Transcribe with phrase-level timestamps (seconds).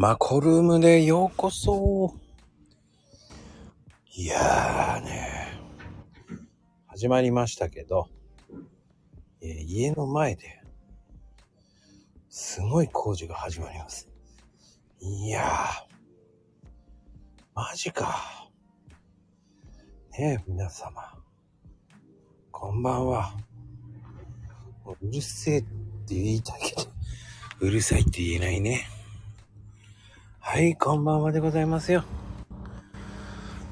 [0.00, 2.14] マコルームでようこそ。
[4.14, 5.58] いやーね、
[6.86, 8.08] 始まりましたけど、
[9.40, 10.62] えー家の前で、
[12.30, 14.08] すごい工事が始まります。
[15.00, 15.48] いやー、
[17.56, 18.48] マジか。
[20.16, 21.18] ねえ、皆様。
[22.52, 23.32] こんばんは。
[24.86, 26.82] うるせえって言いたいけど、
[27.62, 28.86] うるさいって言えないね。
[30.50, 32.04] はい、こんばんはでございますよ。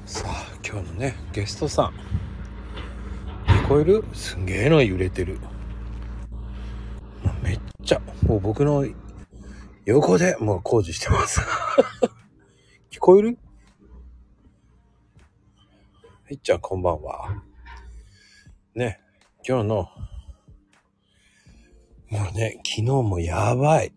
[0.05, 1.93] さあ、今日のね、ゲストさん。
[3.47, 4.05] 聞こえる？
[4.13, 5.39] すんげえの揺れてる。
[7.41, 8.85] めっちゃ、もう僕の
[9.85, 11.41] 横でもう工事してます。
[12.93, 13.39] 聞こえる？
[16.25, 17.43] はい、じゃあこんばんは。
[18.75, 19.01] ね、
[19.43, 19.75] 今日の、
[22.11, 23.91] もうね、昨日もやばい。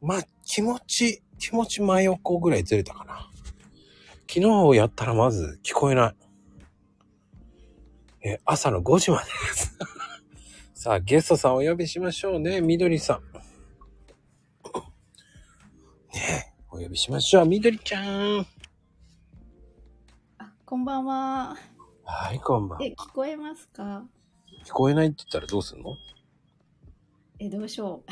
[0.00, 3.30] まあ、気持ち、気持ち真横ぐらいずれたかな。
[4.28, 4.40] 昨
[4.72, 6.16] 日やったらまず聞こえない。
[8.28, 9.78] え、朝の5時までです。
[10.74, 12.60] さあ、ゲストさんお呼びしましょうね。
[12.60, 13.22] みどりさん。
[16.14, 17.46] ねえ、お呼びしましょう。
[17.46, 18.46] みどりちゃん。
[20.38, 21.56] あ、こんばんは。
[22.04, 22.84] はい、こんばんは。
[22.84, 24.04] え、聞こえますか？
[24.64, 25.96] 聞こえないって言ったらどうすんの？
[27.38, 28.10] え、どうしよう。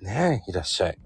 [0.00, 0.98] ねえ、いらっしゃい。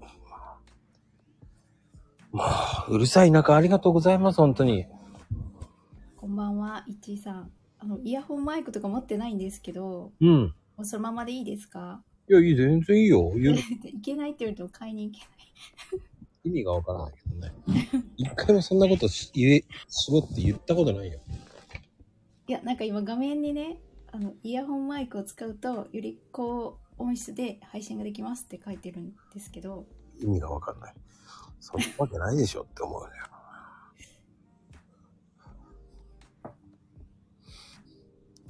[2.31, 4.85] まあ、うるさい中ありがとうございます、本当に。
[6.17, 7.51] こんばんは、いちいさん。
[7.79, 10.29] あの、イヤホンマイクとか持ってないんですけど、うん。
[10.77, 12.01] もうそのままでいいですか？
[12.29, 13.31] いや、いい、全然いいよ。
[13.35, 15.25] 言う いけないって言うと買いに行け
[15.97, 16.01] ない。
[16.45, 17.53] 意味がわからないけどね。
[18.17, 21.19] 一回もそんなことし言え、しろって言ったことないよ。
[22.47, 23.79] いや、なんか今画面にね、
[24.11, 29.85] あの、イヤホンマイクを使うと、より高音質で配信ができますって書いてるんですけど、
[30.21, 30.93] 意味がわかんない。
[31.59, 33.09] そんなわけないでしょって思うよ。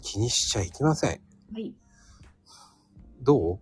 [0.01, 1.21] 気にしちゃいけません。
[1.53, 1.73] はい。
[3.21, 3.59] どう？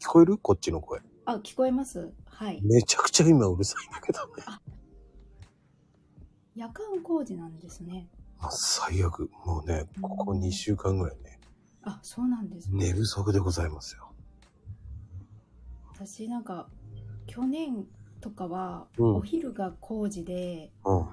[0.00, 0.38] 聞こえる？
[0.38, 1.00] こっちの声。
[1.26, 2.60] あ、聞こえますはい。
[2.62, 4.44] めちゃくちゃ今うるさいんだけどね。
[6.54, 8.08] 夜間工事なんですね。
[8.38, 9.30] あ最悪。
[9.44, 11.40] もうね、ここ2週間ぐらいね、
[11.82, 12.86] あ、そうなんですね。
[12.86, 14.03] 寝不足でございますよ。
[15.94, 16.68] 私なんか
[17.26, 17.86] 去年
[18.20, 21.06] とかはうんお昼が工事で、うん。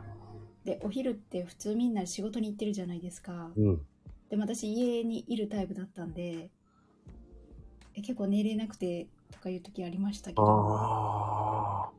[0.64, 3.82] でお昼って普通みんな仕事に行ってるじゃないですかうん。
[4.30, 6.50] でも私家にいるタイプだったんで
[7.96, 11.90] え結構寝れなくてとかいう時ありましたけどあ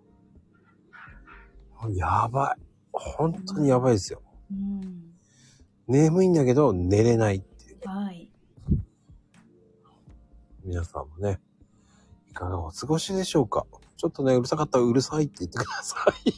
[1.83, 1.89] あ。
[1.91, 2.63] やばい。
[2.93, 4.23] 本当にやばいですよ。
[4.51, 5.13] うん
[5.89, 7.79] 眠いんだけど寝れないっていう。
[7.85, 8.31] はい
[10.65, 11.41] 皆さんもね、
[12.33, 13.67] いかがお過ごしでしょうか
[13.99, 16.33] ちょっとね、うるさかったらうるさいって言ってください。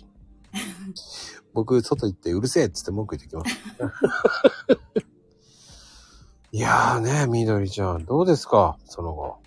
[1.54, 3.56] 僕、外行ってうるせえっつって文句言ってきます。
[6.50, 8.76] いやーね、みどりちゃん、どうですか？
[8.84, 9.38] その後。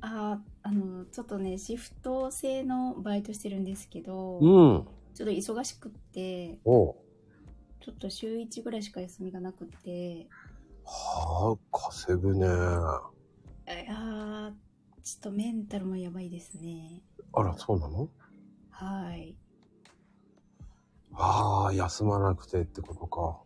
[0.00, 4.88] ああのちょっとねシフト制のバイトしてるんですけど、うん。
[5.14, 6.96] ちょっと忙しくっておう。
[7.80, 10.28] ちょっと週1ぐらいしか休みがなくって
[10.84, 12.46] はあ、稼ぐね。
[12.46, 13.02] あ
[13.88, 14.54] あー
[15.10, 17.02] ちょっとメンタルもやばいですね。
[17.32, 18.08] あら、そうなの？
[18.70, 19.34] はい。
[21.12, 23.40] ああ、休まなくてってことか。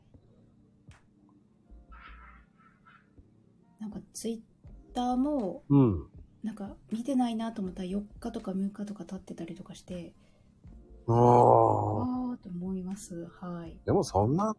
[3.80, 4.42] なんかツイ
[4.90, 6.06] ッターもうん。
[6.42, 10.12] なんか見てないなと思ったら4日とか6日とか経ってたりとかして
[11.08, 11.14] ああ
[12.42, 13.26] と思います。
[13.40, 13.78] はい。
[13.86, 14.54] でもそんな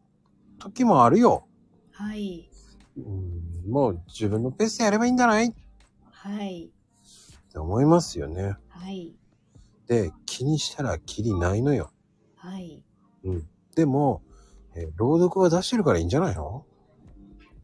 [0.57, 1.45] 時もあるよ。
[1.91, 2.49] はい。
[2.97, 5.45] うん、もう自分のペースでやればいいんじゃない？
[5.49, 5.53] っ
[6.09, 6.71] はい
[7.55, 8.57] て思いますよね。
[8.67, 9.15] はい
[9.87, 11.91] で、気にしたらキリないのよ。
[12.35, 12.83] はい
[13.23, 13.49] うん。
[13.75, 14.21] でも、
[14.75, 16.65] えー朗読は出してるからいいんじゃないの？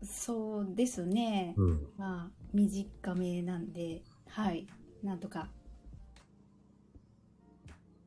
[0.03, 1.87] そうですね、うん。
[1.97, 4.65] まあ短めなんではい
[5.03, 5.49] なんとか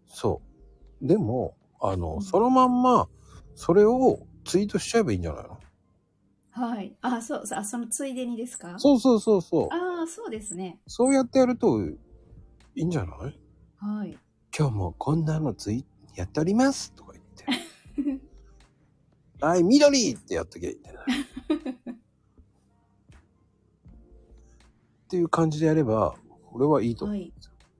[0.08, 0.40] そ
[1.02, 1.06] う。
[1.06, 3.08] でも、あの、うんそのまんま、
[3.56, 5.58] それをツイートしちゃえばいいんじゃないの？
[6.56, 8.79] はいあそうあそのついでにですか？
[8.79, 9.69] そうそうそうそう。
[9.75, 11.97] ああそうですねそうやってやるとい
[12.77, 13.39] いんじゃない？
[13.79, 14.17] はい
[14.56, 15.85] 今日もこんなのツイ
[16.15, 17.45] やっておりますとか言って。
[19.45, 21.01] はい、緑ってやっときゃいいんだよ。
[25.05, 26.15] っていう感じでやれば、
[26.53, 27.17] 俺はいいと思う。
[27.17, 27.33] はい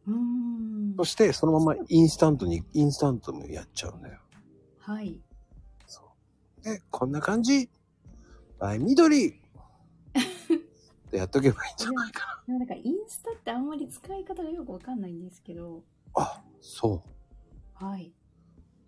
[0.07, 4.21] うーんそして、そのままインスタントに、インスタントもやっちゃうんだよ。
[4.81, 5.19] はい
[5.87, 6.03] そ
[6.61, 6.63] う。
[6.65, 7.71] で、こんな感じ。
[8.59, 9.35] はい、緑っ
[11.15, 15.85] でやっとけばいいんじゃないかでも なんかインスタってあんまり使い方がよくわかんないんですけど、
[16.17, 16.23] な。
[16.23, 17.05] あ、そ
[17.81, 17.85] う。
[17.85, 18.13] はい。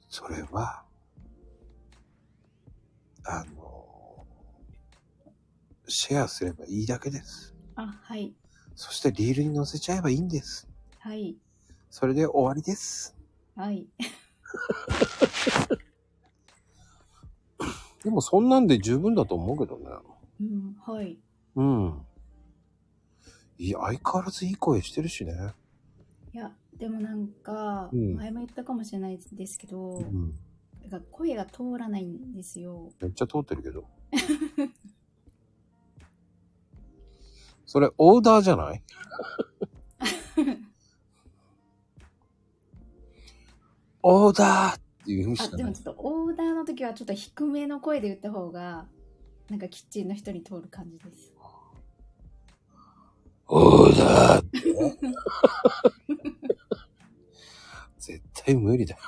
[0.08, 0.84] それは、
[3.24, 4.26] あの、
[5.86, 7.54] シェアすればいいだけです。
[7.76, 8.34] あ、はい。
[8.74, 10.68] そしてリールに載せちゃえばいいんです。
[10.98, 11.36] はい。
[11.90, 13.16] それで終わりです。
[13.54, 13.86] はい。
[18.06, 19.86] でもそんなんで十分だと思うけどね。
[20.40, 21.18] うん、はい。
[21.56, 22.00] うん。
[23.58, 25.32] いや、相変わらずいい声してるしね。
[26.32, 30.38] いや、でもなんか、うん前も言ったかもしれないですけど、うん。
[30.88, 32.92] なんか声が通らないんですよ。
[33.00, 33.84] めっちゃ通ってるけど。
[37.66, 38.82] それオーダーじゃない？
[44.04, 48.86] オーダーっていうしあ、かないでもちょっとオーダーの時はちょっと低めの声で言った方が、
[49.48, 51.32] なんかキッチンの人に通る感じです。
[53.46, 54.96] オーダーってね。
[57.98, 59.00] 絶対無理だよ。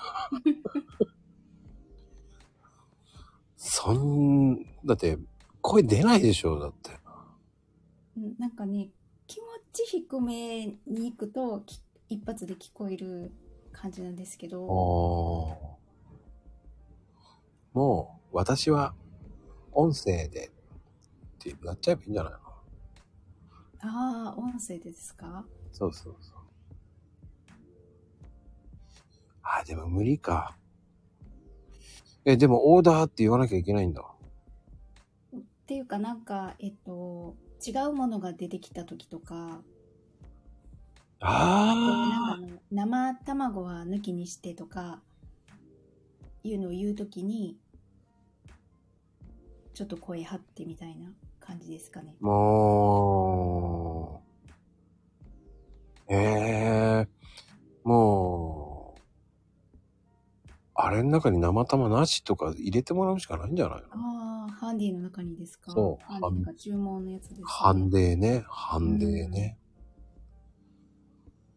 [3.56, 5.18] そん、だって、
[5.60, 6.90] 声出ないでしょ、だって。
[8.16, 8.90] うんなんかね、
[9.26, 13.32] 気持ち低めに行くと、き一発で聞こえる
[13.72, 15.78] 感じなんですけああ。
[17.74, 18.94] ど、もう、私は、
[19.72, 20.50] 音声で、っ
[21.38, 22.38] てなっちゃえばいいんじゃないの？
[23.80, 25.44] ああ、音声でですか？
[25.70, 26.34] そうそうそう。
[29.42, 30.56] あ、でも無理か。
[32.24, 34.04] え、でもオーダーって言わなきゃいけないんだ。
[35.36, 39.62] っていうかなんか、えっと、違うものが出てきた時とか、
[41.20, 45.02] なんか生卵は抜きにしてとか、
[46.44, 47.56] いうのを言う時に、
[49.74, 52.16] ちょっと声張ってみたいな感じですかね。
[52.22, 54.22] あ、も
[56.08, 57.08] う、ええ
[57.84, 59.00] もう、
[60.74, 63.86] あれの中に生玉なしとか入れてもらうしかないんじゃないの？
[63.92, 65.72] ああ、ハンディの中にですか？
[65.72, 67.44] そうハンディとか注文のやつです、ね。
[67.46, 69.58] ハンデーね、ハンデーね。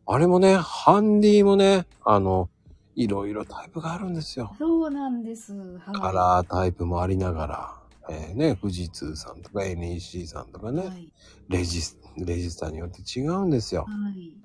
[0.06, 2.50] あれもね、ハンディもね、あの、
[2.96, 4.56] いろいろタイプがあるんですよ。
[4.58, 5.54] そうなんです。
[5.54, 5.96] はい。
[5.96, 7.76] カラータイプもありながら、
[8.10, 11.12] えーね、富士通さんとか NEC さんとかね、はい。
[11.50, 13.86] レジス、レジスターによって違うんですよ。
[13.88, 14.36] はい。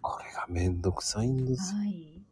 [0.00, 1.74] これがめんどくさいんです。
[1.74, 2.22] はい。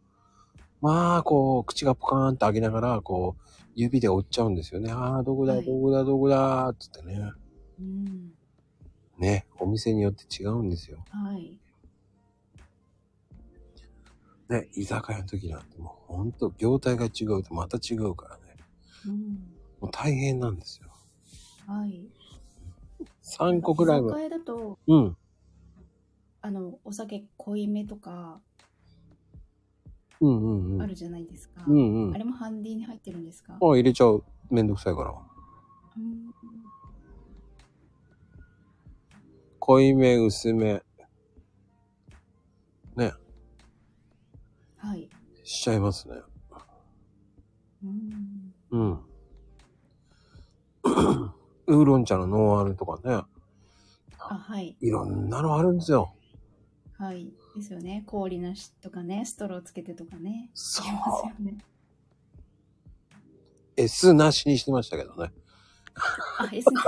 [0.81, 3.43] まあ、こう、口がポカーンって開けながら、こう、
[3.75, 4.91] 指で折っちゃうんですよね。
[4.91, 7.33] ああ、どこだ、はいどこだ、どこだ、つってね。
[7.81, 8.33] うん。
[9.19, 11.05] ね、お店によって違うんですよ。
[11.11, 11.59] はい。
[14.49, 18.43] ね、居酒屋の時なんてもうほんと業態が違うとまた違うからね。
[19.07, 19.19] うん。
[19.81, 20.89] もう大変なんですよ。
[21.67, 22.07] はい。
[23.23, 24.07] 3個くらいは。
[24.07, 25.17] 居酒屋だと、うん。
[26.43, 28.41] あの、お酒濃いめとか
[30.21, 30.83] うんうんうん。
[30.83, 31.65] あるじゃないですか。
[31.67, 32.13] うんうん。
[32.13, 33.59] あ、あれもハンディに入ってるんですか？
[33.61, 34.23] 入れちゃう。
[34.49, 35.13] めんどくさいから。
[35.97, 36.33] うん。
[39.59, 40.83] 濃いめ、薄め。
[44.87, 45.09] はい。
[45.43, 46.15] しちゃいますね。
[47.83, 48.55] うん。
[48.71, 48.93] うん。
[51.67, 53.25] ウーロン茶のノンアルとかね。
[54.19, 54.77] あ、はい。
[54.81, 56.15] いろんなのあるんですよ。
[56.99, 57.33] はい。
[57.57, 58.05] ですよね。
[58.07, 60.51] 氷なしとかね、ストローつけてとかね。
[60.55, 61.59] そうますよね。
[63.77, 65.33] S なしにしてましたけどね。
[66.39, 66.87] あ、S なし。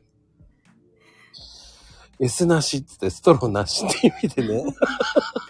[2.18, 4.64] S なしってストローなしって意味でね。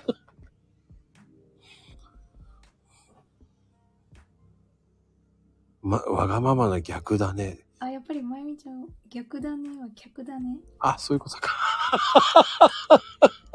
[5.91, 7.59] ま、わがままな逆だね。
[7.81, 10.61] あ、やっぱりまゆみちゃん、逆だねは客だね。
[10.79, 11.51] あ、そういうことか。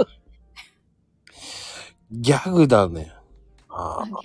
[2.12, 3.14] ギャグだね。
[3.70, 4.20] ああ逆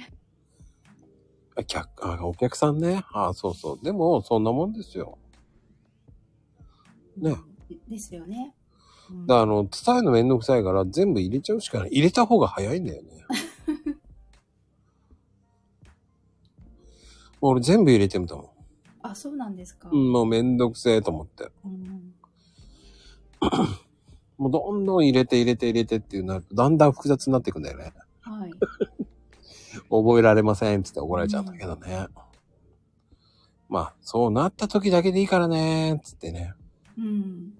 [1.55, 3.05] あ、客、あ、お客さんね。
[3.13, 3.85] あそうそう。
[3.85, 5.17] でも、そんなもんですよ。
[7.17, 7.37] ね
[7.69, 8.57] でですよね。
[9.09, 11.91] うんだからあの、伝えるのめんどくさいから全部入れちゃうしかない。
[11.91, 13.11] 入れた方が早いんだよね。
[17.41, 18.49] 俺全部入れてみたもん。
[19.03, 19.89] あ、そうなんですか。
[19.91, 21.51] うん、もうめんどくせえと思って。
[21.65, 22.15] うん
[24.37, 27.93] もうどんどん入れて入れて入れてっていうなると、だんだん複雑になっていくんだよね。
[28.21, 28.51] はい。
[29.91, 32.07] 覚えられませんっつって怒られちゃうんだけどね。
[33.69, 36.55] まあ、そうなった時だけでいいからねっつってね。
[36.99, 37.55] うん。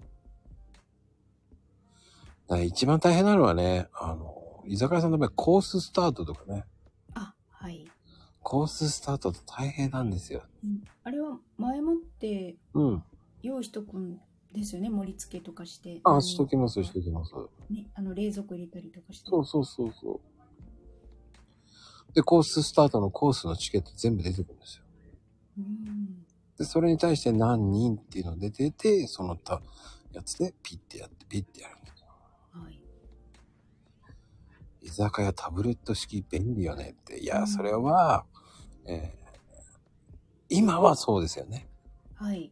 [2.65, 6.65] 一番大変なのはね、あの、居酒屋さんの場合コーススタートとかね。
[8.43, 10.43] コーススタートって大変なんですよ。
[10.63, 13.03] うんあれは前もってうん。
[13.41, 14.19] 用意しとくん
[14.53, 15.99] ですよね、盛り付けとかして。
[16.03, 17.33] あ、しときます、しときます。
[17.69, 19.29] ね、あの、冷蔵庫入れたりとかして。
[19.29, 20.19] そうそうそうそう。
[22.13, 24.83] で、コーススタートのコースのチケット全部出てくるんですよ。
[25.59, 26.25] うん。
[26.57, 29.61] で、それに対して何人っていうの出てて、そのた
[30.11, 32.07] やつでピッてやって、ピッてやるんですよ。
[32.51, 32.81] はい。
[34.81, 37.19] 居酒屋タブレット式便利よねって。
[37.19, 38.25] いうや、んそれは、
[38.91, 39.21] えー
[40.53, 41.65] 今はそうですよね。
[42.15, 42.51] はい。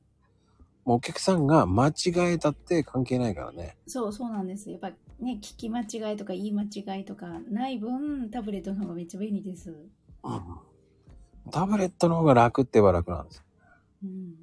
[0.85, 3.75] もうお客さんが間違えたって関係ないからね。
[3.87, 4.71] そう、そうなんです。
[4.71, 9.75] やっぱね、聞き間違いとか言い間違いとかない分、タブレットの方がめっちゃ便利です。
[10.23, 10.41] うん。
[11.51, 13.43] タブレットの方が楽って言えば楽なんです。
[14.01, 14.33] うん。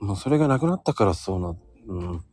[0.00, 1.56] もうそれがなくなったからそうな、
[1.86, 2.24] うん。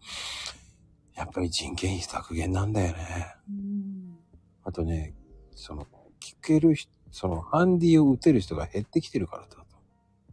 [1.15, 3.35] やっぱり人件費削減なんだよね。
[3.47, 4.17] うん。
[4.63, 5.13] あとね、
[5.55, 5.87] その、
[6.19, 9.57] 聞ける人、その、ハンディを打てる人が減ってきてるからだと。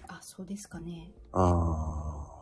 [0.09, 1.13] あ、そうですかね。
[1.33, 2.33] ああ。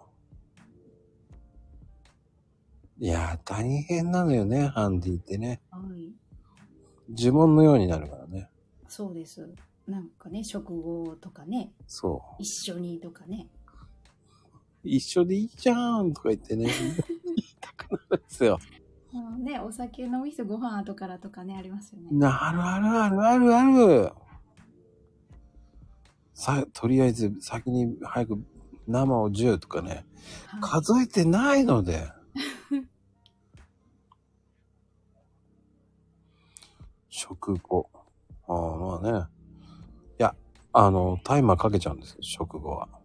[2.98, 5.60] いやー、大変なのよね、ハンディってね。
[5.70, 6.12] はい。
[7.16, 8.50] 呪文のようになるからね。
[8.88, 9.48] そうです。
[9.86, 12.42] なんかね、食後とかね、そう。
[12.42, 13.48] 一緒にとかね。
[14.84, 16.66] 一緒でいいじゃんとか言ってね、
[17.24, 18.58] 言いたくなるんですよ。
[19.12, 22.08] ね、お酒飲み人ご飯後からとかね、ありますよね。
[22.12, 24.12] なるあるあるあるある。
[26.34, 28.42] さ、とりあえず先に早く
[28.86, 29.88] 生を10とかね、
[30.46, 32.12] はい数えてないので。
[37.08, 37.90] 食後。
[38.46, 39.26] ああ、まあね。
[40.18, 40.36] いや、
[40.72, 42.99] あの、タイマーかけちゃうんですよ、食後は。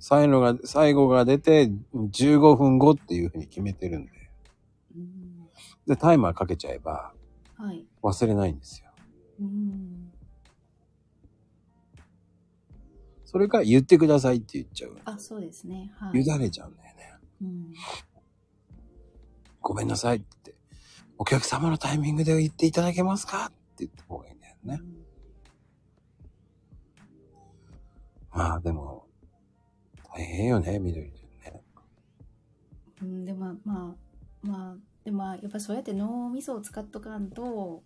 [0.00, 4.12] うん最後が、最後が出て15分後っていうふうに決めてるんで。
[4.96, 5.30] うん
[5.86, 7.12] で、タイマーかけちゃえば
[7.56, 7.84] はい。
[8.02, 8.90] 忘れないんですよ。
[9.40, 10.12] うん。
[13.26, 14.96] それか言ってくださいって言っちゃう。
[15.04, 15.92] あ、そうですね。
[15.96, 16.20] はい。
[16.20, 17.14] 委ねちゃうんだよね。
[17.42, 17.74] うん。
[19.60, 20.54] ごめんなさいって。
[21.18, 24.80] お客様のタイミングで言っていただけますかって言った方がいいんだよね。
[28.32, 29.06] まあでも、
[30.14, 31.62] 大変よね、緑ちゃんね。
[33.02, 37.82] うん、でもまあまあでもまあやっぱそうやって脳みそを使っとかんと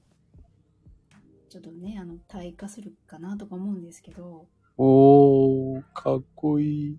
[1.48, 6.98] ちょっとねあの退化するかなとか思うんですけどおー、かっこいい。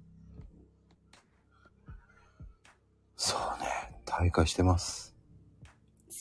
[3.18, 3.68] そうね、
[4.06, 5.16] 大会してます。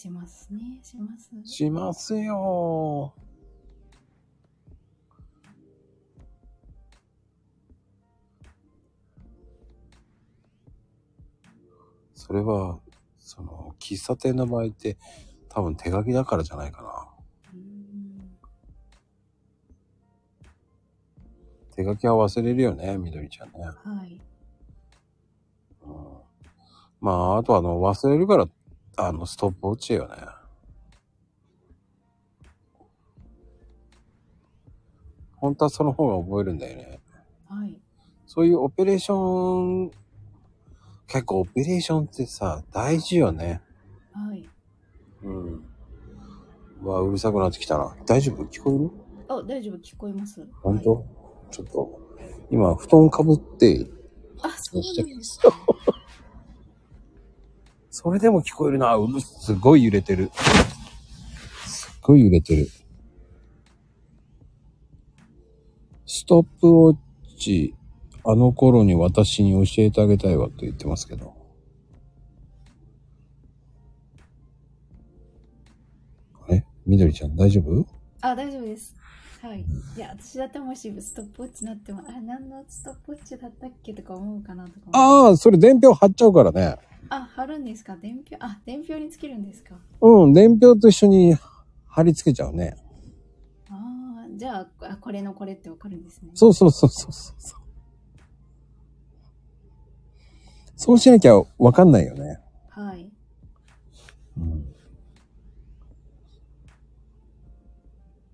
[0.04, 3.14] しますねしますしますよ
[12.26, 12.78] それは、
[13.18, 14.96] その、喫茶店の場合って、
[15.50, 17.06] 多分手書きだからじゃないかな。
[17.52, 18.38] うん
[21.76, 23.60] 手書きは忘れるよね、みどりちゃんね。
[23.62, 24.20] はい
[25.82, 25.92] うん、
[27.02, 28.48] まあ、あとあの、忘れるから、
[28.96, 30.14] あの、ストップウォッチよね。
[35.36, 37.00] 本当はその方が覚えるんだよね。
[37.50, 37.78] はい
[38.26, 39.90] そういうオペレーション、
[41.06, 43.60] 結構オペレーションってさ、大事よね。
[44.12, 44.48] はい
[45.22, 45.64] うん。
[46.82, 47.94] うわ、うるさくなってきたな。
[48.06, 48.44] 大丈夫？
[48.44, 48.90] 聞こえる？
[49.28, 51.04] あ大丈夫聞こえます本当、はい
[51.50, 52.00] ちょっと、
[52.50, 53.86] 今、布団かぶって、
[54.42, 55.52] あそうなんですよ。
[57.90, 58.96] それでも聞こえるな。
[58.96, 60.30] うるすごい揺れてる。
[61.64, 62.68] すっごい揺れてる。
[66.06, 66.96] ストップウォッ
[67.38, 67.74] チ、
[68.26, 71.34] あの頃に私に教えてあげたいわと言ってますけど。
[76.48, 77.86] あれみどりちゃん大丈夫？
[78.22, 78.96] あ大丈夫です。
[79.42, 79.60] はい。
[79.60, 86.76] いや私だってもしストップウォッチになってもあ何のストップウォッチだったっけとか思うかなとかああ、それ伝票貼っちゃうからね。
[87.10, 87.96] あ貼るんですか？
[88.00, 88.36] 伝票？
[88.40, 89.74] あ伝票につけるんですか？
[90.00, 91.36] うん、伝票と一緒に
[91.86, 92.78] 貼り付けちゃうね。
[93.68, 96.30] ああ、じゃあ、あこれのこれってわかるんですね。
[96.32, 97.60] そうそうそうそうそう
[100.76, 100.98] そう。
[100.98, 102.38] しなきゃわかんないよね。
[102.70, 103.10] はい。
[104.36, 104.74] うん、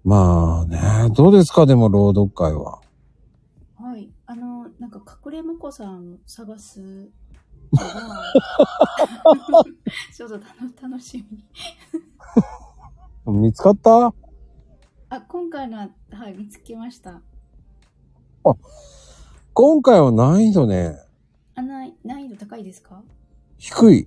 [0.05, 2.81] まあね、どうですかでも朗読会は。
[3.79, 4.11] はい。
[4.27, 6.81] あの、なんか、隠れ婿さん探す
[10.17, 10.35] ちょっと
[10.83, 11.45] 楽しみ。
[13.33, 14.13] 見つかった？
[15.11, 17.21] あ、今回のは、はい、見つけました。
[19.53, 21.10] 今回は難易度ね、あ、
[22.05, 23.03] 難難易度高いですか？
[23.59, 24.07] 低い。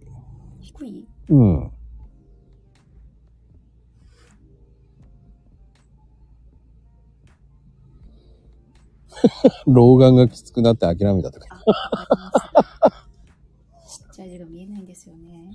[0.62, 1.08] 低い？
[1.30, 1.72] うん。
[9.68, 11.48] 老眼がきつくなって諦めたとか。
[13.88, 15.52] ちっちゃい字が見えないんですよね。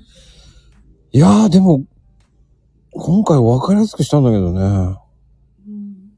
[1.12, 1.84] いやー、でも、
[2.92, 4.96] 今回分かりやすくしたんだけどね。
[5.66, 6.12] うん。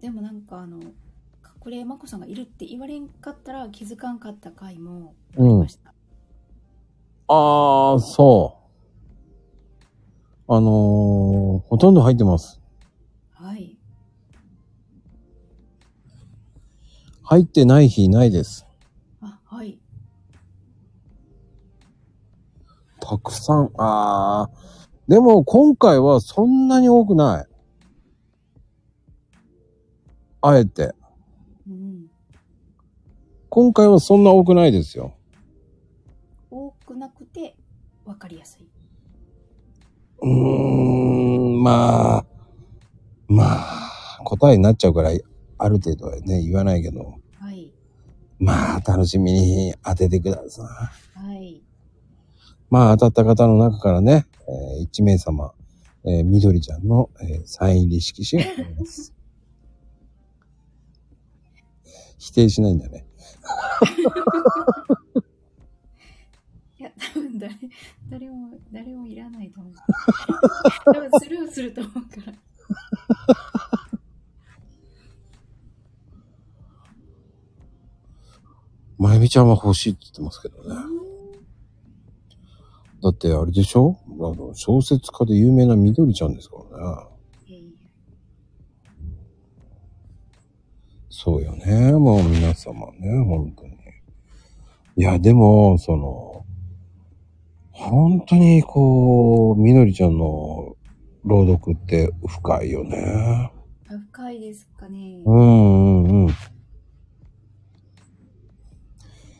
[0.00, 5.94] でもなんかあの、隠れまこさんがいるって言われんかったら気づかんかった回もありました。
[7.28, 8.58] あー、そ
[10.48, 10.54] う。
[10.54, 12.60] あのー、ほとんど入ってます。
[13.32, 13.78] はい。
[17.22, 18.66] 入ってない日ないです。
[19.22, 19.78] あ、はい。
[23.00, 25.10] たくさん、あー。
[25.10, 27.46] でも今回はそんなに多くない。
[30.42, 30.94] あえて。
[33.56, 33.64] うん。
[33.64, 35.14] 今回はそんな多くないですよ。
[36.50, 37.56] 多くなくて
[38.04, 38.66] 分かりやすい。
[40.22, 42.26] うーん、まあ、
[43.28, 45.10] まあ、答えになっちゃうから、
[45.58, 47.72] ある程度はね、言わないけど、はい。
[48.38, 50.62] まあ、楽しみに当ててくださ
[51.16, 51.26] い。
[51.26, 51.62] はい。
[52.70, 55.52] まあ、当たった方の中からね、えー1名様、
[56.04, 59.14] えー、みどりちゃんの、えーサイン入り色紙があります。
[62.18, 63.06] 否定しないんだね。
[66.78, 67.54] いや、多分誰、
[68.10, 69.74] 誰も、誰もいらないと思う。
[70.84, 72.38] 多分スルーすると思うから。
[78.98, 80.76] まゆみちゃんは欲しいって言ってますけどね。
[83.02, 83.96] だってあれでしょ？
[84.08, 87.08] あの、小説家で有名なみどりちゃんですからね。
[87.48, 87.68] いやいや
[91.24, 91.92] そうよね。
[91.92, 93.76] もう皆様ね、本当に。
[94.96, 96.44] いや、でも、その、
[97.70, 100.74] 本当にこう、みどりちゃんの
[101.22, 103.52] 朗読って深いよね。
[103.88, 105.22] あ深いですかね。
[105.24, 106.34] うんうんうん。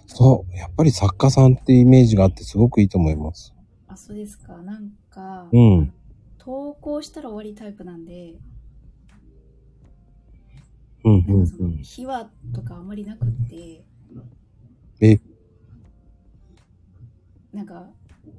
[0.07, 0.57] そう。
[0.57, 3.53] やっぱり作家さんってイメージがあってすごくいいと思います。
[3.88, 4.57] あ、そうですか。
[4.59, 5.92] なんか、うん。
[6.38, 8.37] 投稿したら終わりタイプなんで、
[11.05, 11.77] うんうなんうん。
[11.83, 13.85] 秘話とかあまりなくって、
[15.01, 15.19] え、
[17.53, 17.87] なんか、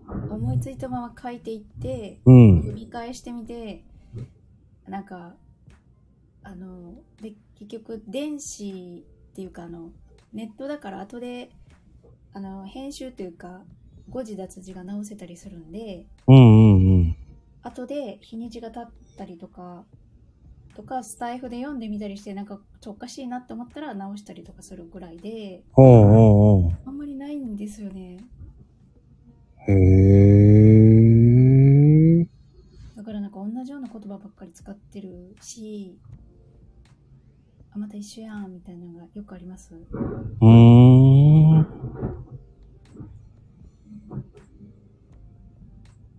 [0.08, 2.58] 思いついたまま書いていって、うん。
[2.62, 3.84] 読み返してみて、
[4.88, 5.36] なんか、
[6.44, 9.92] あの、で、結局、電子っていうか、あの、
[10.34, 11.50] ネットだから後で、
[12.34, 13.62] あの、編集というか、
[14.10, 17.16] 誤字脱字が直せたりするんで、うんうんうん。
[17.62, 19.86] 後で日にちが経ったりとか、
[20.76, 28.18] とか、スタイフで読んでみたりして、なんか、ちょっとおかしいなって思ったら直したりとかするぐらいで、ほうほうほあんまりないんですよね。
[29.68, 29.72] う。
[29.72, 29.76] へ
[32.22, 32.28] え。
[32.96, 35.98] だからなんか同じような言葉ばっかり使ってるし、
[37.72, 39.74] あ、また一緒やん、みたいなのがよくあります。
[39.74, 41.68] うーん。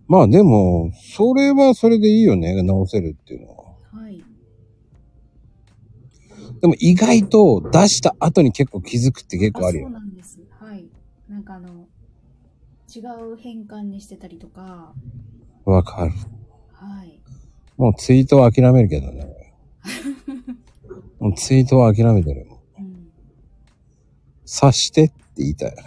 [0.07, 3.54] まあでも、それはそれでいいよね、直せるっていうのは。
[6.65, 9.93] でも意外と出した後に結構気づくって結あ、構あるよそう。
[9.93, 10.39] なんです。
[10.59, 10.87] はい。
[11.29, 11.85] なんかあの、
[12.91, 13.01] 違
[13.33, 14.91] う変換にしてたりとか、
[15.63, 16.11] わかる。
[16.73, 17.19] はい。
[17.77, 19.53] もうツイートは諦めるけどね。
[21.19, 22.47] もうツイートは諦めてる。
[22.79, 23.11] うん。
[24.43, 25.75] 察してって言いたい。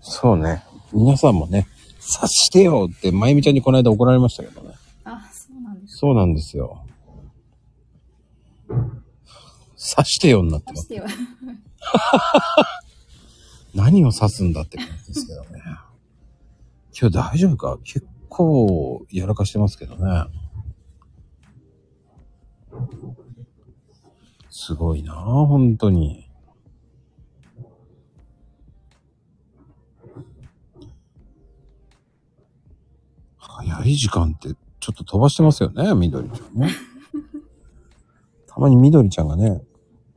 [0.00, 0.64] そうね。
[0.92, 1.68] 皆さんもね、
[2.00, 4.73] 察してよって、まゆみちゃんにこの間怒られましたけどね。
[6.04, 6.56] あ、そうなんです。
[6.56, 6.84] よ。
[9.76, 10.88] 察してよになってます。
[13.74, 15.62] 何を指すんだって感じですけどね。
[16.98, 17.78] 今日大丈夫か？
[17.84, 20.26] 結構やらかしてますけどね。
[24.50, 26.28] すごいなぁ、本当に。
[33.38, 36.68] 早い時間ってちょっと飛ばしてますよね、みどりちゃんね。
[38.46, 39.62] たまにみどりちゃんがね、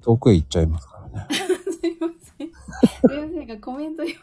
[0.02, 1.28] 遠くへ行っちゃいますからね。
[1.32, 2.50] すいません。
[2.50, 4.20] すいませんが、コメント読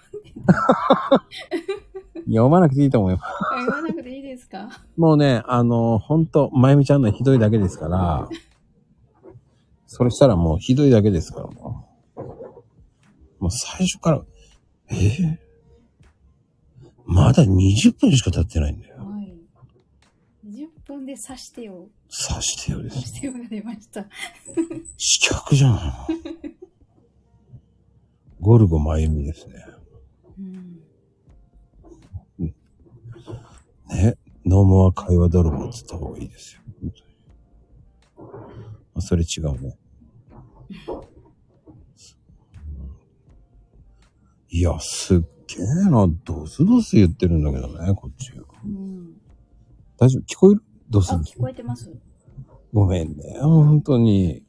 [2.27, 3.25] 読まなくていいと思います。
[3.65, 4.69] 読まなくていいですか？
[4.99, 8.29] もうね、あの、ほんと、まゆみちゃんのひどいだけですから、
[9.87, 11.87] それしたらもうひどいだけですから、も
[12.19, 12.21] う。
[13.45, 14.23] もう最初から、
[14.91, 15.39] えー？
[17.07, 18.94] まだ20分しか経ってないんだよ。
[21.15, 21.21] はい。
[21.21, 21.89] 20分で刺してよ。
[22.09, 22.97] さしてよです。
[22.97, 24.07] 刺してよが出ました。
[24.97, 25.93] 試客じゃん。
[28.41, 29.55] ゴルゴまゆみですね。
[30.39, 30.81] うん。
[33.89, 34.19] ね。
[34.45, 36.61] ノーモア会話泥棒って言った方がいいですよ。
[38.97, 39.79] あそれ違うね。
[44.51, 45.25] いや、すっげ
[45.63, 46.07] えな。
[46.25, 48.33] ドスドス言ってるんだけどね、こっち。
[48.33, 49.21] うん。
[49.97, 50.23] 大丈夫？
[50.23, 50.63] 聞こえる？
[50.95, 51.41] ドスあ、ドス聞。
[51.41, 51.93] こえてます
[52.73, 53.39] ごめんね。
[53.41, 54.43] 本当に。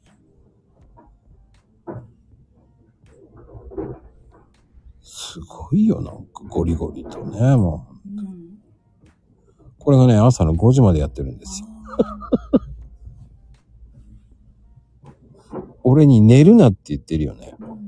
[5.02, 8.20] すごいよ、なんかゴリゴリとね、もう。
[8.20, 8.58] うん。
[9.78, 11.68] これがね、朝の5時までやってるんですよ。
[15.84, 17.54] 俺に寝るなって言ってるよね。
[17.60, 17.86] うん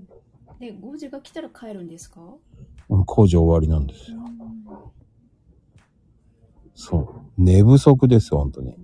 [0.59, 2.21] で、5時が来たら帰るんですか？
[2.89, 4.19] うん工事終わりなんですよ。
[4.19, 4.98] うん
[6.81, 7.09] そう。
[7.37, 8.77] 寝不足ですよ、本当に。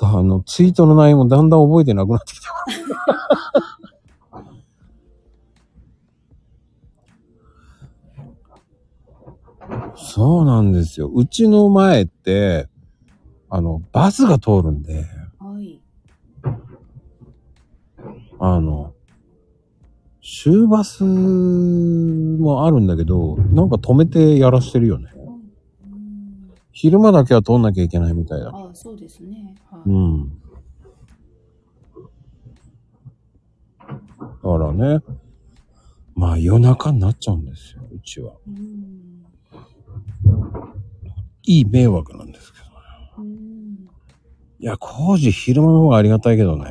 [0.00, 2.48] あの、ツイートの内容もだんだん覚えてなくなってきた。
[9.96, 11.08] そうなんですよ。
[11.08, 12.70] うちの前って、
[13.50, 15.04] あの、バスが通るんで、
[15.38, 15.82] はい。
[18.38, 18.94] あの、
[20.22, 25.17] 終バスもあるんだけど、なんか止めてやらしてるよね。
[26.78, 28.50] うん昼間だけは通んなきゃいけないみたいだ。
[28.54, 29.56] あ、そうですね。
[29.64, 29.92] はうい。
[29.92, 30.30] ん。
[34.20, 35.00] だからね、
[36.14, 38.32] まあ夜中になっちゃうんですよ、うちは。
[38.46, 39.26] うん。
[41.42, 42.70] いい迷惑なんですけどね。
[43.18, 43.88] うん。
[44.60, 46.70] いや、工事昼間の方がありがたいけどね。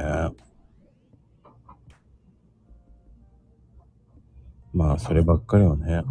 [4.74, 6.04] まあ、そればっかりはね、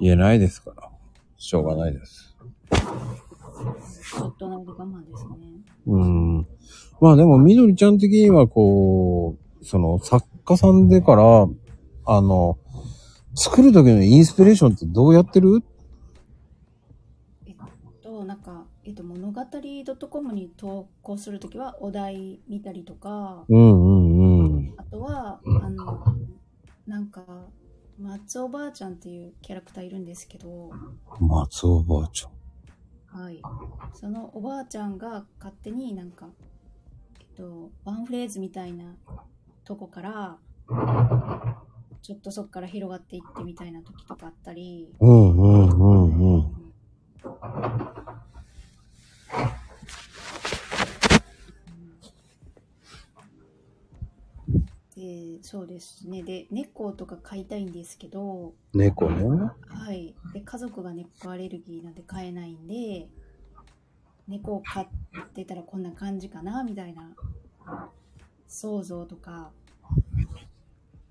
[0.00, 0.93] 言えないですから、
[1.36, 2.36] しょうがないです。
[4.16, 5.62] ちょっとの間我慢ですね。
[5.86, 6.46] うん。
[7.00, 11.48] まあでも、みどりちゃん的にはこう、その、作家さんでから、
[12.06, 12.58] あの、
[13.34, 15.62] 作る時のインスピレーションってどうやってる？
[17.46, 17.54] えっ
[18.02, 19.42] と、なんか、えっと、物語
[20.08, 24.74] .com に投稿するときはお題見たりとか、うんうんうん。
[24.76, 26.04] あとは、あの、
[26.86, 27.24] なんか、
[27.98, 30.70] 松おばあちゃんっていうキャラクターいるんですけど、
[31.20, 33.22] 松尾ばあちゃん。
[33.22, 33.40] はい。
[33.94, 36.28] そのおばあちゃんが勝手になんか、
[37.20, 38.96] えっと、ワンフレーズみたいな
[39.64, 40.38] とこから、
[42.02, 46.54] ちょっとそっから広がっていってみたいな時とかあったり、うんうんうんうん。
[54.96, 56.24] で、そうですね。
[56.24, 59.24] で、猫とか飼いたいんですけど、猫ね。
[59.68, 60.12] はい。
[60.32, 63.06] で、家族が猫アレルギーなんで飼えないんで、
[64.26, 64.88] 猫を飼っ
[65.32, 67.14] てたらこんな感じかな、みたいな
[68.48, 69.52] 想像とか、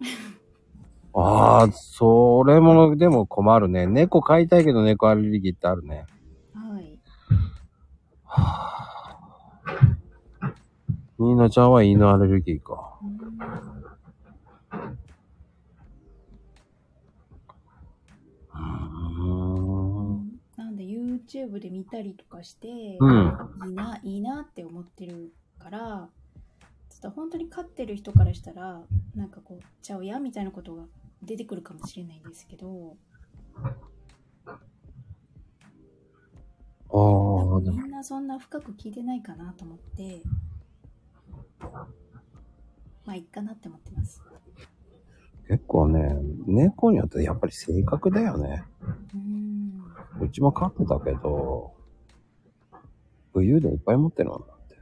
[1.16, 3.88] ああ、それもでも困るね。
[3.88, 6.06] 猫飼いたいけど猫アレルギーってあるね。
[6.54, 7.00] はい。
[11.18, 13.00] ニーナちゃんは犬アレルギーか。
[13.02, 18.64] うーん。
[20.58, 20.84] なんで
[21.34, 23.38] YouTube で見たりとかして、うん。
[23.68, 26.10] いいな、いいなって思ってるから、
[26.90, 28.82] ちょっと本当に飼ってる人からしたら、
[29.16, 30.84] なんかこう、ちゃうやみたいなことが
[31.24, 32.96] 出てくるかもしれないんですけど、
[36.96, 40.22] あみんなそんな深く聞いてないかなと思って、
[43.06, 44.22] まあいいかなって思ってます。
[45.48, 46.16] 結構ね、
[46.48, 48.64] 猫によってやっぱり性格だよね。
[50.22, 51.74] うちも飼ってたけど、
[53.34, 54.78] 武勇伝いっぱい持ってるもんだって。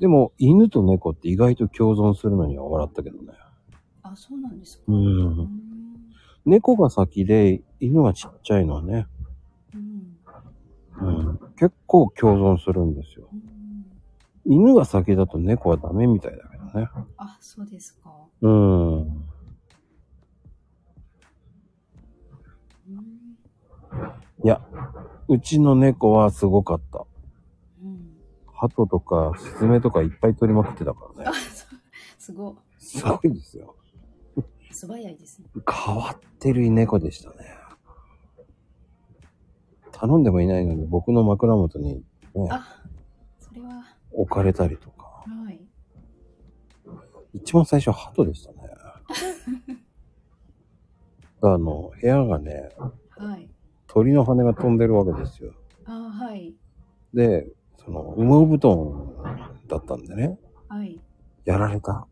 [0.00, 3.32] でも、犬と猫って意外と共存するのには笑ったけどね。
[4.02, 4.84] あ、そうなんですか。
[4.88, 4.92] う。
[4.92, 5.48] うんん。
[6.44, 9.06] 猫が先で、犬がちっちゃいのはね、
[9.74, 10.18] うん。
[11.00, 13.28] うん、結構共存するんですよ。
[13.32, 13.53] うん
[14.46, 16.88] 犬が先だと猫はダメみたいだけどね。
[17.16, 18.10] あ、そうですか。
[18.42, 19.02] うん。
[19.02, 19.14] うん。
[24.44, 24.60] いや、
[25.28, 27.06] うちの猫はすごかった。
[27.82, 28.16] うん。
[28.52, 31.38] 鳩とかスズメとかいっぱい取りまくってたからあ、ね。
[31.38, 31.78] そう
[32.18, 33.76] すごすごいですよ。
[34.36, 34.42] い。
[34.74, 35.48] 素早いですね。
[35.66, 37.36] 変わってる猫でしたね。
[39.92, 42.02] 頼んでもいないのに僕の枕元に
[42.34, 42.82] ね、あ、
[44.14, 45.24] 置かれたりとか。
[45.26, 45.60] はい。
[47.32, 48.58] 一番最初は鳩でしたね。
[51.42, 52.70] あの、部屋がね、
[53.10, 53.48] はい。
[53.86, 55.52] 鳥の羽が飛んでるわけですよ。
[55.84, 56.54] あ、はい。
[57.12, 57.46] で、
[57.76, 60.98] その、羽毛布団だったんでね、はい。
[61.44, 62.06] やられた。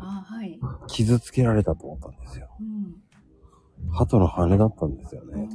[0.00, 0.58] あ、はい。
[0.88, 2.48] 傷つけられたと思ったんですよ。
[2.60, 3.02] うん。
[3.90, 5.42] 鳩の羽だったんですようね。
[5.44, 5.48] ん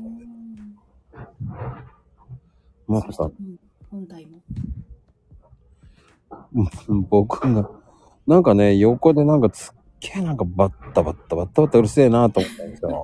[2.87, 3.59] まさかうん
[3.91, 4.41] 本体も。
[6.87, 7.69] うん僕が、
[8.27, 13.03] なんかね、横でなんかすっげえなんかバッタバッタバッタバッタうるせえなと思ったんですよ。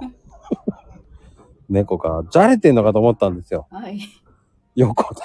[1.70, 3.68] 猫がじゃれてんのかと思ったんですよ。
[3.72, 4.00] はい。
[4.76, 5.22] 横で。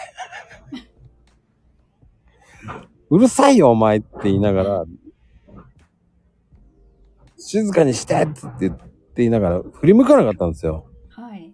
[3.10, 4.84] うるさいよお前って言いながら、
[7.36, 8.82] 静かにしてって言って
[9.16, 10.86] 言いながら振り向かなかったんですよ。
[11.08, 11.52] はい。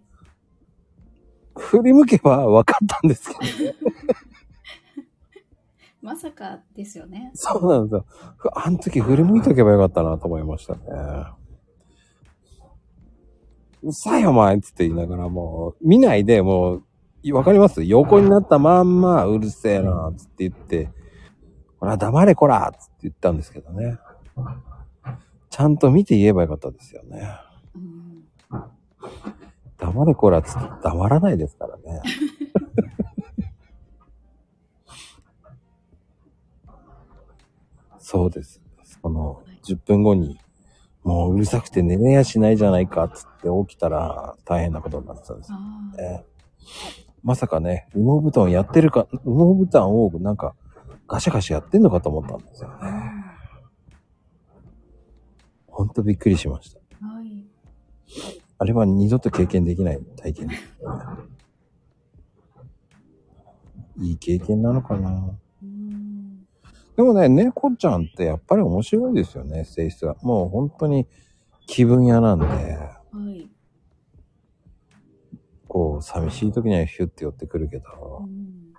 [1.56, 3.95] 振り向けば分かったんですけどね。
[6.06, 7.32] まさかですよね。
[7.34, 8.06] そうなんですよ。
[8.36, 10.80] ふあの時振り向いとけばよかったなと思いましたね。
[13.82, 16.74] うるさいよお前っつって言いながらもう、見ないでも
[17.24, 17.82] う、わかります？
[17.82, 20.90] 横になったまんま、うるせえなっつって言って、
[21.80, 23.98] ほら黙れこらっつって言ったんですけどね。
[25.50, 27.28] ちゃんと見て言えばよかったですよね。
[27.74, 28.24] うん。
[29.76, 32.00] 黙れこらっつって黙らないですからね。
[38.08, 38.62] そうです。
[39.02, 40.38] その、10分後に、
[41.02, 45.50] もううるさくて寝れやしないじゃないかっつって起きたら大変なことになってたんです。
[45.50, 46.24] ね。
[47.24, 50.54] まさかね、羽毛布団やってるか、羽毛布団をなんか
[51.08, 52.76] ガシャガシャやってんのかと思ったんですよね。
[55.66, 56.78] ほんとびっくりしました。
[57.04, 57.44] はい。
[58.58, 61.04] あれは二度と経験できない体験ですよね。
[63.98, 65.38] いい経験なのかなうん。
[66.96, 70.16] でもね、猫ちゃんってやっぱり面白いですよね、性質が。
[70.22, 71.06] もう本当に
[71.66, 72.96] 気分屋なんで、は
[73.30, 73.50] い。
[75.68, 78.72] こう、寂しい時にはヒュッて寄ってくるけうど、ん。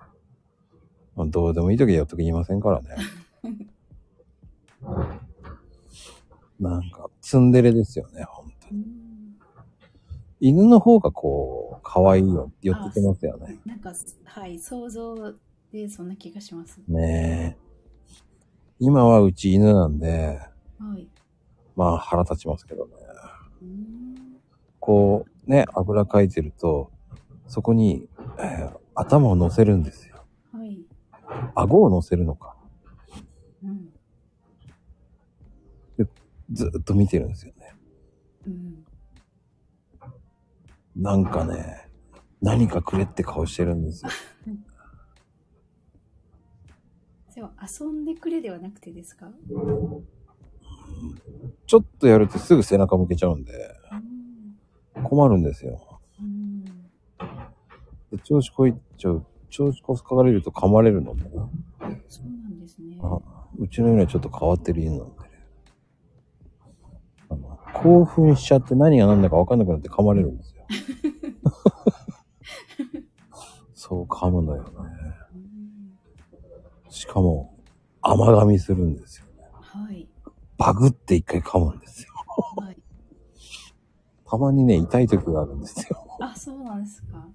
[1.15, 2.89] まあ、どうでもいい時は寄ってきませんからね。
[6.59, 8.81] なんか、ツンデレですよね、本当に。
[8.81, 9.07] うん
[10.39, 13.57] 犬の方がこう、可愛いよ、寄ってきますよね。
[13.65, 13.91] なんか、
[14.25, 15.33] はい、想像
[15.71, 16.79] でそんな気がします。
[16.87, 17.66] ねえ。
[18.79, 20.39] 今はうち犬なんで、
[20.79, 21.07] はい。
[21.75, 22.93] まあ腹立ちますけどね。
[23.61, 24.15] うん。
[24.79, 26.91] こう、ね、あぐらかいてると、
[27.47, 28.07] そこに、
[28.39, 30.25] えー頭を乗せるんですよ。
[30.51, 30.79] はい。
[31.53, 32.55] 顎を乗せるのか。
[33.63, 33.89] うん。
[36.51, 37.75] ずーっと見てるんですよね。
[38.47, 38.85] うん。
[40.95, 41.87] なんかね、
[42.41, 44.11] 何かくれって顔してるんですよ。
[47.37, 49.29] それは遊んでくれではなくてですか？
[51.67, 53.53] ちょっとやるとすぐ背中向けちゃうんで、
[54.95, 55.03] うん。
[55.03, 55.99] 困るんですよ。
[56.19, 56.65] うん。
[56.65, 56.71] で
[58.23, 61.29] 調子こいちゃう、調子こそかかれると噛まれるのでな。
[62.09, 62.97] そうなんですね。
[63.03, 63.19] あ
[63.59, 65.25] うちの犬はちょっと変わってる犬なんでね。
[67.29, 70.65] あの興奮しちゃって何が何だか分かんなくなって噛まれるんですよ。
[73.75, 74.69] そう噛むのよね。
[76.97, 77.53] うんしかも、
[78.01, 79.27] 甘噛みするんですよ。
[79.51, 80.07] はい。
[80.57, 82.13] バグって一回噛むんですよ。
[82.55, 82.77] はい。
[84.25, 86.07] たまにね、痛い時があるんですよ。
[86.19, 87.27] あ、そうなんですか。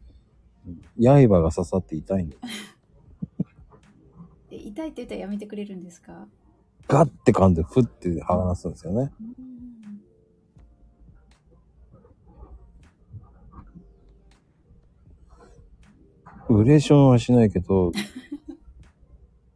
[1.01, 2.40] 刃が刺さって痛いんです。
[4.51, 6.27] で痛いって言ったらやめてくれるんですか？
[6.88, 9.12] ガッて噛んで、ふって剥がすんですよね。
[16.51, 16.59] うん。
[16.59, 17.92] ウレーションはしないけど、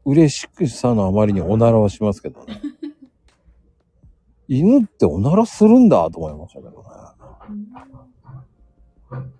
[0.06, 2.60] 嬉しくさのあまりにおならはしますけどね。
[4.48, 6.86] 犬っておならするんだと思いましたけどね。
[9.10, 9.32] うん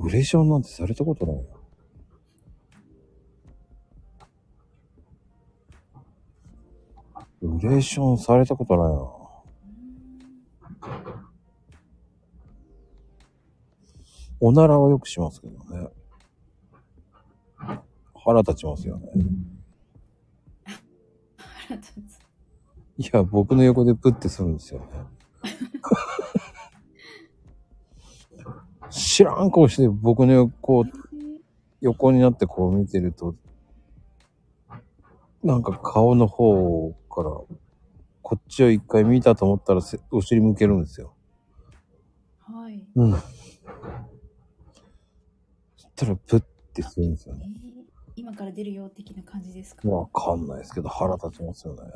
[0.00, 1.44] ウレーションなんてされたことないよ。
[7.42, 9.18] ウレーションされたことないな。
[14.40, 15.88] おならはよくしますけどね。
[18.28, 19.08] 腹立ちますよね。
[21.36, 22.18] 腹立つ。
[22.98, 24.86] いや、僕の横でプッてするんですよね。
[28.90, 30.84] 知らん顔して僕の横、
[31.80, 33.34] 横になってこう見てると、
[35.42, 37.30] なんか顔の方から、
[38.20, 41.14] こっちを一回見たと思ったらせお尻向けるんですよ。
[42.40, 42.86] はい。
[42.94, 43.12] うん。
[43.12, 43.18] そ
[45.78, 46.40] したらプッ
[46.74, 47.54] てするんですよえね。
[47.74, 47.77] ー
[48.18, 49.88] 今から出るよ的な感じですか？
[49.88, 51.82] わかんないですけど腹立ちますよね。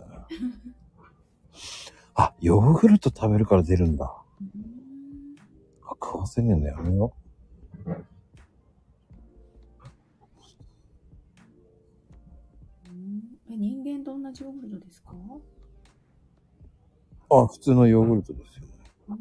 [2.15, 4.13] あ、ヨーグルト食べるから出るんだ。
[4.41, 4.49] うん
[5.85, 7.13] あ食わせねえのやめよ
[13.49, 15.13] う人間と同じヨーグルトですか？
[15.13, 15.43] う。
[17.45, 18.69] あ、普通のヨーグルトですよね。
[19.09, 19.19] うん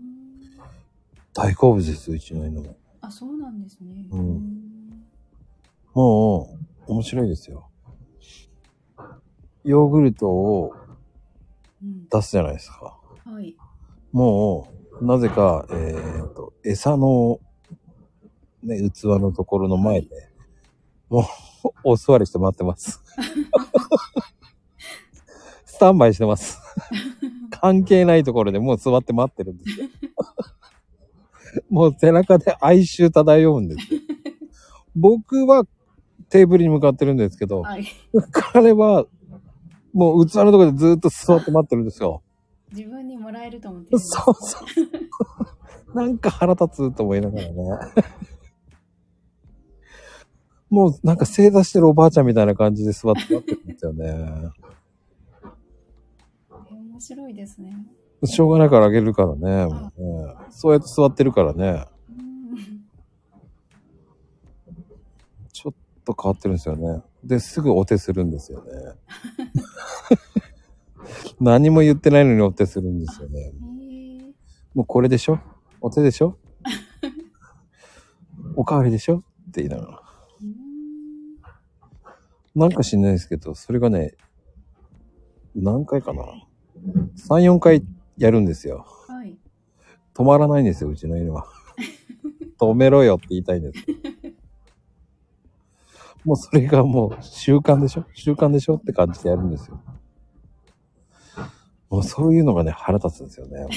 [1.33, 2.75] 大好物です、うちの犬も。
[3.01, 4.05] あ、そうなんですね。
[4.11, 4.61] うんうん
[5.93, 6.57] もう、
[6.91, 7.69] 面白いですよ。
[9.63, 10.73] ヨーグルトを
[11.81, 12.09] うん。
[12.09, 12.99] 出すじゃないですか。
[13.23, 13.55] はい。
[14.11, 14.67] も
[14.99, 17.39] う、なぜか、えー、と、餌の、
[18.61, 20.09] ね、器のところの前で、
[21.09, 21.21] も
[21.63, 23.01] う、お座りして待ってます。
[25.63, 26.59] スタンバイしてます。
[27.51, 29.87] 関係ないところでもう座って待ってるんですよ。
[31.71, 34.01] もう背中で哀愁漂うんですよ。
[34.93, 35.65] 僕は
[36.31, 37.85] テーブルに向かってるんですけど、はい。
[38.31, 39.05] 彼は
[39.93, 42.23] もう器のところでずっと座って待ってるんですよ。
[42.71, 44.65] 自分にもらえると思ってそうそう。
[45.93, 47.53] なんか腹立つと思いながらね。
[50.69, 54.05] もうなんか正座してるおばあちゃんみたいな感じで座って待ってるんですよね。
[54.07, 54.51] え
[56.73, 57.85] 面白いですね。
[58.23, 59.65] しょうがないからあげるからね。
[59.65, 59.71] ね
[60.49, 61.85] そうやって座ってるからね。
[62.09, 62.85] うん。
[65.51, 67.01] ちょっと変わってるんですよね。
[67.23, 68.71] で、すぐお手するんですよね。
[71.39, 73.51] 何も言ってないのにお手するんですよね。
[73.53, 74.31] えー、
[74.73, 75.39] もうこれでしょ？
[75.81, 76.37] お手でしょ？
[78.55, 79.17] おかわりでしょ？
[79.17, 80.01] って言いながら。
[80.41, 80.55] うん。
[82.55, 84.15] なんか知んないですけど、それがね、
[85.55, 86.23] 何回かな
[87.17, 87.83] ?3、4回
[88.17, 88.85] やるんですよ。
[89.07, 89.37] はい。
[90.13, 91.47] 止まらないんですよ、うちの犬は。
[92.59, 93.85] 止めろよって言いたいんです。
[96.23, 98.05] もうそれがもう習慣でしょ？
[98.13, 98.75] 習慣でしょ？
[98.75, 99.81] って感じでやるんですよ。
[101.89, 103.67] もうそういうのがね、腹立つんですよね。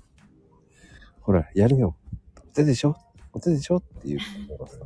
[1.20, 1.94] ほら、やるよ。
[2.42, 2.96] お手でしょ？
[3.32, 3.76] お手でしょ？
[3.76, 4.78] っていうのがさ。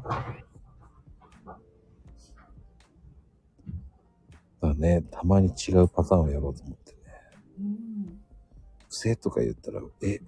[4.60, 6.98] だね、たまに違うパターンをやろうと思ってね。
[7.60, 8.20] うん。
[8.88, 10.20] 伏せとか言ったら、え、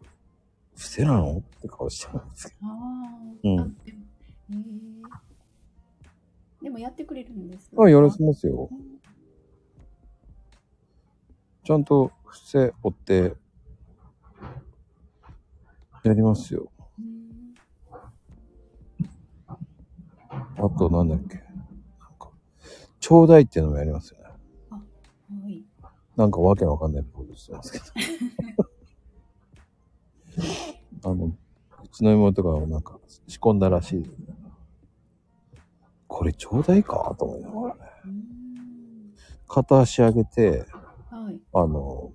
[0.75, 1.39] 伏せなの？
[1.39, 2.71] って顔してますけああ。
[3.45, 3.77] うん
[6.77, 7.83] もやってくれるんですど。
[7.83, 8.75] あ、よろしますよう。
[8.75, 8.79] ん
[11.65, 13.35] ちゃんと伏せ折って、
[16.05, 16.71] やりますよ。
[16.99, 17.17] うん
[20.59, 21.43] あと、なんだっけ。
[23.01, 24.25] ちょうだいっていうのもやりますよね。
[24.71, 24.81] は
[25.49, 25.65] い。
[26.17, 27.85] なんかわけわかんないことしてますけど。
[31.11, 31.35] あの、う
[31.93, 34.36] ちの妹がなんか仕込んだらしいですね。
[36.09, 37.81] これちょうだいかと思いながらね。
[38.05, 38.27] うん
[39.49, 40.67] 片足上げて、
[41.09, 41.41] はい。
[41.53, 42.13] あの、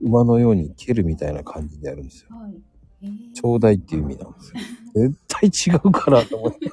[0.00, 2.34] 馬のように蹴るみたいな感じでやるんですよ。
[2.34, 2.54] はい。
[3.02, 4.60] えー、ちょうだいっていう意味なんですよ。
[4.94, 6.72] 絶対違うからと思って。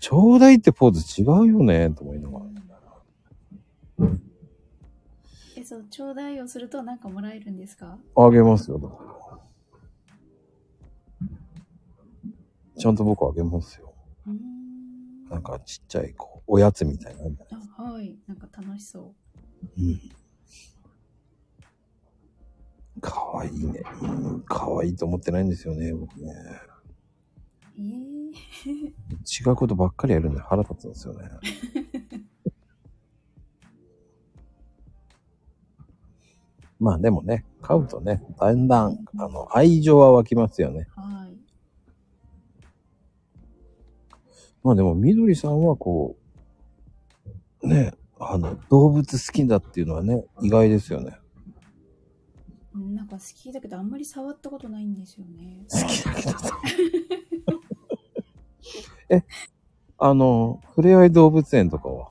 [0.00, 2.46] ちょうだいってポーズ違うよねと思いながら。
[5.56, 7.96] え、そう、ちょうだいをするとなんかもらえるんですか？
[8.16, 9.38] あげますよ、だから。
[12.78, 13.92] ちゃんと僕あげますよ。
[15.30, 17.30] なんかちっちゃい、こう、おやつみたいなの
[17.76, 18.16] あはい。
[18.26, 19.14] なんか楽しそ
[19.76, 20.00] うん。
[23.00, 23.82] かわいいね。
[24.00, 26.32] うん、かわいいと思ってないんですよね、僕ね。
[27.78, 27.80] う。
[27.80, 31.28] えー、違うことばっかりやるんで腹立つんですよね。
[36.80, 40.86] まあでもね、飼うとね、だんだん、あの、愛情は湧きますよね。
[40.94, 41.37] はい。
[44.62, 46.16] まあでも、みどりさんはこ
[47.62, 51.18] う、ね、あの、動物好きだっていうのはね、意外ですよね。
[52.74, 55.64] うんなんか好きだけどあんまり触ったことないんですよね。
[55.68, 56.60] 好きだけどさ。
[59.10, 59.24] え、
[59.98, 62.08] あの、ふれあい動物園とかは？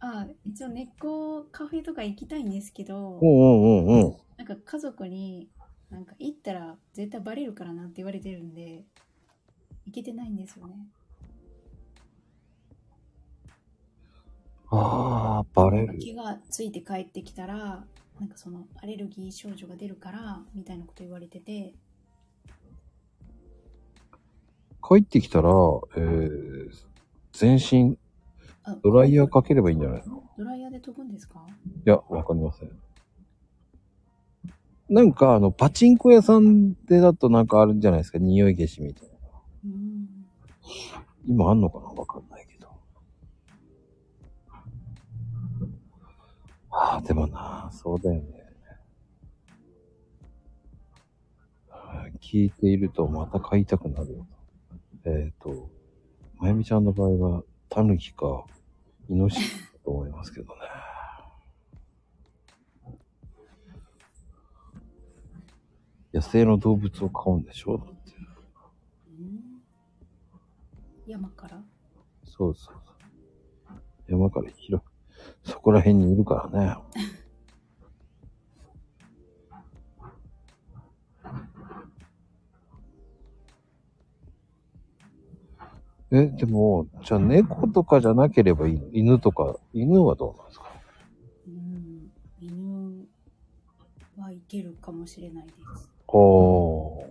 [0.00, 4.16] あ、一応猫カフェとか行きたいんですけど、うんうんうんうん。
[4.36, 5.48] なんか家族に、
[5.90, 8.84] なんか行ったら絶対バレるからなって言われてるんで、
[9.86, 10.74] 行けてないんですよね。
[14.76, 15.98] ああ、バレる。
[15.98, 17.84] 気がついて帰ってきたら、
[18.20, 21.74] なんかそのアレルギー症状が出るから、みたいなこと言われてて、
[24.86, 25.48] 帰ってきたら、
[25.96, 26.70] えー、
[27.32, 27.96] 全身
[28.64, 30.06] あドライヤーかければいいんじゃない？
[30.06, 31.40] のドライヤーで飛ぶんですか？
[31.86, 32.70] いや、わかりません。
[34.90, 38.18] なんか、あの、パチンコ屋さんでだとなんかあるんじゃないですか？
[38.18, 39.14] 匂い消しみたいな。
[39.64, 40.06] うん。
[41.26, 41.86] 今あんのかな？
[41.86, 42.68] わかんないけど。
[46.76, 48.44] ああ、でもな、そうだよね。
[51.68, 54.26] はい聞いているとまた買いたくなるよ。
[55.04, 55.70] えっ、と、
[56.38, 58.44] まゆみちゃんの場合は、タヌキか、
[59.08, 60.60] イノシシだと思いますけどね。
[66.12, 67.94] 野生の動物を飼うんでしょだって。
[69.18, 69.62] うん
[71.06, 71.62] 山から？
[72.24, 72.92] そうそうそ
[73.74, 73.80] う。
[74.08, 74.93] 山から広い。
[75.44, 76.76] そこら辺にいるからね。
[86.10, 90.66] え、でも、じゃあ猫とかじゃなければいいの犬とか、犬はどうなんですか？
[91.48, 92.10] うん。
[92.40, 93.06] 犬
[94.16, 95.88] はいけるかもしれないです。
[96.08, 97.06] おー。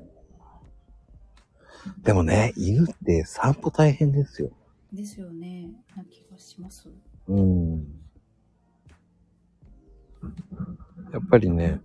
[2.03, 4.51] でもね、犬って散歩大変ですよ。
[4.93, 5.69] ですよね。
[5.97, 6.89] な気がします。
[7.27, 8.02] うん。
[11.11, 11.79] やっぱりね、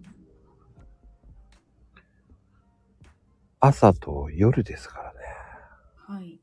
[3.61, 5.19] 朝と夜ですからね。
[5.97, 6.41] はい。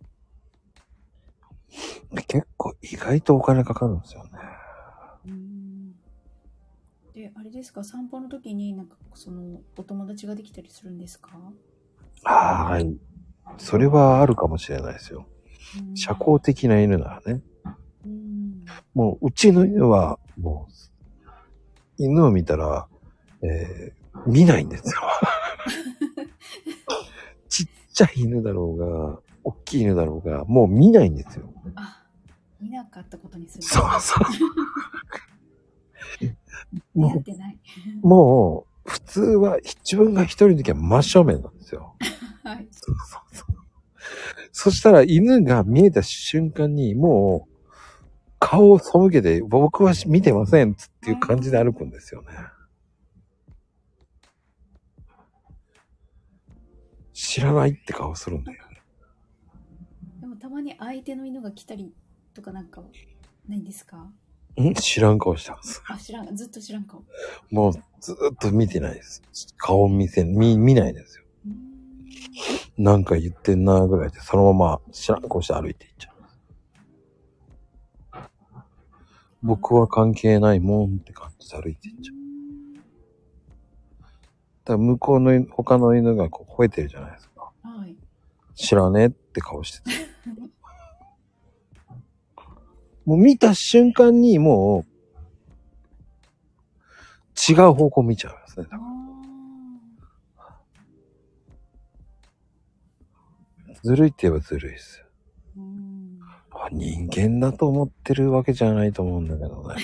[2.28, 4.32] 結構意外とお金かかるんですよね。
[5.26, 5.92] うん。
[7.14, 11.38] で、あれですか、散歩の時になんかそのお友達ができたりするんですか？
[12.24, 12.98] はい。
[13.58, 15.26] それはあるかもしれないですよ。
[15.80, 17.42] うん社交的な犬ならね。
[18.06, 18.66] うん。
[18.94, 20.72] もう、うちの犬は、もう、
[21.98, 22.88] 犬を見たら、
[23.42, 25.02] えー見ないんですよ。
[27.50, 31.54] ちっちゃい犬だろうが、大きい犬だろうが、もう見ないんですよ。
[31.76, 32.06] あ、
[32.60, 33.64] 見なかったことにする。
[33.64, 34.24] そうそう。
[36.96, 37.24] 似も。
[38.04, 41.96] う、もう、 普通は自分が一人の時は真正面なんですよ。
[42.44, 42.68] はい。
[42.72, 43.56] そうそうそう。
[44.52, 47.55] そしたら犬が見えた瞬間に、もう、
[48.48, 52.28] 顔を背けて、僕は見てませんっていう感じで歩くんですよね。
[57.12, 58.64] 知らないって顔するんだよ。
[60.22, 61.92] でもたまに相手の犬が来たり
[62.36, 62.84] とかなんか
[63.48, 63.98] ないんですか？
[64.62, 64.74] ん？
[64.76, 65.82] 知らん顔してます。
[65.88, 67.04] あ、知らん、ずっと知らん顔。
[67.50, 69.24] もう、ずーっと見てないです。
[69.58, 71.24] 顔見せ、見、見ないですよ。
[72.78, 76.15] なんか言ってんなぐらいで、そのまま知らん顔して歩いていっちゃう。
[79.46, 82.16] 僕は関係ないもんって感じで歩いていっちゃう。
[84.66, 87.52] だから向こうの犬他の犬がこう吠えてるじゃないですか。
[87.62, 87.96] はい。
[88.56, 89.92] 知らねえって顔してて。
[93.06, 94.86] もう見た瞬間にもう、
[97.52, 98.66] 違う方向見ちゃいますね。
[98.72, 98.80] あ
[103.84, 105.05] ずるいって言えばずるいですよ。
[106.66, 109.76] あ人間だと思ってるわけじゃないと思うんだけどね。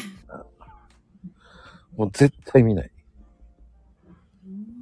[1.96, 2.92] もう絶対見ない。
[4.46, 4.82] うん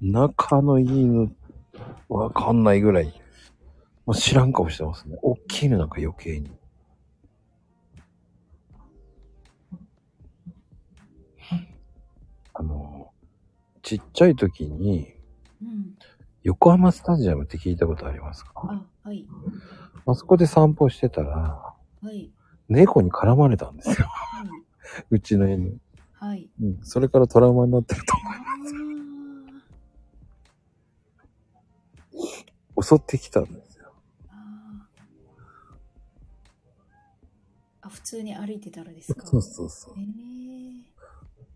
[0.00, 1.34] 仲のいい犬、
[2.08, 3.06] わかんないぐらい、
[4.04, 5.18] もう知らん顔してますね。
[5.22, 6.50] 大きい犬なんか余計に。
[12.52, 13.10] あの、
[13.82, 15.14] ちっちゃい時に、
[15.62, 15.95] うん。
[16.46, 18.52] 横浜スタジアムって聞いたことありますか？
[18.54, 19.26] あ、はい。
[20.06, 21.30] あそこで散歩してたら、
[22.00, 22.30] はい。
[22.68, 24.06] 猫に絡まれたんですよ。
[24.06, 24.48] はい。
[25.10, 25.80] うちの犬。
[26.12, 26.48] はい。
[26.62, 26.78] うん。
[26.84, 28.34] それからトラウマになってると思あ
[32.76, 32.82] う。
[32.84, 33.92] 襲ってきたんですよ。
[34.28, 37.88] ーあー。
[37.88, 39.26] あ、普通に歩いてたらですか？
[39.26, 39.94] そうそうそう。
[39.98, 40.06] ええ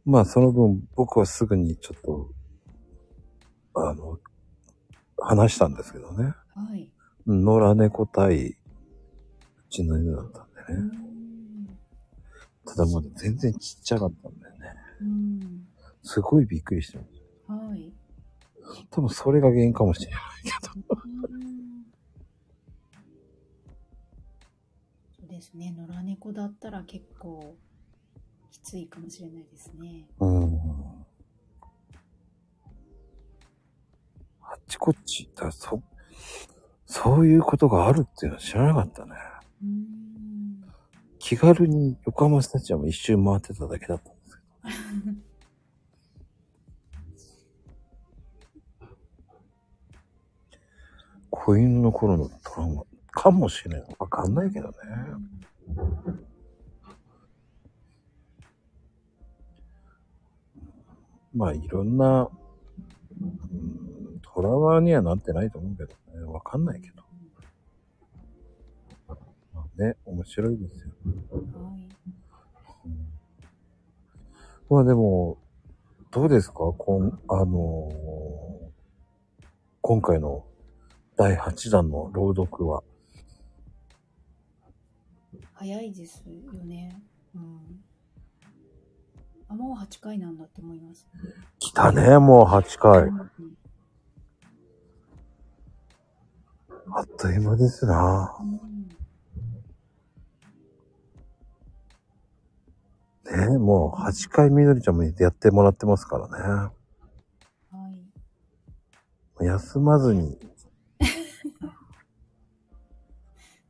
[0.05, 2.29] まあ、その分、僕はすぐにちょっと、
[3.75, 4.19] あの、
[5.21, 6.35] 話したんですけどね。
[6.55, 6.91] はい。
[7.27, 8.57] 野良猫対、う
[9.69, 10.81] ちの犬だったんうでね。
[10.81, 11.79] ん。
[12.67, 14.75] ただまだ全然ちっちゃかったんだよね。
[15.01, 15.67] うん。
[16.03, 17.11] すごいびっくりしてます。
[17.71, 17.93] はい。
[18.91, 20.97] 多分それが原因かもしれないけど。
[21.05, 21.41] うん
[25.19, 25.73] そうですね。
[25.77, 27.57] 野良猫だったら結構
[28.51, 30.07] きついかもしれないですね。
[30.19, 31.00] うん。
[34.71, 35.83] ちこっち行ったら、そ、
[36.87, 39.13] そういうことがあるっていうのは知らなかったね。
[39.63, 40.65] うん。
[41.19, 45.17] 気軽に横浜スタジアム一周回ってただけだったんですけど。
[51.31, 53.97] 子犬の頃のトラウマかもしれない。
[53.99, 54.75] わかんないけどね。
[61.35, 62.29] まあいろんな、
[63.21, 63.90] うん、
[64.41, 66.25] トラウマにはなってないと思うけどね。
[66.33, 67.03] わかんないけど。
[69.53, 70.91] まあね、面白いですよ。
[71.35, 71.89] はい。
[72.87, 73.11] うん
[74.71, 75.37] まあでも、
[76.13, 76.55] どうですか？
[76.55, 78.71] こん、あのー
[79.83, 80.45] 今回の
[81.17, 82.83] 第8弾の朗読は。
[85.55, 87.03] 早いですよね。
[87.35, 87.83] うん。
[89.49, 91.07] あ、もう8回なんだって思います。
[91.59, 93.03] 来たね、もう8回。
[93.03, 93.31] うん
[96.93, 98.89] あっという間ですなうん。
[103.51, 106.73] ねもう8回みどりちゃんもやってもらってますからね。
[107.71, 107.91] は
[109.41, 109.45] い。
[109.45, 110.39] 休まずに。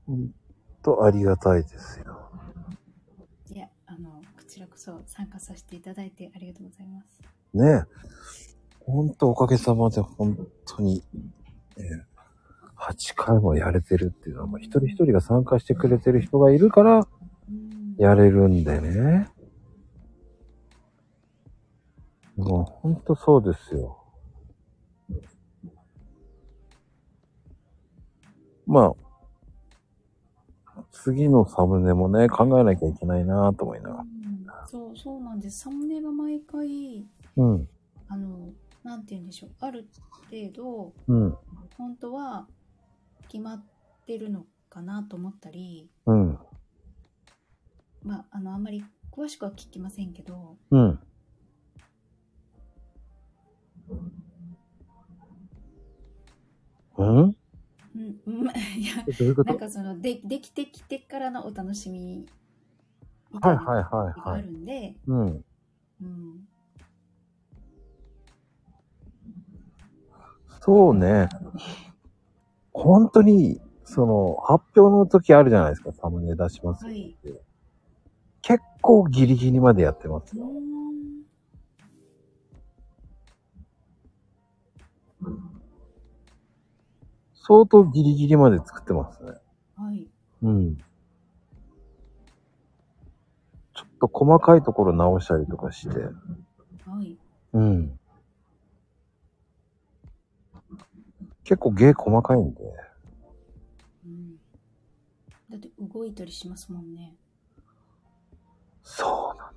[0.07, 0.31] ほん
[0.83, 2.31] とありがたいですよ。
[3.51, 7.21] いや、あの、こちらこそ参加させていただいてありがとうございます。
[7.55, 7.85] ね
[8.81, 11.05] ほんとおかげさまで本当に、
[11.77, 12.07] ね、
[12.81, 17.95] 8回もやれてるっていうのは、まあ一人一人が参加してくれてる人がいるからうん。
[17.99, 19.28] やれるんでね。
[22.37, 23.99] もうほんとそうですよ。
[28.66, 28.95] ま
[30.76, 34.01] あ、次のサムネもね、考えなきゃいけないなと思いながら。
[34.03, 34.20] うん
[34.70, 35.61] そう、そうなんです。
[35.61, 37.05] サムネが毎回、
[37.37, 37.68] うん、
[38.07, 38.51] あの、
[38.85, 39.51] なんて言うんでしょう。
[39.59, 39.89] ある
[40.31, 41.37] 程度、うん、
[41.76, 42.47] 本当は
[43.31, 43.64] 決まっ
[44.07, 46.39] てるのかなと思ったり、うん、
[48.03, 50.99] まあ、あの、あんまり詳しくは聞きませんけど、うん。
[56.97, 57.37] うん？
[57.95, 58.35] うん、うん、
[58.78, 59.51] いや、えどういうこと？
[59.51, 62.26] なんかその、で、できてきてからのお楽しみ
[63.33, 64.43] みたいなはいはいはいはい。
[64.43, 65.45] るんで、うん。
[66.03, 66.49] うん、
[70.61, 71.28] そうね。
[72.73, 77.41] 本当に、その、発表の時あるじゃないですか、サムネ出しますよはいって。
[78.43, 80.35] 結構ギリギリまでやってます
[87.35, 89.33] 相当ギリギリまで作ってますね。
[89.77, 90.09] はい。
[90.43, 90.77] うん。
[90.77, 95.99] ちょっと細かいところ直したりとかして。
[95.99, 96.11] は
[97.03, 97.18] い。
[97.53, 98.00] うん。
[101.51, 102.63] 結構芸細かいんで。
[104.07, 104.37] うん。
[105.51, 107.17] だって動いたりしますもんね。
[108.85, 109.51] そうなの。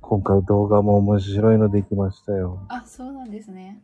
[0.00, 2.64] 今回動画も面白いのできましたよ。
[2.68, 3.82] あ、そうなんですね。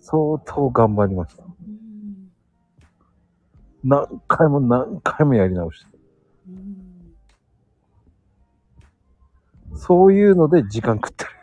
[0.00, 1.42] 相当頑張りました。
[1.42, 2.30] うん。
[3.84, 5.98] 何回も何回もやり直して。
[6.48, 6.52] う
[9.74, 9.76] ん。
[9.76, 11.39] そういうので時間食ってる。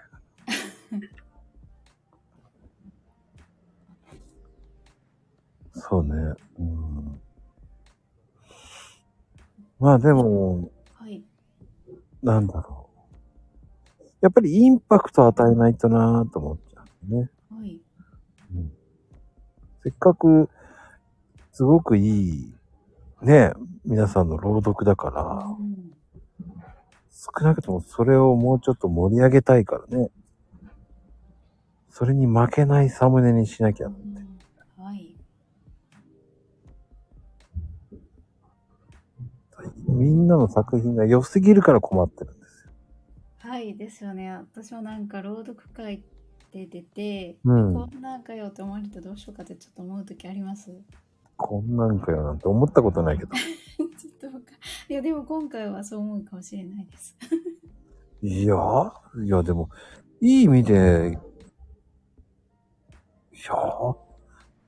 [5.89, 6.11] そうね。
[6.59, 7.21] うん。
[9.79, 11.23] まあでも、はい。
[12.21, 12.89] なんだろ
[13.99, 14.03] う。
[14.21, 17.29] やっぱりインパクト与えないとなぁと思っちゃうね。
[17.49, 17.79] はい。
[18.53, 18.71] うん
[19.83, 20.49] せっかく、
[21.53, 22.53] すごくいい、
[23.21, 23.53] ね、
[23.85, 25.93] 皆さんの朗読だから、うん。
[27.09, 30.09] 少なくともそれをもうちょっと盛り上げたいからね。
[31.89, 33.87] それに負けないサムネにしなきゃ。
[33.87, 34.26] うん
[39.87, 42.71] みんなの作品が良すぎるから困ってるんですよ。
[43.39, 43.75] はい。
[43.75, 44.31] ですよね。
[44.31, 46.01] 私もなんか朗読会っ
[46.51, 50.71] て出て、うんこんなんかよって思われてどうしようかってちょっと思う時あります？
[51.37, 53.31] こんなんかよなんて思ったことないけど。
[53.37, 54.37] ちょっと
[54.89, 57.15] いや、でも今回はそう思うかもしれないです。
[58.21, 58.55] いや、
[59.23, 59.69] いやでも、
[60.21, 61.19] いい意味で、
[63.31, 63.53] いや、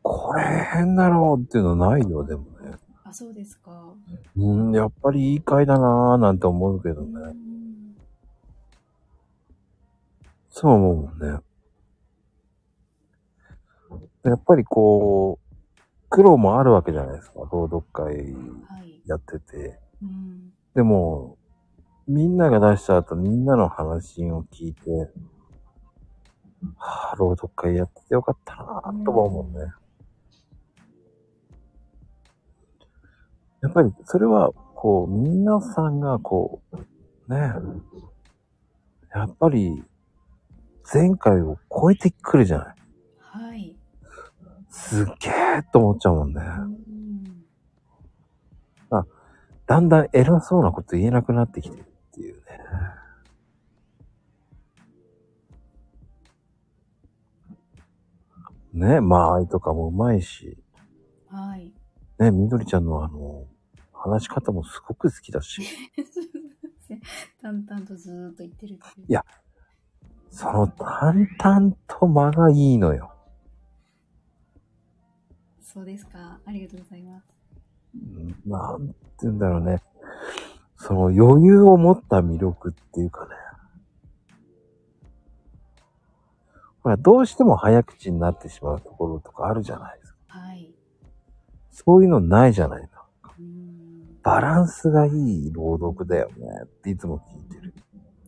[0.04, 2.78] これ変だろうっていうのないよ、でもね。
[3.10, 3.94] あ、そうですか。
[4.38, 7.12] うん、やっぱりいい回だなぁなんて思うけどうね。
[7.34, 7.96] ん。
[10.50, 11.40] そう思うもんね。
[14.24, 15.56] やっぱりこう、
[16.10, 18.34] 苦労もあるわけじゃないですか、朗読会
[18.68, 19.02] はい。
[19.06, 19.80] やってて。
[20.02, 20.54] うん。
[20.76, 21.38] でも、
[22.08, 24.92] みんなが出した後、みんなの話を聞いて、
[26.78, 29.74] はぁ、朗読会やっててよかったなぁと思うもん
[33.62, 37.54] やっぱり、それは、こう、皆さんがこう、ね、
[39.14, 39.84] やっぱり、
[40.92, 42.76] 前回を超えてくるじゃない。
[43.20, 43.76] はい。
[44.70, 46.42] すっげーと思っちゃうもんね。
[48.92, 49.08] うん。
[49.70, 52.36] だんだん偉そうなこと言えなくなってきてるっていう
[58.74, 58.84] ね。
[58.88, 60.58] ね、間合いとかもうまいし、
[61.30, 61.72] はい。
[62.18, 63.46] ね、みどりちゃんのあの、
[64.00, 65.62] 話し方もすごく好きだし、
[67.42, 69.06] 淡々とずーっと言ってるっていう。
[69.08, 69.24] いや
[70.30, 73.12] その淡々と間がいいのよ。
[75.62, 76.40] そうですか。
[76.46, 77.28] ありがとうございます。
[77.96, 79.82] うんなんて言うんだろうね。
[80.78, 83.32] その余裕を持った魅力っていうかね。
[86.82, 90.20] ほら、どうしても早口になってしまうところとかあるじゃないですか。
[90.28, 90.74] はい。
[91.72, 92.88] そういうのないじゃないの。
[93.40, 93.69] うーん。
[94.24, 95.10] バランスがい
[95.48, 97.74] い朗読だよねっていつも聞いてる。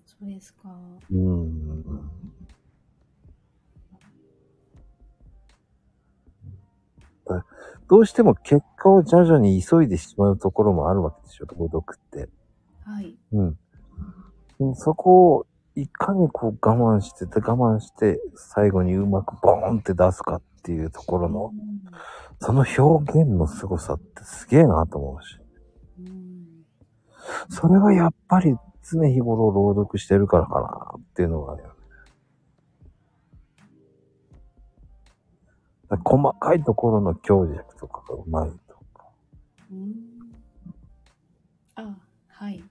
[0.06, 0.70] そうですか。
[1.12, 1.84] うん。
[7.28, 7.46] だ
[7.88, 12.30] どうしても結果を徐々に急いでしまうところもあるわけでしょ、朗読って。
[12.84, 13.16] はい。
[13.34, 13.58] うん。
[14.60, 21.82] でそこをいかにこう我慢してて我慢して最後にうまくボーンって出すかっていうところの、うん
[22.44, 25.41] その表現の凄さってすげえなと思うし。
[27.50, 27.56] うん。
[27.56, 31.76] それはやっぱり常日頃朗読してるからかなっていうのがあるよね。
[36.04, 39.06] 細かいところの強弱とかがうまいとか。
[39.72, 39.94] うん。
[41.76, 41.98] あ、
[42.28, 42.64] はい。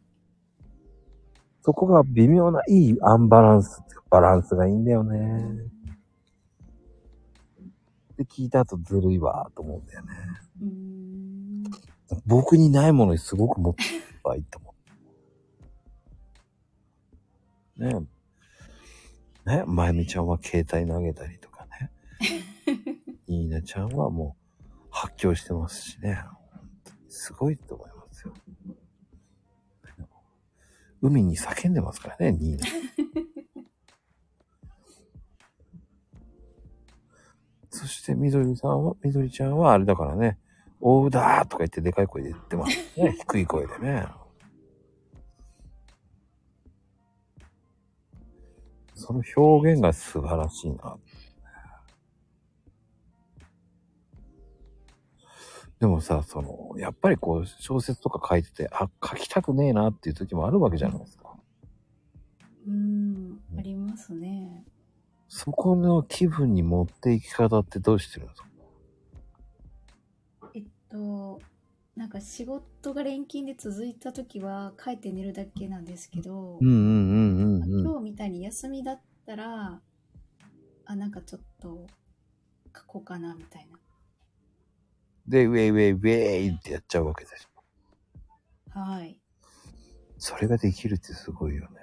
[1.62, 5.70] そこが微妙ないいアンバランスっていうかバランスがいいんだよね。
[8.16, 10.12] で、聞いた後ずるいわと思うんだよね。
[12.26, 13.82] 僕にないものにすごく持って
[14.22, 14.74] ばいいと思
[17.78, 17.84] う。
[17.84, 18.06] ね
[19.46, 19.56] え。
[19.56, 21.90] ねまゆみちゃんは携帯投げたりとかね。
[23.26, 26.22] ニーナちゃんはもう発狂してますしね。
[27.08, 28.34] すごいと思いますよ。
[31.02, 32.66] 海に叫んでますからね、ニーナ。
[37.70, 40.38] そして、みどりさんは、みどりちゃんはあれだからね、
[40.80, 43.12] おうだーとか言ってでかい声で言ってますね。
[43.20, 44.06] 低い声でね。
[48.94, 50.96] その表現が素晴らしいな。
[55.78, 61.34] でもさ、その、やっぱりこう、小説とか書いてて、あ、書きたくねえなっていう時もあるわけじゃないですか。
[62.66, 63.40] うーん。
[63.58, 64.66] ありますね。
[65.28, 68.49] そこの気分に持っていき方ってどうしてるんですか？
[70.90, 71.40] と、
[71.96, 76.58] なんか仕事が連勤で続いた時は帰って寝るだけなんですけど。
[76.60, 79.80] 今日みたいに休みだったら、
[80.86, 81.86] あ、なんかちょっと
[82.76, 83.78] 書こうかなみたいな。
[85.26, 86.10] で、ウェイウェイウェ
[86.52, 87.48] イってやっちゃうわけですよ。
[88.70, 89.18] はい。
[90.18, 91.80] それができるってすごいよね。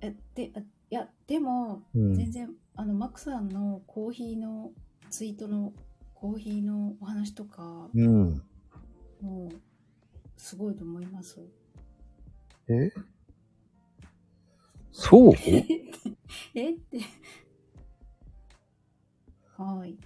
[0.00, 4.72] え、で、あいや、でも、うん全然、あの、マックさんのコーヒーの
[5.10, 5.72] ツイートの
[6.20, 8.42] コーヒーのお話とか、うん。
[9.22, 9.50] もう、
[10.36, 11.40] すごいと思います。
[12.68, 12.92] え？
[14.92, 15.32] そう？
[16.54, 16.72] え？
[16.74, 17.00] って。
[19.56, 19.96] はい。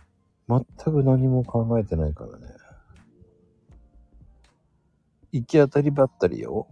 [0.47, 2.47] 全く何も考えてないからね。
[5.33, 6.69] 行き当たりばったりよ。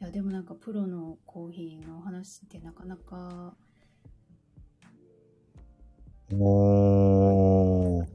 [0.00, 3.54] いや、でもなんかプロのコーヒーのお話ってなかなか、
[6.34, 8.08] もね、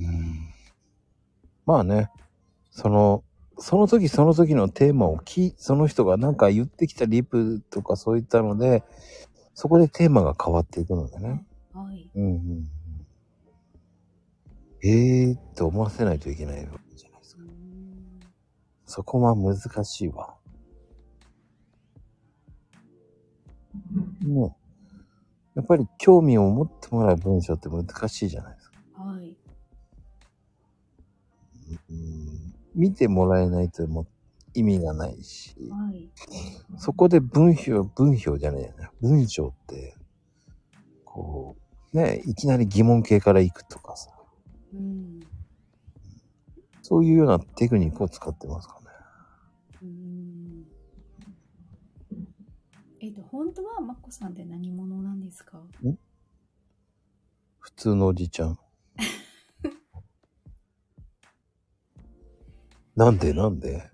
[0.00, 0.36] う、うん
[1.66, 2.10] まあね、
[2.70, 3.24] その、
[3.58, 8.84] その時その時のテーマをき、その人がなんか言ってきたリプとかそういったので、
[9.54, 11.44] そこでテーマが変わっていくのでね。
[11.72, 12.08] はい。
[12.14, 12.66] うんうんうん。
[14.82, 17.42] ええー、って思わせないといけないわけじゃないですか。
[18.84, 20.35] そこは難しいわ。
[24.22, 24.56] ね
[25.54, 28.76] やっぱり興味を持ってもらう文章って難しいじゃないですか。
[28.94, 29.36] はい。
[31.90, 34.06] うん、見てもらえないともう
[34.54, 36.10] 意味がないし、はい。
[36.78, 38.88] そこで文章、文章じゃねえよね。
[39.00, 39.94] 文章って、
[41.04, 41.56] こ
[41.92, 44.10] う、ね、いきなり疑問形から行くとかさ、
[44.74, 45.20] うん。
[46.82, 48.85] そういうようなテクニックを使ってますかね。
[53.36, 55.60] 本当はマッコさんって何者なんですか？
[57.58, 58.58] 普通のおじちゃん。
[62.96, 63.34] なんで？
[63.34, 63.90] なんで？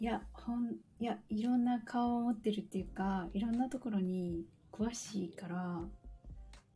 [0.00, 5.80] いや、ほん、いや、いろんな顔を持ってるっていうか、いろんなところに詳しいから、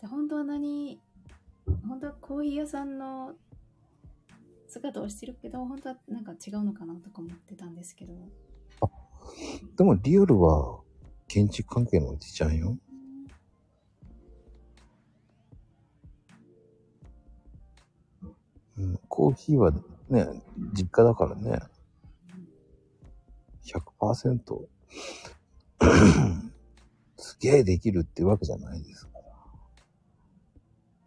[0.01, 1.01] で本当は何、
[1.89, 3.35] 本当はコーヒー屋さんの
[4.69, 8.15] 姿をしてるけど、本当はなんか違うのかなとか思ってたんですけど。
[9.77, 10.83] でもリアルは
[11.29, 12.77] 建築関係のおじちゃんよ。
[18.79, 19.73] うん、コーヒーは
[20.09, 20.27] ね、
[20.73, 21.59] 実家だからね、
[23.65, 24.67] 100%
[27.17, 29.25] すげえできるってわけじゃないですから。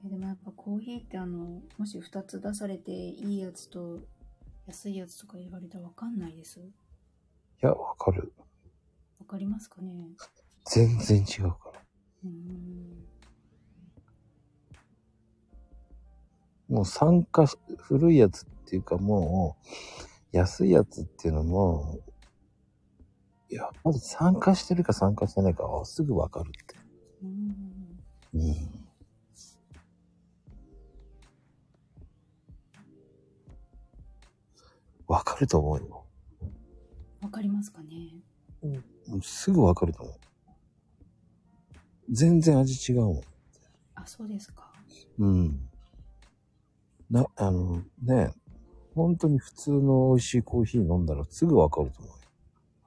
[0.05, 3.99] えでもやっぱコーヒーってあの、もし2つ出されていいやつと
[4.67, 6.59] 安いやつとか言われたらわかんないです？
[7.61, 8.31] や、わかる。
[9.25, 9.91] わかりますかね？
[10.65, 11.81] 全然違うから。
[12.23, 13.07] うーん。
[16.69, 21.99] もう参加し、古いやつっていうかもう、安いやつっていうのも、
[23.49, 26.75] やっぱり参加してるか参加してないかはすぐわかるって。
[27.23, 27.99] うーん。
[28.33, 28.85] うん。
[35.07, 36.05] わかると思うよ。
[37.21, 38.19] わかりますかね？
[39.07, 40.15] もうすぐわかると思う。
[42.11, 43.21] 全然味違うもん。
[43.95, 44.71] あ、そうですか。
[45.17, 45.69] うん。
[47.09, 48.33] な、あの、ね、
[48.93, 52.11] 本当に普通の美味しいコーヒー飲んだらすぐわかると思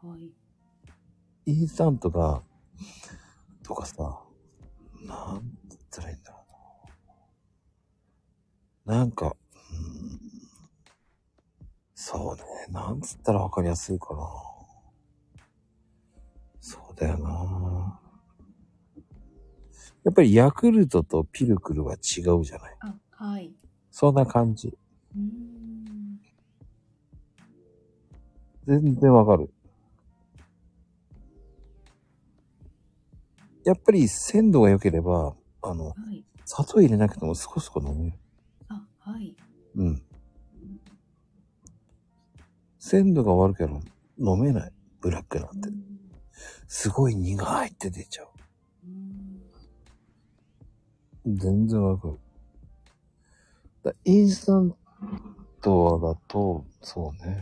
[0.04, 0.12] うよ。
[0.12, 0.30] はい。
[1.46, 2.42] インスタントが、
[3.62, 4.22] とかさ、
[5.02, 6.38] なんつったらいいんだろ
[8.86, 8.96] うな。
[8.98, 10.20] なんか、うん、
[11.94, 14.47] そうね、なんつったらわかりやすいかな。
[16.68, 17.98] そうだよな。
[20.04, 22.76] やっぱりヤクルトとピルクルは違うじゃない。
[22.80, 23.54] あ、はい。
[23.90, 24.68] そんな感じ。
[24.68, 26.20] うーん。
[28.66, 29.50] 全然わかる。
[33.64, 36.22] やっぱり鮮度が良ければ、あの、はい。
[36.44, 38.18] 砂糖入れなくてもそこそこ飲める。
[38.68, 39.34] あ、はい。
[39.74, 40.02] うん。
[42.78, 43.80] 鮮度が悪ければ
[44.18, 44.72] 飲めない。
[45.00, 45.72] ブラックなんてう。
[45.72, 45.98] ん
[46.68, 48.28] すごい苦いって出ちゃう。
[51.26, 52.18] 全然わかる。
[53.82, 54.76] だインスタン
[55.62, 57.40] トはだと、そうね。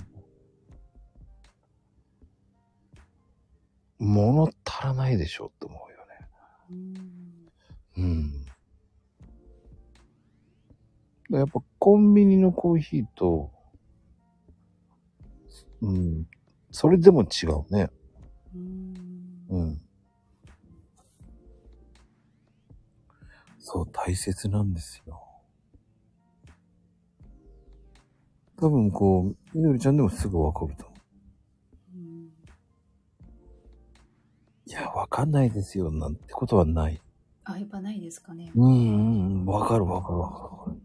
[3.98, 6.28] 物足らないでしょって思うよね。
[7.96, 8.12] うん
[11.30, 11.36] うん。
[11.36, 13.50] やっぱコンビニのコーヒーと、
[15.80, 16.26] うん、
[16.70, 17.90] それでも違うね。
[18.54, 19.05] うん
[19.48, 19.80] うん。
[23.58, 25.20] そう、大切なんですよ。
[28.58, 31.96] 多分こう、みどりちゃんでもすぐわかると思う。
[31.96, 32.30] うん
[34.66, 37.00] いや、わかんないですよ、なんてことはない。
[37.44, 38.50] あ、やっぱないですかね。
[38.54, 40.76] うんうんうん、わかるわかるわかるわかる。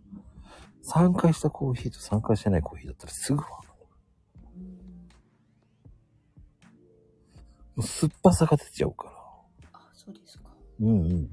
[0.83, 3.70] 参加したコーヒーと参加してないコーヒーだったらすぐわかる。
[7.77, 9.13] う酸っぱさが出ちゃうから。
[9.73, 10.49] あ、そうですか。
[10.79, 11.29] うんうん。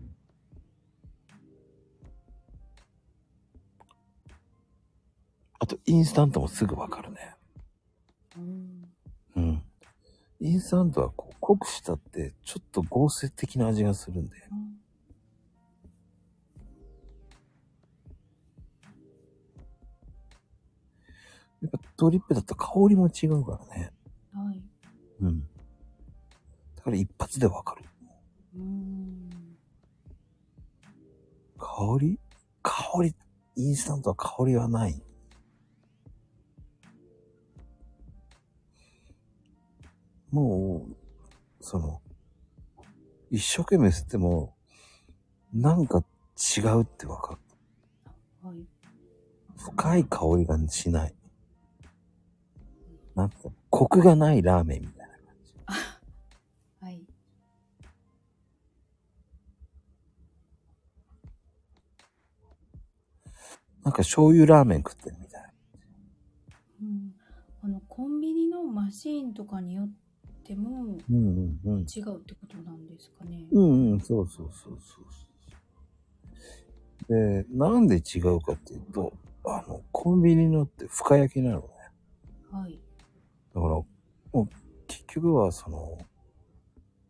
[5.59, 7.35] あと、インスタントもすぐわかるね。
[8.37, 8.89] うん
[9.37, 9.63] うん。
[10.41, 14.37] インスタントはこう濃くしたって、ちょっと合成的な味がするんで。
[14.53, 14.79] うん
[21.61, 23.91] やっぱドリップだと香りも違うからね。
[24.33, 24.63] はい。
[25.23, 25.49] うん。
[26.89, 27.85] だから一発でわかる。
[28.57, 29.29] うん
[31.59, 32.19] 香り？
[32.63, 32.73] 香
[33.03, 33.15] り、
[33.57, 35.03] インスタントは香りはない。
[40.31, 40.97] もう、
[41.61, 42.01] その、
[43.31, 44.55] 一生懸命吸っても、
[45.53, 46.03] なんか
[46.57, 48.49] 違うってわかる。
[48.49, 48.57] はい。
[49.59, 51.15] 深い香りがしない。
[53.15, 53.37] なんか、
[53.69, 54.98] コクがないラーメンみたい
[63.89, 65.43] なんか醤油ラーメン食ってるみたい。
[66.83, 67.15] うん。
[67.63, 69.91] あの、コンビニのマシーンとかによっ
[70.45, 71.81] てもうんうんうん。
[71.81, 73.47] 違うってことなんですかね。
[73.51, 75.01] うんうん、そうそうそうそ
[77.09, 77.15] う。
[77.15, 79.15] で、なんで違うかっていうと、
[79.47, 81.67] あの、コンビニのって深焼きなのね。
[82.53, 82.79] はい。
[83.55, 83.87] だから、も
[84.35, 84.49] う、
[84.87, 85.97] 結局はその、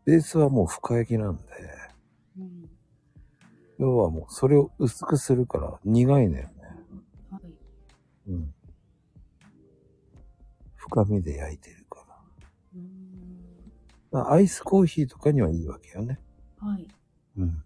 [0.04, 1.42] ベースはもう深焼きなんで、
[2.38, 2.70] うん。
[3.78, 6.52] 要はもうそれを薄くするから苦いね。
[8.28, 8.36] はい。
[8.36, 8.54] うん。
[10.76, 12.16] 深みで焼いてるから。
[12.74, 14.32] うん。
[14.32, 16.18] アイスコーヒーとかにはいいわけよね。
[16.58, 16.88] はい。
[17.38, 17.62] うん。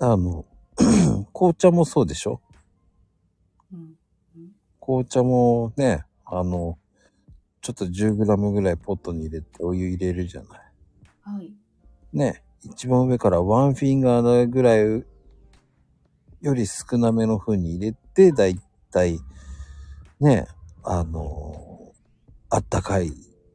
[0.00, 0.46] あの、
[1.32, 2.40] 紅茶もそうでしょ？
[3.72, 3.94] うん。
[4.80, 6.78] 紅茶もね、あの、
[7.60, 10.60] ちょっと 10g ぐらいポットに入れてお湯入れるじゃない。
[11.22, 11.52] はい。
[12.14, 15.04] ね、一番上からワンフィンガーぐらい
[16.40, 18.58] より少なめの風に入れて、だい
[18.90, 19.18] たい、
[20.20, 20.46] ね、
[20.82, 21.92] あの、
[22.48, 23.12] あったかい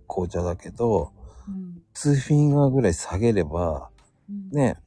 [0.08, 1.12] 紅茶だけど、
[1.48, 1.82] うん。
[1.94, 3.90] 2フィンガーぐらい下げれば、
[4.30, 4.50] うん。
[4.52, 4.78] ね、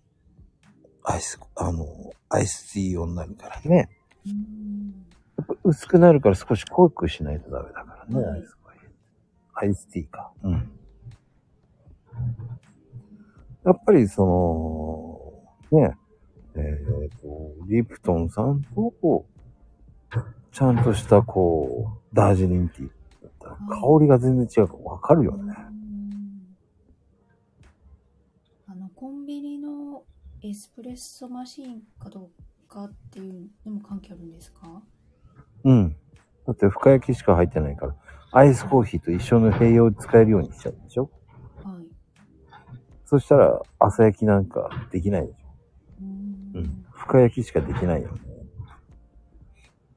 [1.04, 1.86] アイス、あの、
[2.28, 3.88] アイスティー用になるからね。
[4.26, 5.06] うん。
[5.36, 8.42] やっぱ薄くなるから少し濃くしないとダメだからね。
[9.54, 10.30] アイスティーか。
[10.42, 10.70] うん。
[13.64, 15.96] やっぱりその、ね、
[16.60, 19.26] えっ、と、リプトンさんと、
[20.52, 22.90] ちゃんとしたこう、ダージリンティー。
[23.22, 25.54] だったらはい香りが全然違うからわかるよね。
[25.56, 26.56] うん。
[28.68, 30.04] あのコンビニの
[30.42, 32.30] エスプレッソマシーンかど
[32.66, 34.82] うかっていうのも関係あるんですか？
[35.64, 35.96] うん。
[36.46, 37.94] だって深焼きしか入ってないから、
[38.32, 41.10] アイスコーヒーと一緒の併用使えるようにしちゃうでしょ？
[41.64, 41.86] はい。
[43.04, 45.47] そしたら朝焼きなんかできないでしょ？
[46.92, 48.20] 深焼きしかできないよね。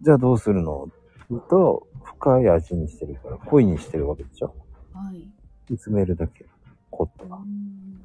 [0.01, 0.89] じゃあどうするの？
[1.49, 4.55] と、深い味にしてるから、濃いにしてるわけでしょ
[4.93, 5.19] はい
[5.69, 6.45] 煮詰めるだけ。
[6.89, 7.37] コットが。
[7.37, 8.01] うん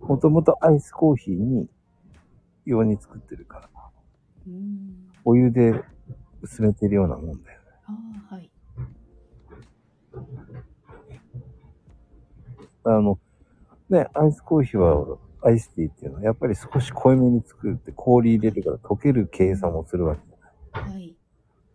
[0.00, 1.68] もともとアイスコーヒーに、
[2.64, 3.68] 用に作ってるから、
[4.46, 5.82] うんお湯で
[6.42, 7.66] 薄めてるようなもんだよね。
[7.86, 7.98] あ
[8.30, 8.50] あはい
[12.84, 13.18] あの、
[13.90, 20.92] ね、アイスコーヒーは、アイスティーっていうのは、やっぱり少し濃いめに作るって氷入れてから溶ける計算をするわけじゃない。
[20.94, 21.16] はい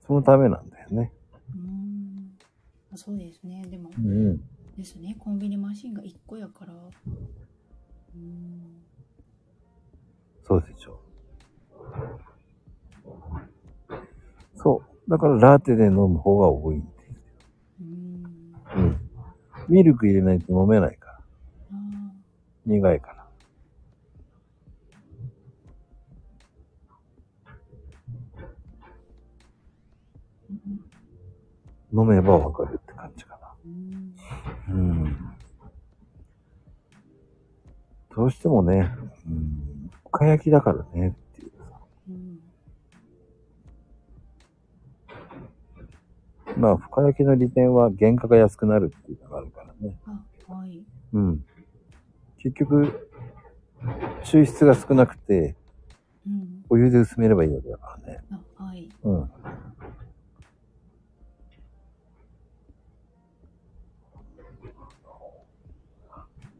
[0.06, 1.12] そのためなんだよね。
[1.56, 2.32] うん
[2.94, 4.38] あそうですねでもうん。
[4.78, 8.82] ですねコンビニマシンが1個やからうん
[10.44, 11.00] そうでしょ
[14.56, 15.10] そう。
[15.10, 17.16] だからラテで飲む方が多いんですよ。
[17.82, 18.24] うん
[18.76, 18.98] うん。
[19.70, 21.14] ミルク入れないと飲めないから。
[21.14, 21.76] あ
[22.66, 23.21] 苦いから。
[31.94, 33.54] 飲めばわかるって感じかな。
[34.70, 35.18] うん。
[38.16, 38.92] どうしてもね、
[39.28, 41.64] うん、深焼きだからねっていうさ。
[42.10, 42.40] うん
[46.58, 49.98] まあ、深焼きの利点は原価が安くなるっていうのがあるからね。
[50.06, 50.84] あはい
[51.14, 51.46] うん。
[52.38, 53.10] 結局、
[54.24, 55.56] 抽出が少なくて、
[56.28, 58.24] うんお湯で薄めればいいわけだからね。
[58.58, 59.32] あはいうん。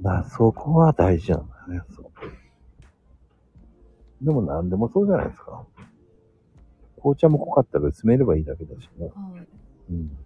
[0.02, 1.82] だそこは大事なんだよね。
[1.96, 2.12] そう。
[4.26, 5.66] でも何でもそうじゃないですか。
[6.98, 9.08] 紅茶も濃かったら薄めればいいだけだしね。
[9.08, 9.48] はい
[9.92, 10.18] うん。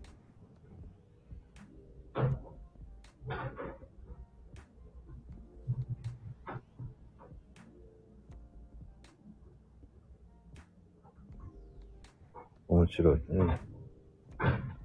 [12.67, 13.23] 面白いね。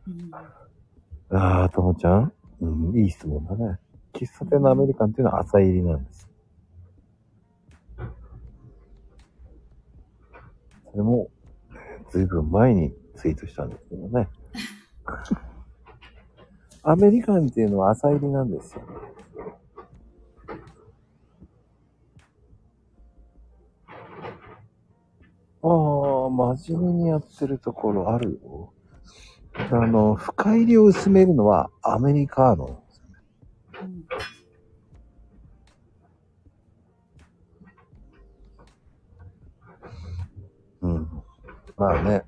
[0.06, 0.30] うん
[1.32, 2.32] ああ、ともちゃん？
[2.60, 3.78] うん、いい質問だね。
[4.12, 6.28] 喫茶店のアメリカンっていうのは朝入りなんです。
[10.90, 11.28] それも、
[12.10, 14.28] ずいぶん前にツイートしたんですけどね。
[16.82, 18.82] アメリカンっていうのは朝入りなんですよ。
[25.62, 28.72] ああ、真面目にやってるところあるよ。
[29.54, 32.79] あの、深入りを薄めるのはアメリカーノ。
[33.82, 34.04] うん
[40.82, 41.22] うん。
[41.76, 42.22] まあね、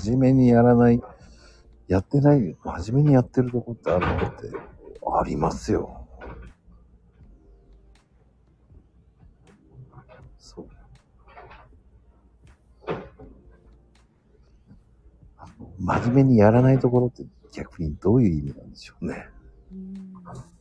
[0.00, 1.00] 真面目にやらない、
[1.88, 4.50] やってない、真面目にやってるとこってあるのって、
[5.20, 6.06] ありますよ。
[10.38, 10.68] そう。
[15.78, 19.28] 真面目にやらないところって逆にどういう意味なんでしょうね。
[19.72, 20.57] うん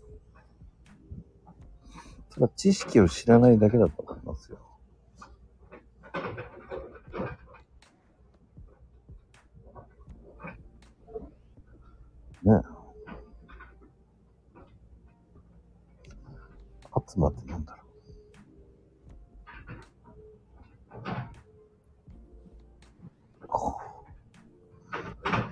[2.38, 4.60] それは知識を知らないだけだと思いますよ。
[12.44, 12.78] ねえ。
[17.08, 17.88] 集まってなんだろう。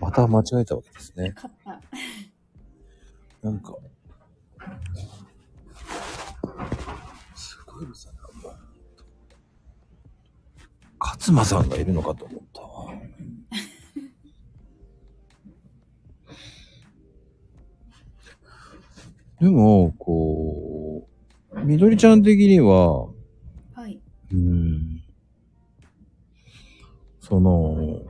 [0.01, 1.33] また間違えたわけですね。
[3.41, 3.75] なんか。
[7.76, 8.13] すごいですね。
[8.41, 8.53] もう
[10.97, 12.93] 勝間さんがいるのかと思ったわ。
[19.41, 21.09] でも、こ
[21.51, 23.07] う、みどりちゃん的には、
[23.73, 23.99] はい。
[24.32, 25.03] うん、
[27.19, 28.01] その、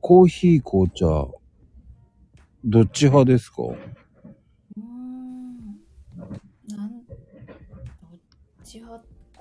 [0.00, 1.06] コーヒー、紅茶、
[2.64, 3.62] どっち派ですか？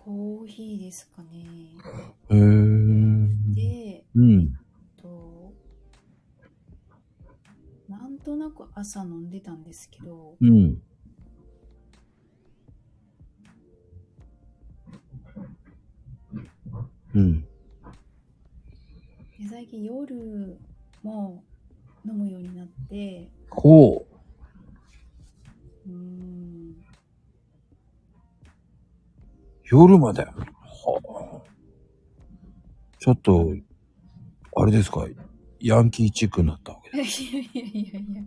[0.09, 1.45] コーヒーですかね。
[2.31, 3.53] へえー。
[3.53, 4.53] で、うん。
[4.99, 5.53] と、
[7.87, 10.81] なんとなく朝飲んでたんですけど、うん。
[17.13, 17.45] うん。
[19.47, 20.59] 最近夜
[21.03, 21.43] も
[22.03, 24.08] 飲むようになって、こう。
[29.71, 30.23] 夜まで。
[30.23, 31.49] はあ。
[32.99, 33.53] ちょっと、
[34.55, 35.05] あれですか、
[35.59, 38.23] ヤンキーチックになったわけ いでやいやいやいや。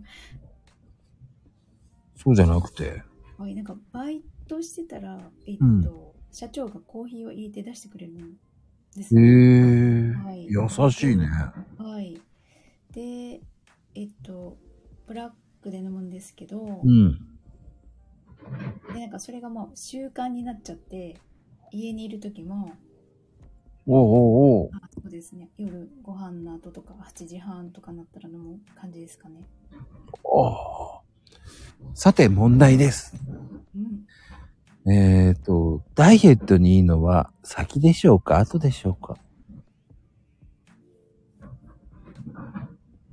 [2.15, 3.03] そうじゃなくて。
[3.37, 8.37] はい、なんかバイトしてたら、えっと、社長がコーヒーを入れて出してくれるん
[8.95, 10.09] ですへね。
[10.09, 11.27] え、はい優しいね。
[11.77, 12.19] はい。
[12.93, 13.41] で、
[13.95, 14.57] えっと、
[15.05, 15.31] ブラッ
[15.61, 17.11] クで飲むんですけど、うん。
[18.93, 21.17] で、なんかそれがもう習慣になっちゃって、
[21.73, 22.73] 家にいる時も、
[23.85, 24.69] おうおうおう。
[24.73, 29.47] あそうですね、夜ご飯の後とか8時半とかなったら飲む感じですかね。
[30.23, 31.01] ああ。
[31.95, 33.13] さて、問題です。
[33.75, 34.91] うん。
[34.91, 38.37] えっ、と、ダイエットにいいのは先でしょうか？
[38.39, 39.17] 後でしょうか？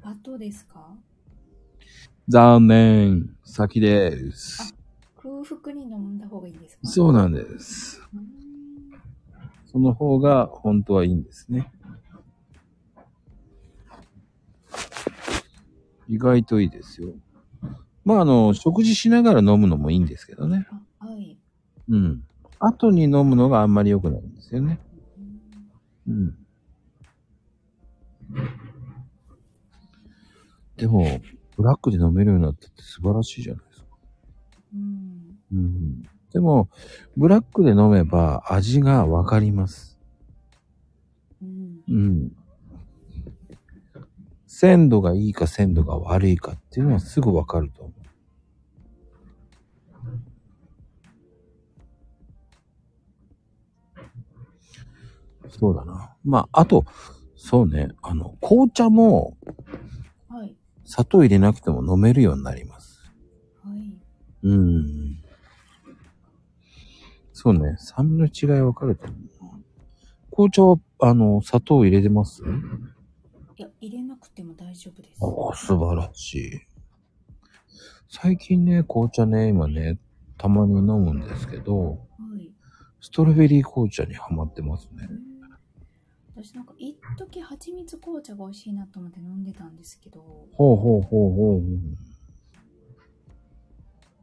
[0.03, 0.95] 後ですか？
[2.29, 3.37] 残念。
[3.45, 4.75] 先です。
[5.17, 6.87] 空腹に飲んだ方がいいんですか？
[6.89, 8.01] そうなんです。
[8.15, 8.30] うーん
[9.71, 11.71] その方が本当はいいんですね。
[16.09, 17.15] 意外といいですよ。
[18.05, 20.67] まあ、あの、食事しながら飲むのもいいんですけどね。
[20.99, 21.39] あはい。
[21.89, 22.25] うん。
[22.59, 24.81] 後に飲むのがあんまり良くないんですよね。
[26.09, 26.37] うんうん。
[30.77, 31.21] でも、
[31.57, 33.87] ブラックで飲めるようになったって素晴らしいじゃないですか。
[34.75, 35.39] うん。
[35.53, 36.03] うん。
[36.33, 36.69] でも、
[37.17, 39.99] ブラックで飲めば味がわかります。
[41.43, 41.81] うん。
[41.89, 42.33] うん。
[44.47, 47.93] 鮮度がいいか鮮度が悪いかっていうのはすぐわかると思う。
[55.49, 56.15] そうだな。
[56.25, 56.85] まあ、あと、
[57.37, 59.37] そうね、あの、紅茶も
[60.29, 60.55] はい。
[60.85, 63.01] 砂糖入れなくても飲めるようになります。
[63.63, 63.93] はい。
[64.43, 65.17] うん。
[67.43, 69.65] そうね、酸味の違いわかると思う。
[70.31, 72.43] 紅茶は、あの、砂糖入れてます？
[73.57, 75.25] いや、入れなくても大丈夫です。
[75.25, 76.51] ああ、素晴らしい。
[78.11, 79.99] 最近ね、紅茶ね、今ね、
[80.37, 82.53] たまに飲むんですけど、はい。
[83.01, 85.15] ストロベリー紅茶にハマってますねう。
[85.15, 90.21] ん私なんか一時蜂蜜紅茶が美味しいなと思って飲んでたんですけど、
[90.53, 91.63] ほうほうほうほう。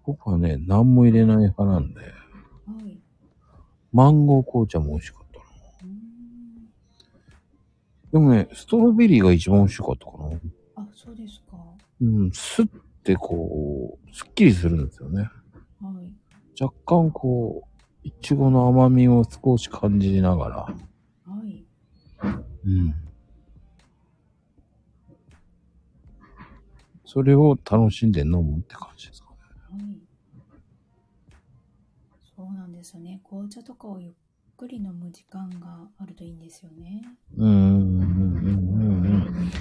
[0.05, 2.05] 僕はね、何も入れない派なんで、は
[2.85, 3.01] い。
[3.97, 5.45] マンゴー紅茶も美味しかったな。
[8.11, 10.25] でもね、ストロベリーが一番美味しかったかな。
[10.75, 11.57] あ、そうですか。
[11.57, 11.63] は
[12.01, 12.69] うん、スッ
[13.03, 15.31] てこう、すっきりするんですよね。
[15.81, 16.63] い。
[16.63, 20.75] 若干こう、いちごの甘みを少し感じながら、は
[21.43, 21.65] い。
[22.67, 22.93] うん。
[27.03, 29.26] それを楽しんで飲むって感じですか
[32.87, 33.19] ですよね。
[33.27, 34.13] 紅茶とかをゆっ
[34.55, 37.03] くり飲む時間があるといいんですよね。
[37.35, 39.51] うーん、うん、うん、うん。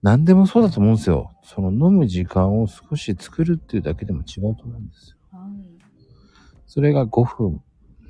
[0.00, 1.30] 何でもそうだと思うんですよ。
[1.42, 5.16] その飲む時間を少し作るっていうだけでも違うと思うんですよ。
[5.30, 5.66] はい。
[6.66, 7.62] それが5分、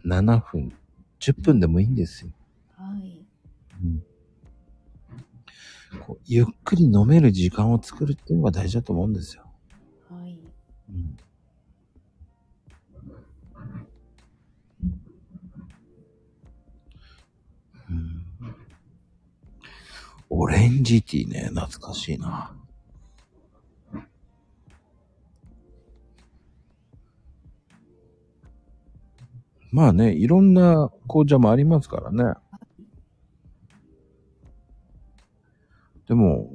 [0.04, 0.72] 7分、
[1.18, 2.30] 10分でもいいんですよ。
[2.76, 3.24] はい。
[3.82, 4.02] うん
[6.00, 9.44] こうゆっくり飲める時間を作るっていうのが大事だと思うんですよ。
[10.10, 10.40] はい。
[10.90, 11.16] うんうん
[20.36, 22.52] オレンジティーね、懐かしいな。
[29.70, 32.34] まあね、いろんな紅茶もありますからね。
[36.08, 36.50] でも、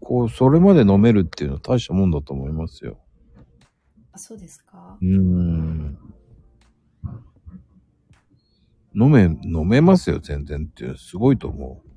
[0.00, 2.96] こう、それまで飲めるっていうのは大したもんだと思いますよ。
[4.12, 5.98] あ、そうですかうーん。
[8.94, 11.95] 飲め、飲めますよ、全然っていう、すごいと思う。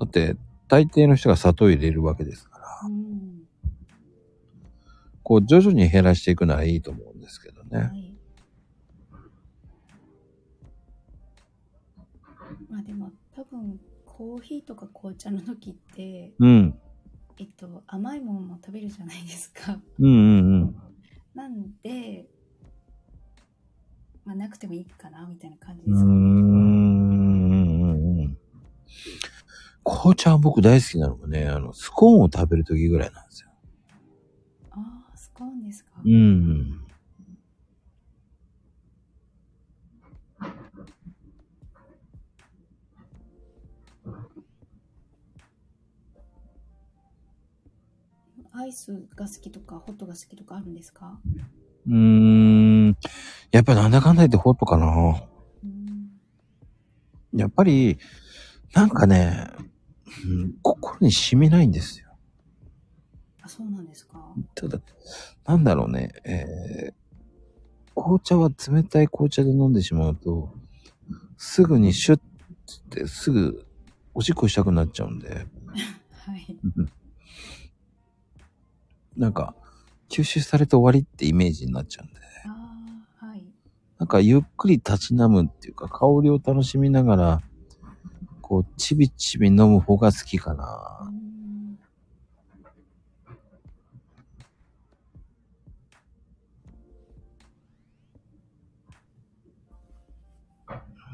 [0.00, 0.36] だって、
[0.68, 3.42] 大抵の人が砂糖入れるわけですから、うん。
[5.22, 7.98] こう、徐々に減らしていくならいいと思うんですけどはね。
[7.98, 8.14] い。
[12.68, 16.78] まあでも多分コーヒーとか紅茶の時って、うん。
[17.38, 19.78] えっと、甘いものも食べるじゃないですか。
[19.98, 20.76] うんうんうん。
[21.34, 22.26] なんで、
[24.24, 26.10] まあなくてもいいかなみたいな感じですかね。
[26.10, 26.20] うんう
[27.54, 28.38] んうん。
[29.84, 33.50] 紅茶は僕大好きなのがね、あの、スコーンを食べるときぐらいなんですよ。
[34.70, 35.90] ああ、スコーンですか。
[36.04, 36.78] うん。
[48.54, 51.18] アイスが好きとか、ホットが好きとかあるんですか？
[51.86, 52.96] うーん。
[53.50, 55.22] やっぱなんだかんだ言ってホットかな。
[55.64, 56.10] うん。
[57.34, 57.98] やっぱり、
[58.74, 59.48] なんかね、
[60.26, 62.08] うん心に染みないんですよ。
[63.42, 64.18] あ、そうなんですか。
[64.54, 64.80] ただ、
[65.46, 70.54] なんだろうね、えー、紅茶は冷たい紅茶で飲んでしまうと、
[71.36, 72.22] すぐにシュッっ
[72.90, 73.66] てすぐ
[74.14, 75.46] おしっこしたくなっちゃうんで、
[76.24, 76.56] はい。
[79.16, 79.54] なんか、
[80.08, 83.44] 吸収されて終わりってイメージになっちゃうんで、ああ、はい。
[83.98, 87.42] なんかゆっくり立ち飲むっていうか、香りを楽しみながら、
[88.52, 91.10] こう、ちびちび飲む方が好きかうな。
[91.10, 91.78] ん。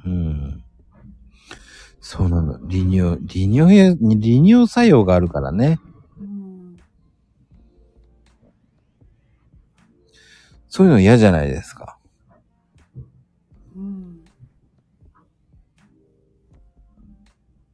[0.04, 0.64] うん。
[2.00, 2.58] そうなの。
[2.66, 5.78] 利尿、利尿や、利尿作用があるからね。
[6.20, 6.76] うん。
[10.68, 11.97] そういうの嫌じゃないですか。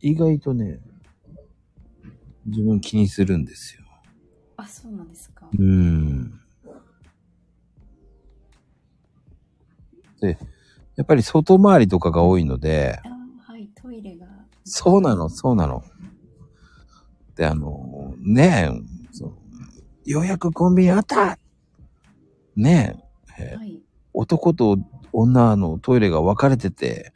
[0.04, 0.80] 意外とね、
[2.44, 3.80] 自分気にするんですよ。
[4.58, 5.48] あ、そうなんですか。
[5.58, 6.40] うん。
[10.20, 10.36] で、
[10.96, 13.08] やっぱり外回りとかが多いので、あ
[13.48, 13.70] あ、はい。
[13.74, 14.26] トイレが。
[14.64, 15.82] そうなの、そうなの。
[17.34, 19.32] で、あの、ねえ、その
[20.04, 21.38] ようやくコンビニあった
[22.56, 22.94] ね
[23.38, 23.80] え、えーはい。
[24.12, 24.76] 男と
[25.14, 27.14] 女のトイレが分かれてて、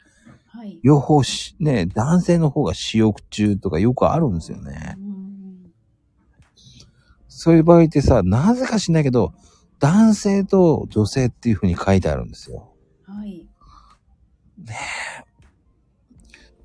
[0.59, 0.77] はい。
[0.83, 4.97] 両方し、ねえ、男性の方が使用中とかよくあるんですよね。
[4.97, 5.71] うん。
[7.29, 9.31] そういう場合ってさ、なぜか知んないけど、
[9.79, 12.73] 男性と女性っていう風に書いてあるんですよ。
[13.05, 13.47] はい。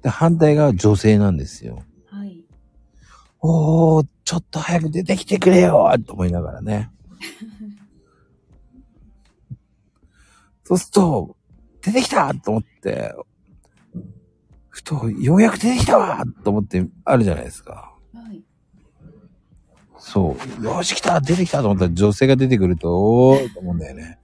[0.02, 1.84] で、反対が女性なんですよ。
[2.10, 2.44] はい。
[3.42, 6.90] おー、ちょっと早く出てきてくれよと思いながらね。
[10.64, 11.36] そうすると、
[11.80, 13.33] 出てきたと思って、ふ
[14.84, 17.94] と、ようやく出てきたわと思ってあるじゃないですか。
[18.12, 18.42] はい。
[19.98, 20.64] そう。
[20.64, 24.18] よし来た出てきたと思ったら女性が出てくると、おーと思うんだよね。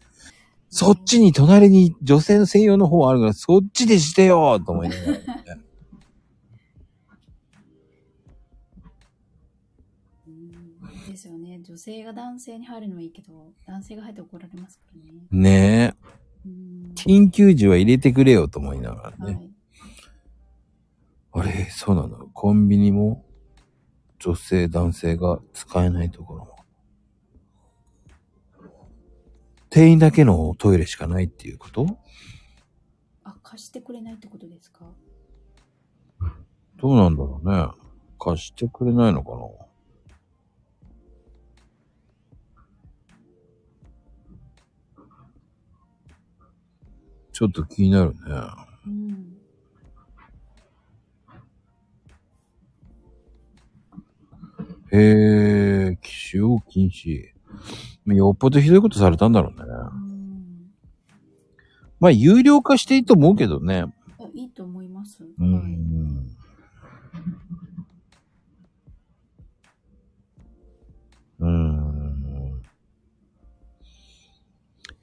[0.68, 5.18] そっちに隣に女性の専用の方あるから、そっちでしてよと思いながら。
[11.10, 11.60] ですよね。
[11.62, 15.26] 女性が男性に入るのはいいけど、男性が入って怒られますからね。
[15.30, 15.94] ねえ。
[16.46, 16.92] うん。
[16.94, 19.34] 緊急時は入れてくれよと思いながらね。
[19.34, 19.49] はい。
[21.32, 22.26] あれ、そうなの？
[22.28, 23.24] コンビニも
[24.18, 26.56] 女性、男性が使えないところも。
[29.70, 31.98] 店員だけのトイレしかないっていうこと？
[33.22, 34.86] あ、貸してくれないってことですか？
[36.76, 37.68] どうなんだろうね。
[38.18, 39.36] 貸してくれないのかな？
[47.32, 48.18] ちょっと気になるね。
[48.86, 49.29] うん。
[54.92, 57.30] へえ、使用禁止。
[58.14, 59.66] よっぽどひどいことされたんだろうね。
[59.66, 60.70] うん。
[62.00, 63.84] まあ、有料化していいと思うけどね。
[64.18, 65.22] あいいと思います。
[65.24, 65.50] うはい。
[65.52, 66.26] ん。
[71.40, 72.62] うん。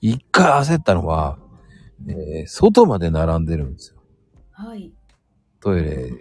[0.02, 1.38] 一回焦ったのは、
[2.08, 3.98] えー外まで並んでるんですよ。
[4.52, 4.92] はい。
[5.60, 6.12] トイレ。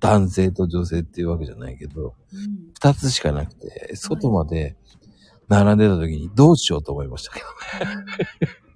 [0.00, 2.72] 男性と女性っていうわけじゃないけど、うん。
[2.74, 4.76] 二つしかなくて、外まで
[5.48, 7.46] 並んでた時にどうしようと思いましたけど
[7.84, 8.08] ね。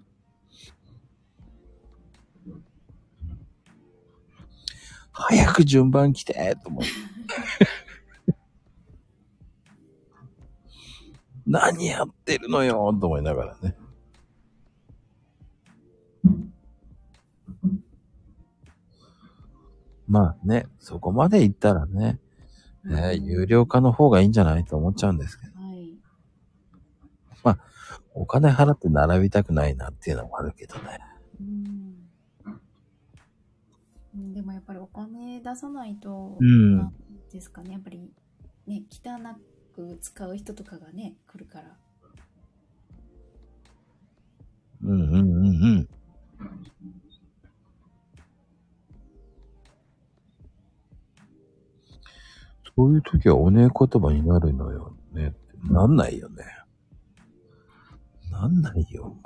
[5.13, 6.91] 早く順番来てと思って。
[11.47, 13.77] 何やってるのよと思いながらね。
[20.09, 22.19] まあね、そこまで行ったらね、
[22.85, 27.59] えーうん有料化の方がいいんじゃないと思っちゃうんですけど、はい。
[28.15, 30.99] お金払って並びたくないなっていうのもあるけどね。
[31.41, 31.95] うん
[34.15, 34.35] うん。
[34.35, 36.93] でもやっぱりお金出さないと、うん
[37.33, 37.73] ですかね。
[37.73, 38.11] やっぱり
[38.67, 39.19] ね、汚
[39.75, 41.77] く使う人とかがね、来るから。
[44.83, 45.51] うんうんうんう
[45.81, 45.89] ん。
[52.83, 55.35] そういう時はおねえ言葉になるのよね。
[55.71, 56.45] なんないよね。
[58.33, 59.17] なんないよ。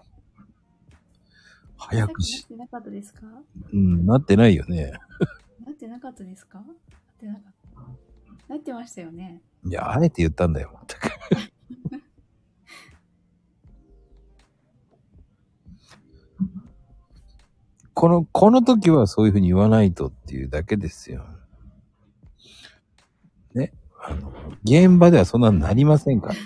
[1.78, 3.20] 早くし、なってなかったですか？
[3.72, 4.92] うん、なってないよね。
[5.64, 6.58] なってなかったですか？
[6.58, 6.66] なっ
[7.18, 7.42] てなかっ
[8.46, 8.52] た。
[8.52, 9.40] なってましたよね。
[9.64, 12.02] いや、あえて言ったんだよ、全く。
[17.94, 21.24] この、この時はそういうふうに言わないとっていうだけですよ。
[24.14, 24.14] ね。
[24.14, 24.32] あの、
[24.64, 26.34] 現場ではそんなになりませんから。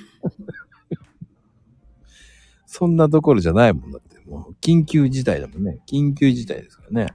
[2.67, 4.21] そんなところじゃないもんだって。
[4.29, 5.81] もう、緊急事態だもんね。
[5.87, 7.15] 緊急事態ですからね。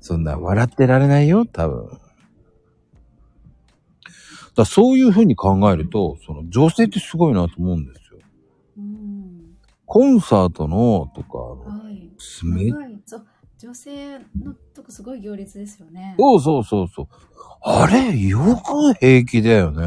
[0.00, 1.98] そんな笑ってられないよ、多分。
[4.54, 8.20] だそういうふうに考えると、その女性ってすごいなと思うんですよ。
[8.78, 9.56] うん。
[9.84, 12.10] コンサートのとか、はい。
[12.44, 12.72] め。
[13.58, 16.14] 女性のとこすごい行列ですよね。
[16.18, 17.08] そうそうそうそう。
[17.62, 19.82] あれ、よく平気だよね。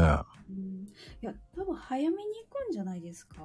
[0.50, 0.88] うん、
[1.22, 3.36] いや、多分早めに行くんじゃないですか。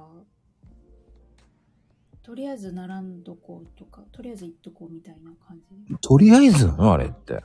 [2.24, 5.94] とりあえず並んどこうとか、とりあえず行っとこうみたいな感じ。
[6.00, 7.44] とりあえずなのあれって。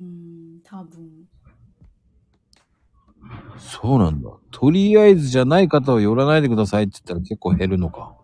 [0.00, 1.28] うん、多分。
[3.58, 4.30] そうなんだ。
[4.50, 8.14] とりあえずじゃない方は寄らないでくださいって言ったら結構減るのか。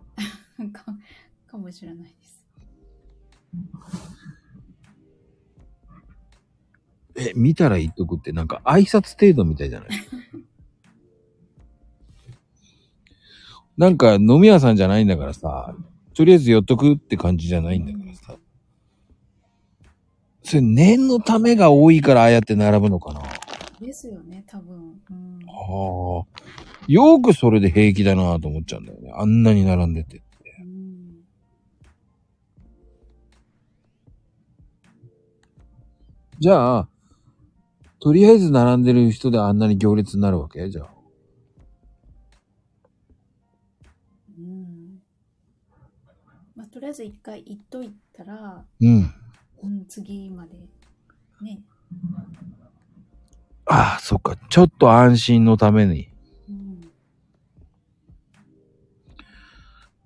[0.72, 0.84] か、
[1.46, 2.46] かもしれないです。
[7.14, 9.88] え、見たら言っとくってなんか挨拶程度みたいじゃない？
[13.76, 15.74] なんか飲み屋さんじゃないんだからさ、
[16.14, 18.36] とりあえず寄っとくって感じじゃないんだからさ。
[20.44, 23.22] それ念のためが多いからああやって並ぶのかな？
[23.82, 25.02] ですよね、多分。
[25.10, 25.40] うん。
[25.46, 26.26] ああ。
[26.88, 29.12] よくそれで平気だなと思っちゃうんだよね。
[29.14, 30.22] あんなに並んでて。
[30.60, 31.24] うん、
[36.38, 36.88] じゃあ、
[38.00, 40.68] とりあえず並んでる人であんなに行列になるわけ？
[40.70, 40.88] じゃあ。
[44.38, 45.00] うん。
[46.56, 49.14] まあ、とりあえず一回行っといたら、うん。
[49.62, 50.56] うん、次まで。
[51.42, 51.60] ね。
[53.74, 54.36] ああ、そっか。
[54.50, 56.10] ちょっと安心のために。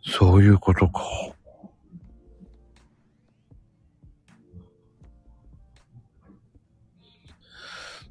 [0.04, 1.02] そういうことか。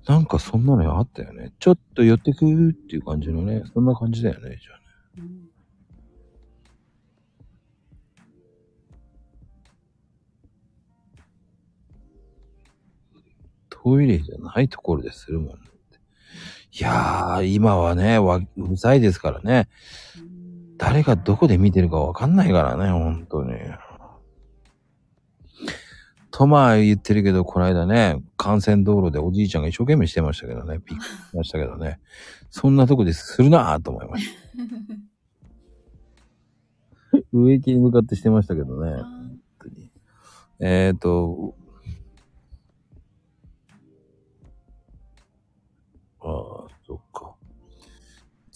[0.06, 1.54] なんかそんなのあったよね。
[1.58, 3.64] ちょっと寄ってくっていう感じのね。
[3.74, 4.85] そんな感じだよね、じゃあね。
[13.86, 15.56] トイレじゃないところでするもんね。
[16.78, 19.70] いやー、今はね、わうるさいですからね。
[20.20, 20.36] うん
[20.78, 23.54] 誰がどこで見てるかわかんないからね、本当に。
[26.32, 32.00] とまあ言ってるけど、この間ね、幹線道路でおじいちゃんが一生懸命してましたけどね、びっくりしましたけどね。
[32.50, 34.32] そんなとこでするなぁと思いました。
[37.32, 39.02] 植木に向かってしてましたけどね。
[40.60, 41.56] えっ、ー、と、
[46.26, 47.36] ああ、そっか。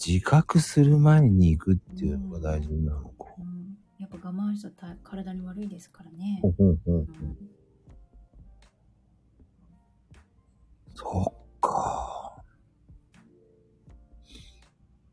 [0.04, 3.26] 自覚する前に行くっていうのが大事なのか。
[3.38, 6.48] ーうん、やっぱ我慢したら体に悪いですからねほ。
[6.48, 7.06] んほんほんうん
[10.94, 12.42] そっか。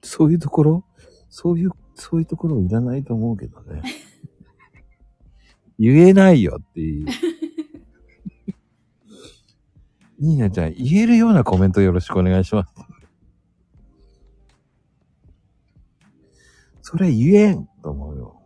[0.01, 0.83] そういうところ？
[1.29, 3.81] そういう、そういうところいらないと思うけどね。
[5.77, 7.07] 言えないよっていう。
[10.19, 12.73] ニーナちゃん、言えるようなコメントよろしくお願いします。
[16.81, 18.41] それ言えんと思うよ。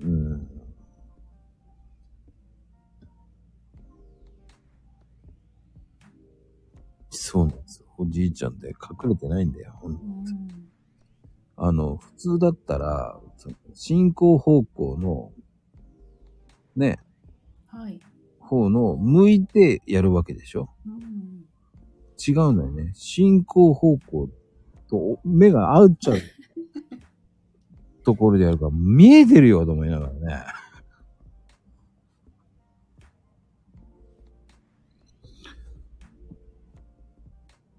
[0.00, 0.48] うん。
[7.10, 7.86] そうなんですよ。
[7.98, 9.72] おじいちゃんで隠れてないんだよ。
[9.80, 10.55] ほんうん
[11.56, 15.32] あの、普通だったら、その進行方向の、
[16.76, 16.98] ね、
[17.66, 17.98] はい。
[18.40, 20.68] 方の向いてやるわけでしょ？
[20.86, 21.46] うん
[22.18, 22.92] 違うんだよね。
[22.94, 24.30] 進行方向
[24.88, 26.18] と目が合っちゃう
[28.04, 30.44] ところでやるから、見えてるよと思いながらね。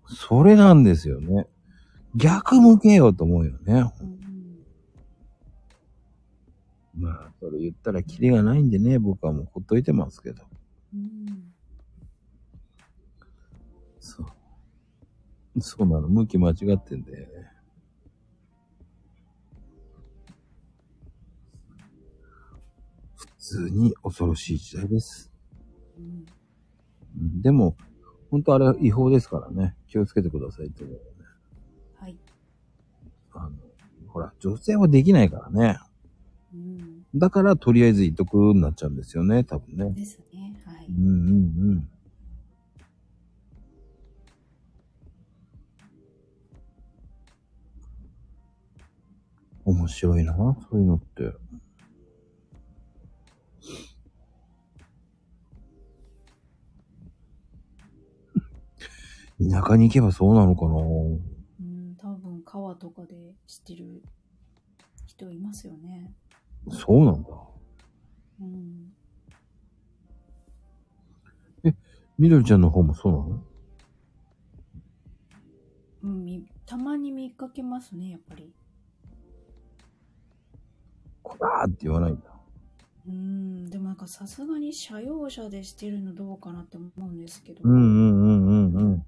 [0.07, 1.47] それなんですよね。
[2.17, 3.91] 逆向けようと思うよね。
[4.01, 4.17] うん
[6.95, 10.43] まあ、それ言ったらキリがないんでね、僕はもうほっといてますけど。
[10.95, 11.53] うん
[13.99, 15.61] そう。
[15.61, 16.07] そうなの。
[16.07, 17.51] 向き間違ってんだよね。
[23.15, 25.31] 普通に恐ろしい時代です。
[25.99, 26.25] うん
[27.19, 27.75] うんでも、
[28.31, 29.75] 本当あれ違法ですからね。
[29.87, 30.83] 気をつけてくださいって。
[33.37, 33.51] あの、
[34.07, 35.79] ほら、女性はできないからね。
[36.53, 37.03] うん。
[37.15, 39.91] だから、とりあえず言っとくになっちゃうんですよね、多分ね。
[39.91, 40.59] ですね。
[40.65, 40.87] はい。
[40.89, 41.89] うんうんうん。
[49.65, 51.33] 面白いな、そういうのって。
[59.51, 61.36] 田舎に行けばそうなのかな
[62.57, 64.01] 川とかで知ってる
[65.05, 66.11] 人いますよね。
[66.71, 67.29] そうなんだ。
[68.41, 68.93] うん。
[72.17, 73.43] みどりちゃんの方もそうなの？
[76.03, 78.51] うん、みたまに見かけますね、やっぱり。
[81.21, 82.23] こらーって言わないんだ。
[83.07, 87.61] うん、でもなんかさすがに車用車でしてるのどうかなって思うんですけど。
[87.63, 89.05] うんうんうんうんうん。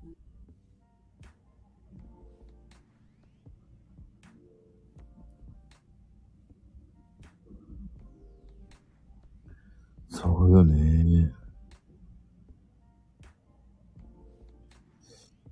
[10.22, 11.32] そうよね。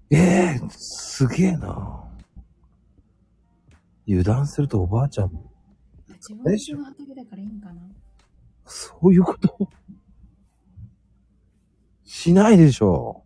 [0.10, 2.04] ええすげえな。
[4.06, 5.50] 油断するとおばあちゃんも、
[6.08, 7.82] 自分家の畑だからいいんかな。
[8.66, 9.70] そういうこと？
[12.04, 13.24] しないでしょ。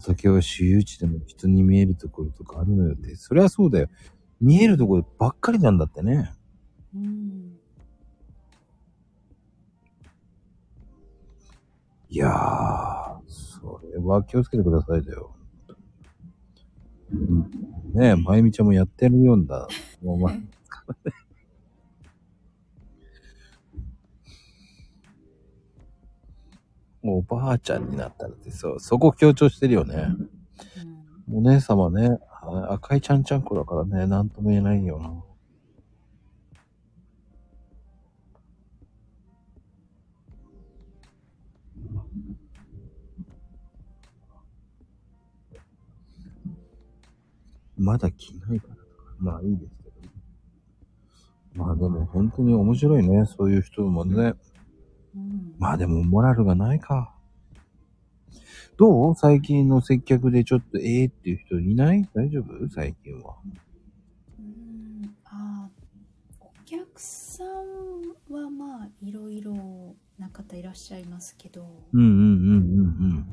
[0.00, 3.14] 畑は私有地でも人に見えるところとかあるのよって。
[3.16, 3.88] そりゃそうだよ。
[4.40, 6.32] 見えるところばっかりなんだってね。
[6.94, 7.56] うん。
[12.08, 12.30] いやー、
[13.28, 15.34] それは気をつけてくださいだよ。
[17.12, 17.50] うん
[17.94, 19.68] ねえ、まゆみちゃんもやってるようんだ。
[20.02, 20.32] もうま、
[27.02, 30.08] もうおばあちゃんになったらって、そう、そこ強調してるよね。
[31.28, 32.18] うん、お姉様ね、
[32.68, 35.24] 赤いちゃんちゃんこだからね、なんとも言えないよな。
[47.78, 48.74] まだ着ないから、
[49.18, 51.64] まあいいですけど。
[51.64, 54.34] まあでも本当に面白いね、そういう人もね。
[55.58, 57.14] まあでもモラルがないか。
[58.76, 59.14] どう？
[59.14, 62.08] 最近の接客でちょっとええっていう人いない？
[62.14, 62.68] 大丈夫？
[62.70, 63.36] 最近は。
[64.38, 73.26] うん、あーお客さんはまあいろいろな方いらっしゃいますけど、うんうんうんうんうんうん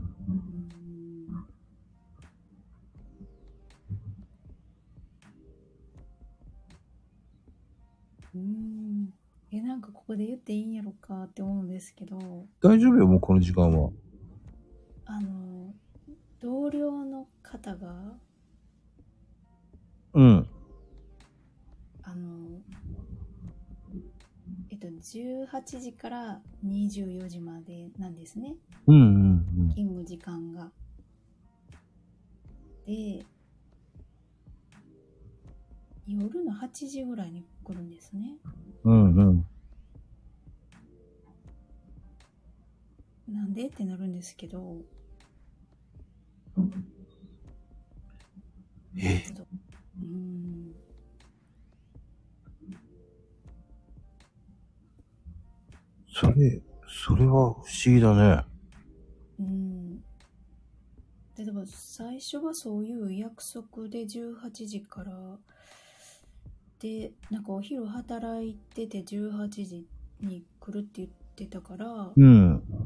[10.08, 12.48] ここで言っていいんやろかって思うんですけどうん。
[12.62, 13.90] 大丈夫よ、もうこの時間は。
[15.06, 15.74] あの
[16.40, 18.14] 同僚の方が
[20.14, 20.48] うん。
[22.04, 22.62] あの
[24.70, 28.56] えっと18時から24時までなんですね
[28.86, 29.00] うんう
[29.66, 30.72] ん勤務時間が。
[32.86, 33.26] で
[36.08, 38.38] 夜の8時ぐらいに来るんですね。
[38.86, 39.14] うん。
[39.14, 39.46] うん
[43.28, 43.68] なんで？
[43.68, 44.78] ってなるんですけど、
[48.98, 49.24] え？
[50.00, 50.74] うーん、
[56.10, 58.44] それ、それは不思議だね。
[59.40, 60.04] うーん。
[61.38, 65.38] 例えば最初はそういう約束で18時から
[66.80, 69.86] でなんかお昼働いてて18時
[70.22, 72.37] に来るって言ってたから、うん。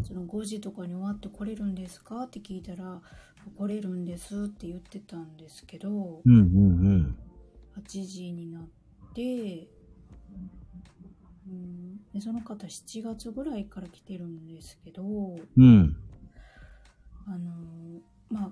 [0.03, 2.23] その5時とかに終わって来れるんですか？
[2.23, 3.01] って聞いたら
[3.57, 7.15] 来れるんですって言ってたんですけどうんうん
[7.77, 8.63] 8時になっ
[9.13, 9.67] て、
[11.47, 15.39] うん、でその方7月ぐらいから来てるんですけどうん。
[15.57, 15.97] うん。
[17.27, 18.51] あのまあ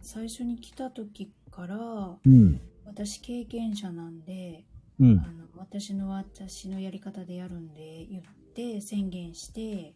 [0.00, 1.76] 最初に来た時から
[2.24, 2.60] うん。
[2.84, 4.64] 私経験者なんで
[4.98, 5.26] うんあ。
[5.32, 8.22] の私の私のやり方でやるんで言っ
[8.54, 9.94] て宣言して、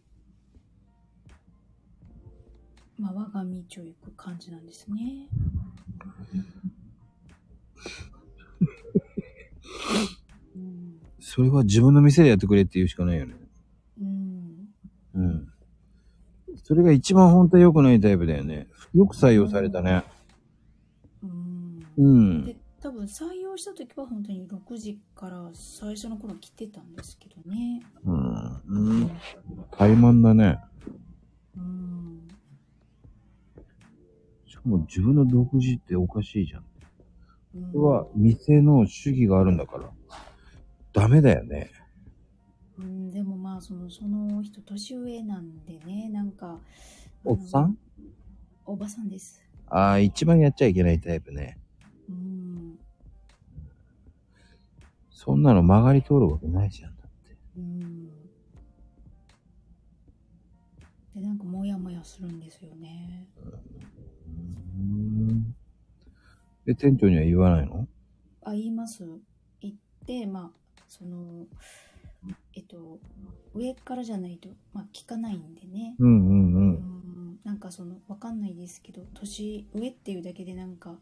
[2.97, 5.27] まあ、我が道を行く感じなんですね。
[10.55, 10.99] うん。
[11.19, 13.35] それは自分の店でやってくれって言うしかないよね。
[13.99, 14.69] うん。
[15.15, 15.53] うん。
[16.63, 18.67] それが一番本当は良くないタイプだよね。
[18.93, 20.03] よく採用されたね。
[21.23, 21.85] うん。
[21.97, 22.45] うん。
[22.45, 27.81] で、多分採用した時は本当に6時から最初の頃来てたんですけどね。
[28.05, 28.61] うん。
[28.67, 29.11] うん。
[29.71, 30.59] 怠慢だね。
[31.57, 32.22] うん。
[34.69, 36.65] も自分の独自っておかしいじゃん。
[37.55, 39.89] うんそれは店の主義があるんだから。
[40.91, 41.71] ダメだよね。
[42.79, 46.59] うん、でもまあそのその人年上なんでねなんか
[47.23, 47.77] おっさん？
[48.65, 51.57] おばさんですああ、一番やっちゃいけないタイプね。
[52.09, 52.79] うん
[55.11, 56.95] そんなの曲がり通るわけないじゃん。
[56.97, 57.37] だって。
[57.57, 58.09] うん
[61.15, 63.51] でなんかモヤモヤするんですよねうん。
[66.65, 67.87] で、店長には言わないの？
[68.43, 69.03] あ言います。
[69.61, 69.73] 言っ
[70.05, 71.45] てまあその
[72.53, 72.99] えっと
[73.53, 75.95] 上からじゃないと、まあ、聞かないんでね。
[75.99, 76.57] うんうんう。
[76.57, 80.95] うんんなんかそのわかんないですけど年上っていうだけでなんか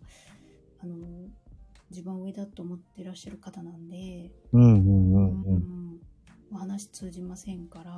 [0.84, 0.96] あの
[1.90, 4.32] 自分は上だと思ってらっしゃる方なんで。
[4.54, 5.44] うんうんううん。
[5.44, 5.56] うん。
[5.96, 6.00] ん
[6.54, 7.92] お話通じませんから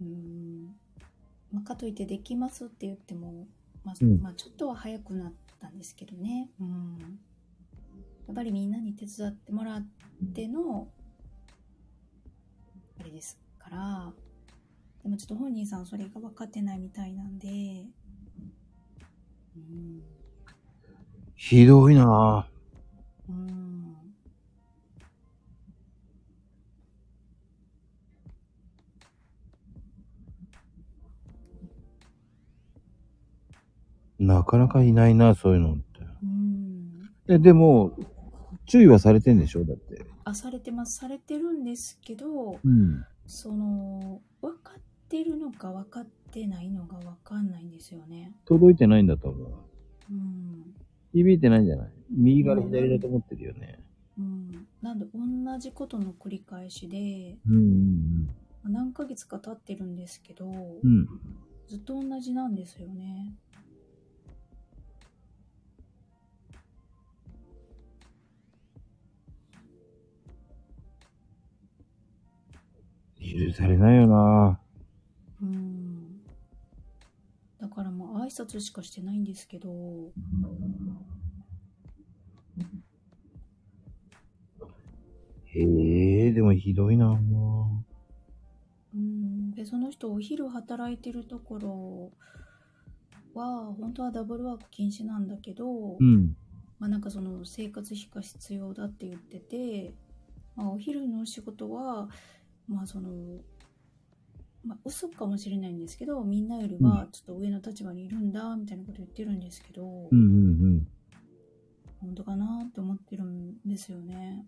[0.00, 0.76] うん。
[1.52, 3.46] まあ、かといってできますって言っても、
[3.84, 4.20] まあうん。
[4.20, 6.98] まあ、ちょっとは早くなったんですけどね、うん、
[8.26, 9.86] やっぱりみんなに手伝ってもらっ
[10.34, 10.88] ての
[13.00, 14.12] あれですから。
[15.02, 17.48] でもちょっと本人さんそれが分かってないみたいなんで、
[19.56, 20.02] うん。
[21.36, 22.48] ひどいな。
[23.28, 23.32] ぁ。
[23.32, 23.63] うん
[34.26, 35.82] なかなかいないな、そういうのって。
[36.22, 37.96] うんえ、でも、
[38.66, 39.64] 注意はされてんでしょ？
[39.64, 40.04] だって。
[40.24, 43.04] あされてますされてるんですけどうん。
[43.26, 49.52] その分かってるのか分かってないのが分かんないんですよね届いてないんだと思う。
[50.10, 50.74] うん
[51.12, 51.88] 響いてないんじゃない？
[52.10, 53.80] 右から左だと思ってるよね。
[54.18, 60.56] うんなんで同じことの繰り返しでうんうん何ヶ月か経ってるんですけど、うん。
[60.82, 61.08] うん。
[61.68, 63.34] ずっと同じなんですよね
[73.34, 74.60] 許されないよな
[75.42, 76.20] うん
[77.60, 79.68] だからもう挨拶しかしてないんですけど
[85.46, 87.84] へえ、でもひどいなも
[88.94, 92.12] うんでその人お昼働いてるところ
[93.34, 95.96] は本当はダブルワーク禁止なんだけど、う。
[96.00, 96.36] うん。
[96.78, 99.92] まあ、なんかその生活費が必要だって言ってて、
[100.56, 102.08] まあ、お昼の仕事は
[102.68, 103.10] まあその、
[104.64, 110.86] まあ、嘘かもしれないんですけどみんなよりはちょっと上の立場にいるんだみたいなこと言ってるんですけど、うんうん
[112.00, 114.44] 本当かなって思ってるんですよね。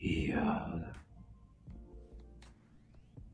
[0.00, 0.08] うん。
[0.08, 0.96] いやー。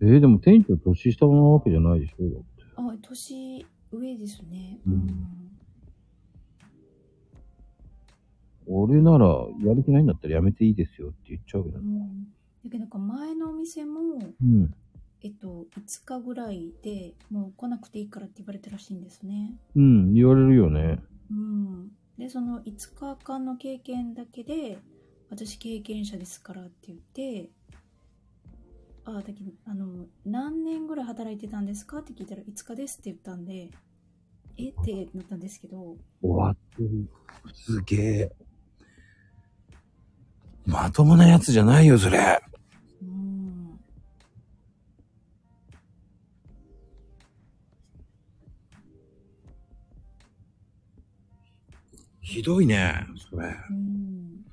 [0.00, 2.46] えー、でも店長年下なわけじゃないでしょだって。
[2.76, 4.80] あ年上ですね。
[4.86, 5.41] うん
[8.66, 9.26] 俺なら、
[9.64, 11.84] やる気ないんだったらやめていいですよって言っちゃうけどね。
[11.84, 12.26] うん
[12.64, 14.00] だけどなんか前のお店も、
[14.40, 14.72] うん。
[15.24, 19.54] えっと、5日ぐらいでもう来なくていいからって言われたらしいんですね。
[19.76, 20.98] うん、言われるよね。
[21.30, 24.78] うん、でその5日間の経験だけで
[25.30, 27.50] 私経験者ですからって言って
[29.04, 33.70] あだけどあの何年ぐらい働いてたんですかって聞いたら5日ですって言ったんで
[34.58, 37.08] えってなったんですけど終わってる。
[37.54, 38.32] すげえ。
[40.66, 42.40] まともなやつじゃないよ、それ。
[43.02, 43.78] うん
[52.20, 53.54] ひどいね、それ。
[53.70, 54.44] うん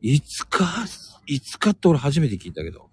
[0.00, 0.84] いつか、
[1.26, 2.90] いつかって俺初めて聞いたけど。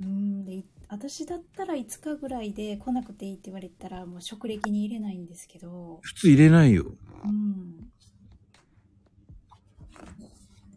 [0.00, 6.94] うんでい私だったら5日ぐらいで来なくていいって言われたらもう職歴に入れないんですけど普通入れないよ。
[7.24, 7.90] うん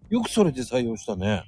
[0.09, 1.43] よくそれで採用したね。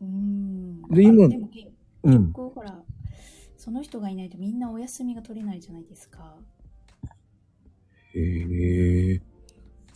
[0.00, 1.70] うんで今あでもけ
[2.04, 2.32] うん。
[2.32, 2.78] こうほら
[3.56, 6.36] その人がいないとみんなお休みが取れないじゃないですか
[8.14, 9.20] へえ。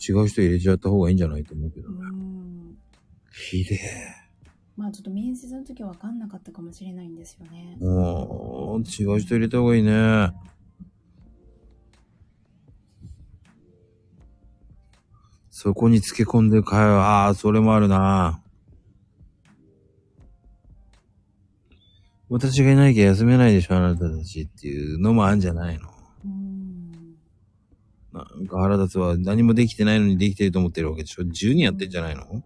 [0.05, 1.99] 違う人入れちゃった方がいいんじゃないと思うけどうね。
[2.01, 2.77] ん。
[3.31, 3.79] ひで
[4.75, 10.31] まあちょっと面接の時は分かんなかったかもしれないんですよねう、違う人入れた方がいいね。
[15.55, 18.41] そこにつけ込んでる会話、ああ、それもあるな。
[22.27, 25.91] 私がいなきゃ休めないでしょ、あなたたちっていうのもあるんじゃないの。
[26.25, 26.91] うん。
[28.11, 31.21] なんか腹立つは何もできてないのにできてると思ってるわけでしょ。
[31.21, 32.43] 10人やってんじゃないの？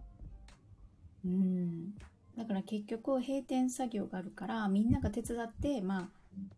[1.24, 1.94] うん。
[2.36, 6.08] だから結局閉店作業があるからみんなが手伝ってまあ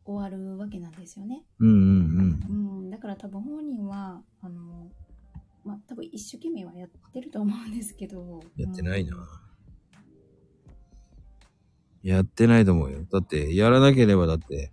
[0.04, 1.44] 終わるわけなんですよね。
[1.60, 1.76] うんうん
[2.82, 2.90] うん。
[2.90, 4.90] だから多分本人はあの
[5.64, 8.40] まあ多分一生懸命はやってると思うんですけど。
[8.56, 9.18] やってないなう
[12.06, 12.08] ん。
[12.08, 13.04] やってないと思うよ。
[13.10, 14.72] だって、やらなければだって、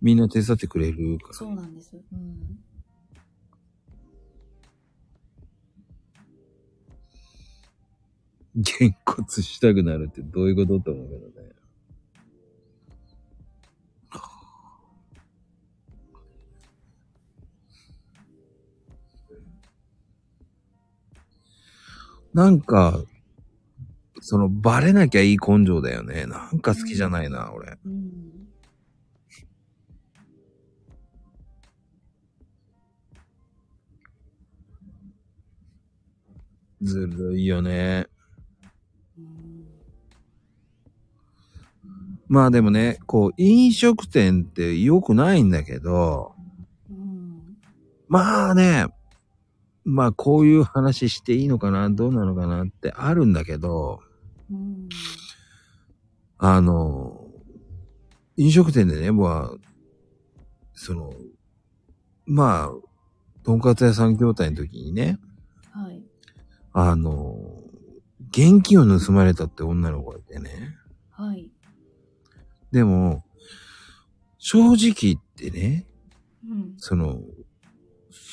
[0.00, 1.34] みんな手伝ってくれるから。
[1.34, 1.96] そうなんです。
[1.96, 2.58] うん。
[8.56, 11.52] げんこつしたくなるってどういうことって思うけどね。
[22.34, 23.02] なんか、
[24.20, 26.26] その、バレなきゃいい根性だよね。
[26.26, 27.76] なんか好きじゃないな、俺。
[27.84, 28.32] うん。
[36.80, 38.06] ずるいよね。
[39.18, 39.66] うん。
[42.28, 46.34] まあでもね、こう、飲食店って良くないんだけど、
[46.90, 47.56] うん。
[48.08, 48.86] まあね、
[49.84, 54.00] まあこういう話していいのかな、どうなのかなってあるんだけど、
[54.50, 54.88] うん。
[56.38, 57.26] あの、
[58.36, 59.56] 飲食店でね、まあ、
[60.74, 61.12] その、
[62.26, 65.18] まあ、とんかつ屋さん筐体の時にね、
[65.72, 66.02] はい。
[66.72, 67.36] あの、
[68.30, 70.76] 現金を盗まれたって女の子がいてね。
[71.10, 71.50] はい。
[72.70, 73.24] でも、
[74.38, 75.86] 正直言ってね、
[76.48, 76.74] うん。
[76.78, 77.20] その、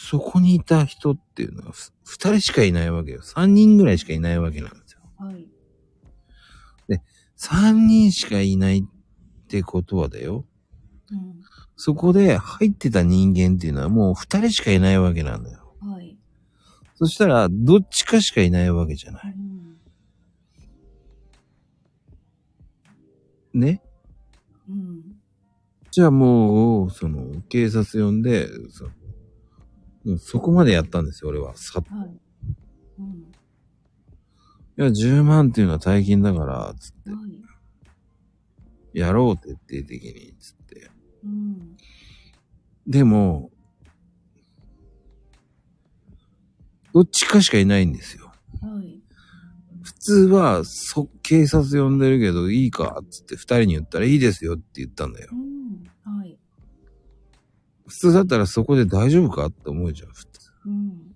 [0.10, 3.22] そこにいた人っていうのは、ふ二人しかいないわけよ。
[3.22, 5.02] 三人ぐらいしかいないわけなんですよ。
[5.20, 5.48] はい。
[7.36, 8.84] 三人しかいないっ
[9.48, 10.46] てことはだよ。
[11.12, 11.44] うん。
[11.76, 15.76] そこで入ってた人間っていうのはもう二人しかいないわけなんだよ。
[15.80, 16.18] はい。
[16.96, 19.36] そしたら、どっちかしかいないわけじゃない。
[23.54, 23.62] うん。
[23.62, 23.84] ね？
[24.68, 25.04] うん。
[25.92, 28.92] じゃあもう、その、警察呼んで、そも
[30.06, 31.56] うそこまでやったんですよ、俺は。
[31.56, 32.10] さいはい。
[33.00, 33.32] うん。
[34.80, 37.18] や、10万っていうのは大金だから、つって、は
[38.94, 39.00] い。
[39.00, 40.90] やろう、徹底的に、つって。
[41.24, 41.78] うん。
[42.88, 43.52] でも、
[46.94, 48.32] どっちかしかいないんですよ。
[48.62, 49.02] はい。
[49.84, 55.36] 普通は、そ、警察呼んでるけど、いいかつって二人に言ったらいいですよって言ったんだよう。
[55.36, 55.84] ん。
[57.90, 57.96] はい。
[57.96, 60.52] 普通だったらそこで大丈夫かって思うじゃん、普通。
[60.66, 61.16] うん。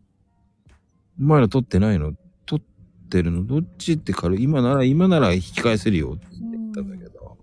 [1.20, 2.14] お前ら取ってないの？
[2.46, 3.46] 取ってるの？
[3.46, 4.44] どっちって軽い。
[4.44, 7.38] 今なら、今なら引き返せるよって言ったんだけど。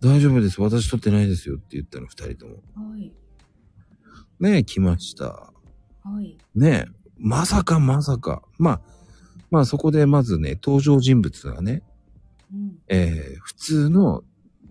[0.00, 0.60] 大丈夫です。
[0.60, 2.54] 私取ってないですよって言ったの、二人とも。
[2.74, 3.12] はい。
[4.40, 5.26] ねえ、来ました。
[5.26, 5.52] は
[6.20, 6.36] い。
[6.56, 8.42] ねえ、まさかまさか。
[8.58, 8.80] まあ、
[9.52, 11.84] まあそこでまずね、登場人物がね、
[12.52, 12.78] うん。
[12.88, 14.24] えー、普通の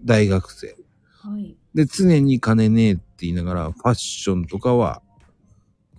[0.04, 0.76] 大学生。
[1.22, 1.56] はい。
[1.74, 5.02] で、常に金ねえって言いながら、ファッションとかは、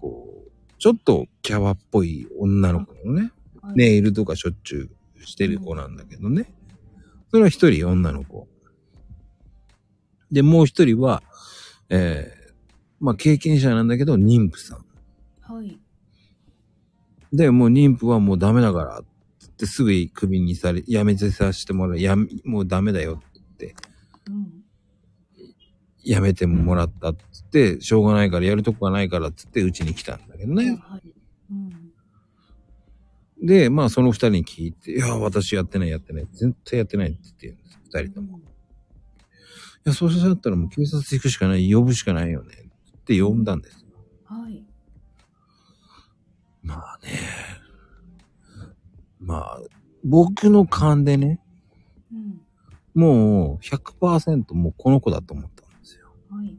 [0.01, 3.33] こう、ちょっとキャバっぽい女の子のね、
[3.63, 3.75] はい。
[3.77, 4.91] ネイルとかしょっちゅ
[5.21, 6.53] うしてる子なんだけどね。
[7.31, 8.49] それは一人女の子。
[10.31, 11.23] で、もう一人は、
[11.89, 12.53] えー、
[13.01, 14.85] まあ経験者なんだけど、妊婦さん。
[15.41, 15.79] はい。
[17.33, 19.05] で、もう妊婦はもうダメだから、っ
[19.57, 21.99] てすぐクビにされ、やめてさせてもらう。
[22.01, 23.75] やめ、もうダメだよって
[24.29, 24.62] うん。
[26.05, 30.81] やめてもらったっつって、しょうがないからやるとこがないからっつってうちに来たんだけどね。
[30.83, 31.03] はい。
[31.51, 33.47] うん。
[33.47, 36.29] で、まあその二人に聞いて、いや、私やってないやってない。
[36.33, 37.79] 絶対やってないって言ってるんです。
[37.85, 38.39] 二人とも。
[38.39, 38.43] い
[39.85, 42.55] や、そうしたったらもう警察行くしかない、呼ぶしかないよね。
[42.99, 43.85] って呼んだんです。
[44.25, 44.65] はい。
[46.63, 47.11] まあね。
[49.21, 49.61] まあ、
[50.05, 51.41] 僕の勘でね、
[52.13, 52.41] うん。
[52.95, 55.62] もう100%もうこの子だと思った。
[56.35, 56.57] はい。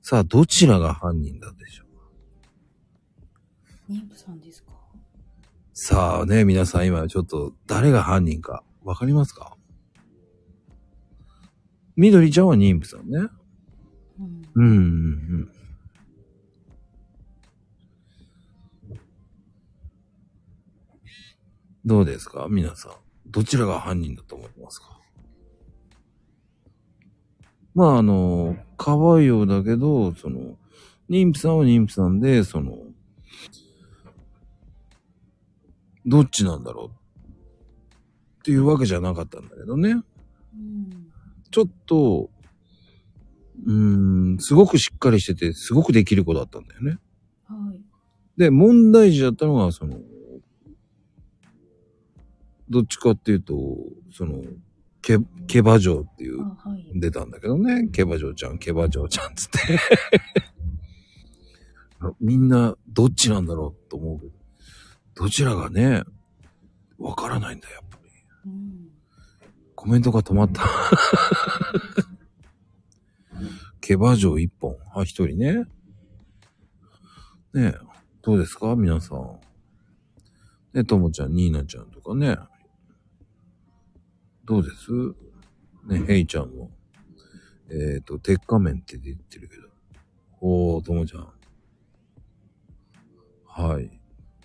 [0.00, 1.84] さあ、どちらが犯人だでしょ
[3.88, 3.92] う？
[3.92, 4.72] 妊婦さんですか？
[5.74, 9.56] さあね、皆さん今ちょっと誰が犯人かわかりますか？
[11.96, 13.28] みどりちゃんは妊婦さんね。
[14.18, 14.42] うん。
[14.54, 14.72] うんうんう
[15.42, 15.52] ん。
[21.84, 22.46] どうですか？
[22.48, 22.92] 皆さん。
[23.26, 24.95] どちらが犯人だと思いますか？
[27.76, 30.56] まああの、可愛いようだけど、その、
[31.10, 32.78] 妊婦さんは妊婦さんで、その、
[36.06, 36.88] どっちなんだろう？
[36.88, 39.90] っていうわけじゃなかったんだけどね。
[39.90, 41.12] うん。
[41.50, 42.30] ちょっと、
[43.66, 46.98] うーん、すごくしっかりしてて、すごくできる子だったんだよね。
[47.44, 47.80] はい。
[48.38, 49.98] で、問題児だったのが、その、
[52.70, 53.54] どっちかっていうと、
[54.12, 54.42] その、
[55.06, 56.90] ケ、ケバ嬢っていう、あ、はい。
[56.98, 57.86] 出たんだけどね。
[57.92, 59.78] ケバ嬢ちゃん、ケバ嬢ちゃんつって。
[62.20, 64.32] みんな、どっちなんだろうと思うけど、
[65.14, 66.02] どちらがね、
[66.98, 68.10] わからないんだよ、やっぱり。
[68.46, 68.90] うん。
[69.76, 70.64] コメントが止まった。
[73.80, 74.76] ケバ嬢一本。
[74.92, 75.54] あ、一人ね。
[77.54, 77.74] ねえ、
[78.22, 78.74] どうですか？
[78.74, 79.38] 皆さん。
[80.74, 82.36] ね、ともちゃん、ニーナちゃんとかね。
[84.46, 84.90] どうです？
[85.86, 86.70] ね、ヘイちゃんも。
[87.68, 89.68] えっ、と、鉄仮面って言ってるけど。
[90.40, 91.28] おー、ともちゃん。
[93.46, 93.90] はい。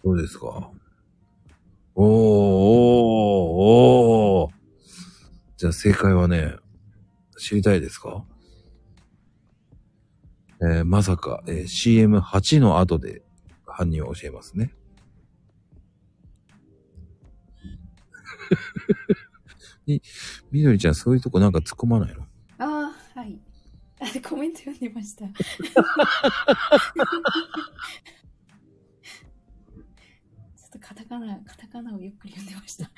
[0.03, 0.71] どうですか？
[1.95, 2.05] おー、おー、
[4.45, 4.53] おー。
[5.57, 6.55] じゃあ正解はね、
[7.37, 8.25] 知りたいですか？
[10.61, 13.21] えーまさか、えー CM8 の後で
[13.67, 14.73] 犯人を教えますね。
[19.85, 20.01] み、
[20.51, 22.23] みどりちゃんそういうとこなんか突っ込まないの？
[22.59, 23.39] ああ、はい。
[23.99, 25.25] あ コメント読んでました。
[25.27, 25.33] ちょ
[30.67, 32.89] っとカタカナ、カタカナをゆっくり読んでました。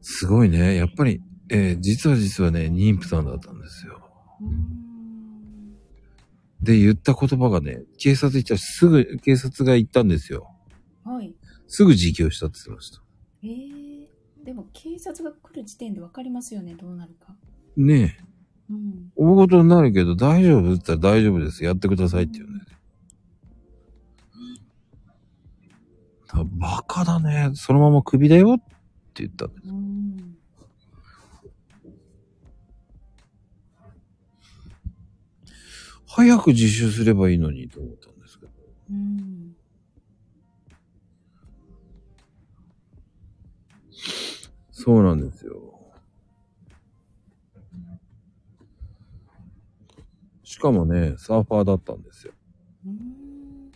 [0.00, 0.76] すごいね。
[0.76, 4.00] やっぱり、えー実は実はね、妊婦さんだったんですよ。
[6.60, 10.48] で、言った言葉がね、警察行ったらすぐ、警察が行ったんですよ。
[11.04, 11.34] はい。
[11.72, 13.00] すぐ自供したって言ってました。
[13.42, 17.34] えー、でも警察が来る時点で分かりますよね、どうなるか。
[17.78, 18.14] ね
[18.68, 19.10] え、うん。
[19.16, 21.64] 大事になるけど大丈夫って言ったら大丈夫です。
[21.64, 22.76] やってくださいって言うんだよね。
[26.26, 27.52] だバカだね。
[27.54, 28.58] そのまま首だよっ
[29.14, 29.60] て言ったんだよ。
[29.68, 30.36] うん。
[36.06, 38.52] 早く自首すればいいのにと思ったんですけど。
[38.90, 39.31] うん。
[44.82, 45.54] そうなんですよ。
[50.42, 52.32] しかもね、サーファーだったんですよ。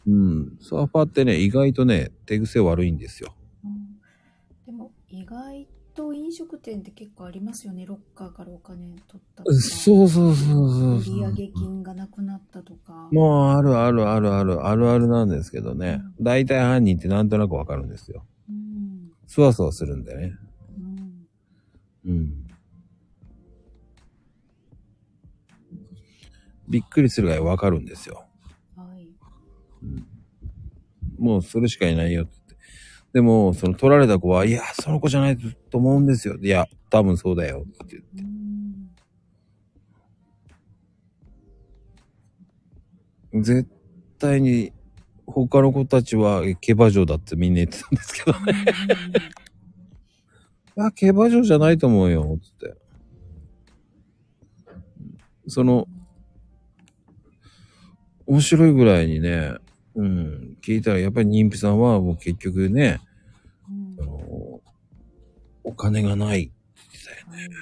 [0.06, 0.12] うん。
[0.12, 0.58] うん。
[0.60, 3.34] サーファーってね、意外とね、手癖悪いんですよ。
[3.64, 3.86] うん
[4.66, 11.20] でも意外と飲食店って結構ありますよねロッカーからお金取ったとかそうそうそうそうそう。
[11.20, 16.02] 売上金がなくなったとかもうあるあるあるある、あるあるなんですけどね。
[16.20, 18.24] 大体犯人ってなんとなくわかるんですよ。
[18.50, 20.34] うんそわそわするんでね。
[22.06, 22.46] うんうん。
[26.68, 28.24] びっくりするぐらいわかるんですよ。
[28.76, 29.06] はい
[31.18, 32.56] もうそれしかいないよって言って。
[33.14, 35.38] でも、その取られた子は、いや、その子じゃない
[35.70, 36.36] と思うんですよ。
[36.36, 38.22] いや、多分そうだよって言って。
[38.22, 38.90] うん
[43.42, 43.68] 絶
[44.18, 44.72] 対に、
[45.26, 48.54] 他の子たちは、え競馬場だってみんな言ってたんですけどね。
[50.76, 52.74] いや、競馬場じゃないと思うよ、つって。
[55.48, 55.88] その、
[58.26, 59.54] 面白いぐらいにね、
[59.94, 63.00] うん、聞いたらやっぱり妊婦さんはもう結局ね、
[63.70, 64.60] うんあの、
[65.64, 66.52] お金がないって
[66.92, 67.54] 言ってたよね。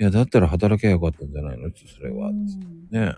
[0.00, 1.70] いや、だったら働けばよかったんじゃないの？
[1.70, 2.30] それは。
[2.30, 2.46] うん
[2.90, 3.14] ね。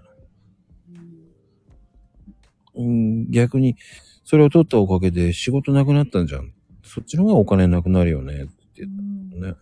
[2.75, 3.77] うんうん、逆に、
[4.25, 6.53] それを取ったおかげで仕事なくなったんじゃん。
[6.95, 8.45] そっちの方がお金なくなるよね。
[8.45, 9.55] って言うんったね。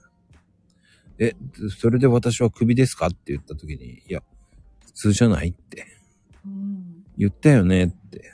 [1.20, 1.36] え、
[1.78, 3.06] それで私はクビですか？
[3.06, 4.20] って言った時に、いや、
[4.84, 5.86] 普通じゃないって
[6.44, 8.32] うん言ったよねって。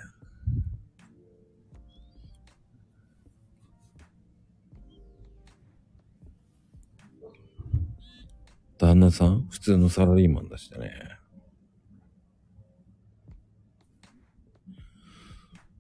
[8.79, 9.47] 旦那さん？
[9.51, 10.91] 普通のサラリーマンだしてね。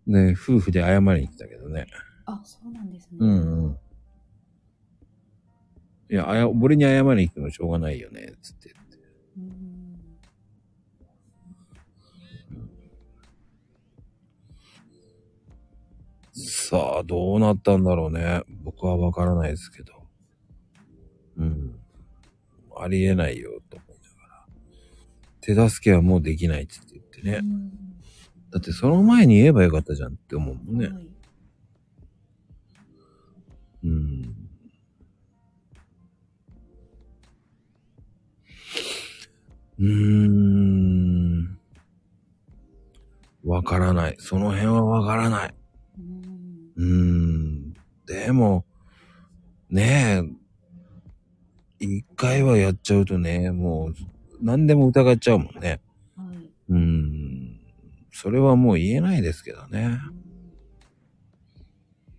[0.06, 1.86] ね夫婦で謝りに来たけどね。
[2.26, 3.78] あそうなんですねうんうん。
[6.10, 8.98] いや、あや、俺に謝りに来てもしょうがないよね、つって言って。
[9.38, 9.86] うん
[16.38, 18.42] さあ、どうなったんだろうね。
[18.62, 19.94] 僕はわからないですけど。
[21.38, 21.80] うん。
[22.78, 24.46] ありえないよと思いながら。
[25.40, 27.40] 手助けはもうできないって言ってね。
[27.42, 27.72] うん
[28.50, 30.88] だってその前に言えばよかったじゃんって思うもんね。
[30.88, 31.15] はい
[33.86, 34.36] うん。
[39.78, 41.58] うーん。
[43.44, 44.16] わからない。
[44.18, 45.54] その辺はわからない。
[46.76, 47.74] うーん。
[48.06, 48.64] でも、
[49.70, 50.22] ね
[51.80, 53.94] え、一回はやっちゃうとね、もう、
[54.40, 55.80] 何でも疑っちゃうもんね。
[56.16, 56.36] はい
[56.70, 57.60] うーん。
[58.10, 59.98] それはもう言えないですけどね。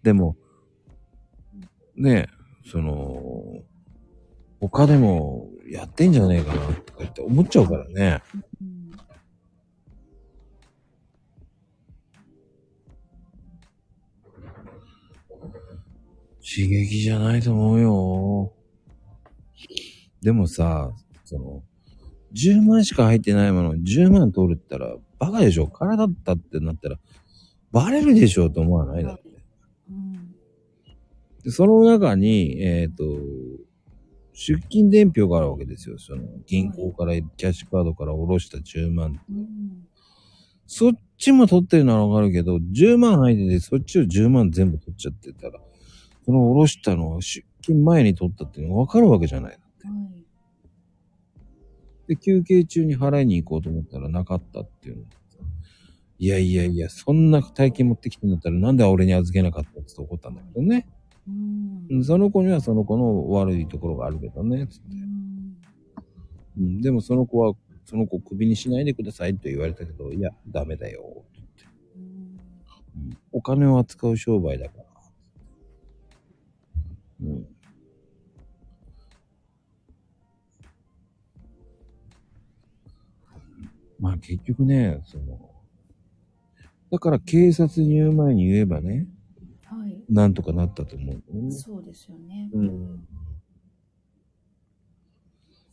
[0.03, 0.37] でも、
[1.97, 2.27] ね、
[2.65, 3.63] その、
[4.59, 8.21] 他でもやってんじゃねえかなとかって思っちゃうからね。
[16.39, 18.53] 刺激じゃないと思うよ。
[20.21, 20.91] でもさ、
[21.25, 21.63] その、
[22.33, 26.97] 10万しか入ってないものを10万取るったら、バカでしょ体だったってなったら、
[27.71, 29.03] バレるでしょと思わない？
[29.03, 29.21] だって。
[29.23, 29.26] うん
[31.47, 33.05] でその中に、えっ、と、
[34.33, 35.97] 出金伝票があるわけですよ。
[35.97, 39.17] その、銀行から、キャッシュカードから下ろした10万。
[39.31, 39.87] うん
[40.69, 45.61] そっちも取ってるのはわかるけど、10万入ってて、そっちを10万全部取っちゃってたら、
[46.25, 49.57] その下ろしたのは出金前に取ったっていうのがわかるわけじゃない
[52.09, 55.03] で、休憩中に払いに行こうと思ったらなかったっていうの。
[56.19, 60.85] いやいやいや、そんな大金持ってきてんだったらなんで俺に預けなかったって怒ったんだけどね。
[61.27, 64.95] うんうんその子にはその子の悪いところがあるけどね、つって。
[64.95, 65.57] うん
[66.57, 67.53] うん、でもその子は、
[67.85, 71.23] その子をクビにしないでくださいと言われたけど、いや、ダメだよ。
[71.95, 74.85] うんうんお金を扱う商売だから。
[77.21, 77.47] うん。
[83.99, 85.39] まあ結局ね、その、
[86.91, 89.07] だから警察に言う前に言えばね、はい
[90.09, 91.51] なんとかなったと思う。
[91.51, 93.07] そうですよねうん。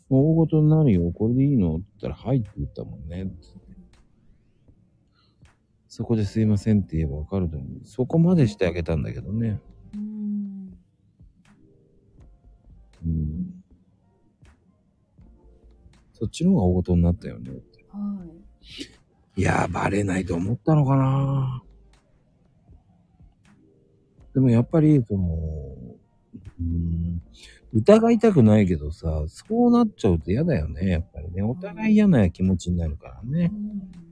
[0.08, 1.12] もう大事になるよ。
[1.12, 1.76] これでいいの？
[1.76, 3.30] って言ったら、はいって言ったもんね。
[5.88, 9.60] そこですいませんって言えばわかるのに、そこまでしてあげたんだけどね。
[9.94, 10.76] うん
[13.06, 13.64] うん。
[16.12, 17.50] そっちの方が大事になったよね。
[17.90, 18.34] はい
[19.36, 21.64] いやー、バレないと思ったのかな
[24.34, 25.24] でもやっぱり、その、
[26.60, 27.22] うん、
[27.72, 31.42] 疑いたくないけどさ、そうなっちゃうと嫌だよね、やっぱりね。
[31.42, 33.46] お互い嫌な気持ちになるからうね。
[33.46, 34.04] ん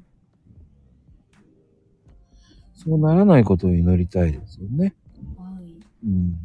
[2.74, 4.94] そうならないことを祈りたいですよね。
[5.36, 6.36] はいうん。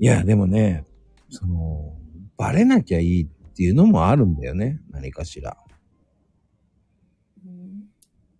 [0.00, 0.84] いや、でもね、
[1.30, 1.96] その、
[2.36, 4.80] バレなきゃいいっていうのもあるんだよね。
[4.90, 5.56] 何かしら。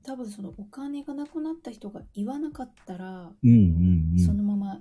[0.09, 4.19] うん多分そのお金がなくなった人が言わなかったら、うんうんうん。
[4.19, 4.81] そのまま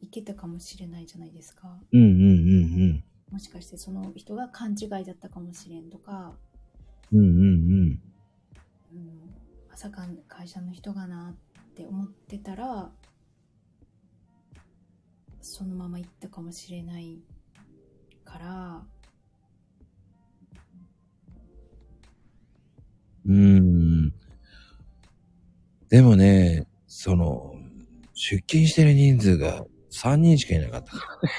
[0.00, 2.12] いいけたかもしれないじゃないですかうんうんう
[2.94, 6.32] んもしかしてその人が勘違いだったかもしれんとか、
[7.12, 7.18] うん。
[7.20, 8.00] うんうんうん。
[8.92, 9.20] うん、
[9.70, 12.90] まさか会社の人がなって思ってたら
[15.40, 17.20] そのまま行ったかもしれない
[18.24, 18.82] から
[23.26, 23.75] うーん。
[25.88, 27.54] でもね、その、
[28.12, 31.30] 出勤してる人数が3人しかいなかったから。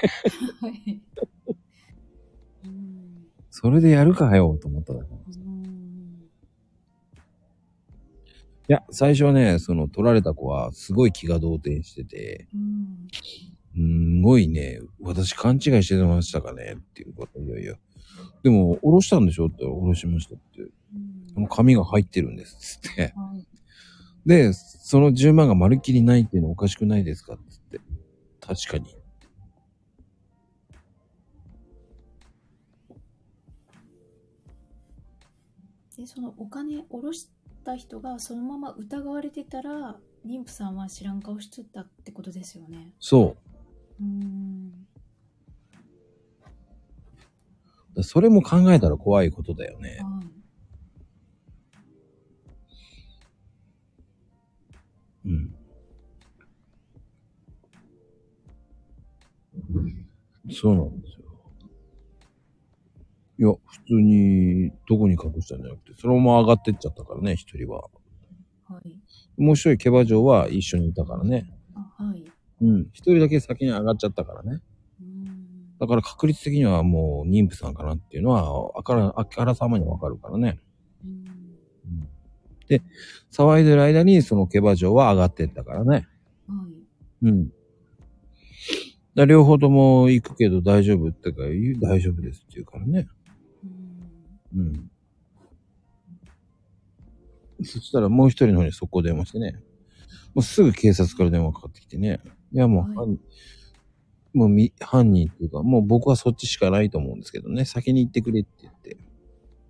[3.49, 5.11] それでやるかよ、と思っただけ。
[5.11, 5.15] い
[5.45, 6.29] うん
[8.67, 13.07] や、最初はね、その、取られた子は、すごい気が動転してて、うん
[13.73, 17.39] すんごいね、私勘違いしてましたかねっていうこと。
[17.39, 17.75] いやいや。
[18.43, 20.61] でも、おろしたんでしょって、おろしましたって。
[20.61, 20.71] うん
[21.35, 23.13] この紙が入ってるんです、つって。
[23.15, 23.56] はい
[24.27, 27.37] で、その10万がまるっきりないっていうのおかしくないですか？
[27.49, 27.79] つって。
[28.41, 28.93] 確かに。
[35.97, 37.29] でそのお金下ろし
[37.63, 43.35] た人がそのまま疑われてたら妊婦さんは知らん顔しつったってことですよねそ
[43.99, 44.03] う。
[44.03, 44.71] うん
[47.95, 49.99] だそれも考えたら怖いことだよね。
[50.03, 50.36] はい
[55.27, 55.53] うん。
[60.51, 61.27] そうなんですよ。
[63.39, 67.83] いや、普通に、どこに隠したんじゃなくて、そのまま上がってっちゃったからね、一人は。
[68.65, 68.99] はい
[69.37, 71.47] もう一人、競馬場は一緒にいたからね。
[71.75, 72.23] あはい
[72.59, 72.81] うん。
[72.93, 74.61] 一人だけ先に上がっちゃったからね。
[74.99, 75.77] うん。
[75.79, 80.59] だから確率的にはもう妊婦さんかなっていうのは、あから、あからさまにわかるからね。
[82.67, 82.81] で、
[83.31, 86.07] 騒いでる間にその毛馬城は上がってったからね。
[86.47, 86.55] は
[87.23, 87.27] い。
[87.29, 87.51] うん。
[89.15, 91.41] だ両方とも行くけど大丈夫ってか
[91.81, 93.07] 大丈夫ですって言うからね。
[94.55, 94.61] うん。
[97.59, 97.65] うん。
[97.65, 99.59] そしたらもう一人の方に速攻電話してね。
[100.35, 102.19] もうすぐ警察から電話かかってきてね。
[102.53, 103.19] いやもう、はい犯
[104.33, 107.65] もうみ犯人っていうか、もう僕はそっちしかないと思うんですけどね。
[107.65, 108.97] 先に行ってくれって言って。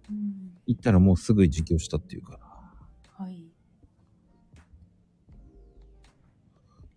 [0.10, 0.52] うん。
[0.65, 2.47] 行ったらもうすぐ自供したっていうから。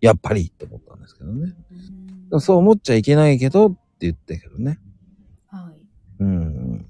[0.01, 1.53] やっぱりって思ったんですけどね。
[2.31, 2.41] うん。
[2.41, 4.79] そう思っちゃいけないけどって言ったけどね。
[5.47, 5.81] はい。
[6.19, 6.87] うん。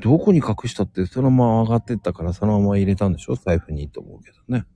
[0.00, 3.36] どこに隠したってそのまま上がってったからそのまま入れたんでしょ？
[3.36, 4.66] 財布にと思うけどね。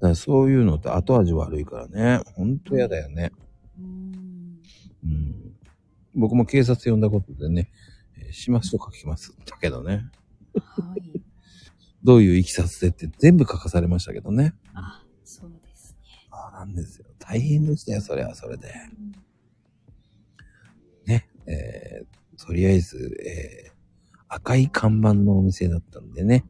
[0.00, 2.22] だそういうのって後味悪いからね。
[2.34, 3.32] ほんと嫌だよね。
[3.78, 4.58] うん。
[5.04, 5.34] うん。
[6.14, 7.70] 僕も警察呼んだことでね、
[8.16, 9.36] えーしますと書きます。
[9.46, 10.10] だけどね。
[10.54, 11.20] はい。
[12.04, 14.54] どういういきさつでって全部書かされましたけどね。
[14.74, 15.98] あ、そうですね。
[16.30, 17.06] そうなんですよ。
[17.18, 18.72] 大変でしたよ、それはそれで。
[21.06, 21.28] ね。
[21.46, 23.72] えー、とりあえず、えー、
[24.28, 26.44] 赤い看板のお店だったんでね。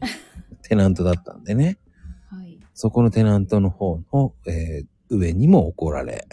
[0.62, 1.78] テナントだったんでね。
[2.74, 2.78] はい。
[2.78, 6.26] そこのテナントの方の、えー、上にも怒られ、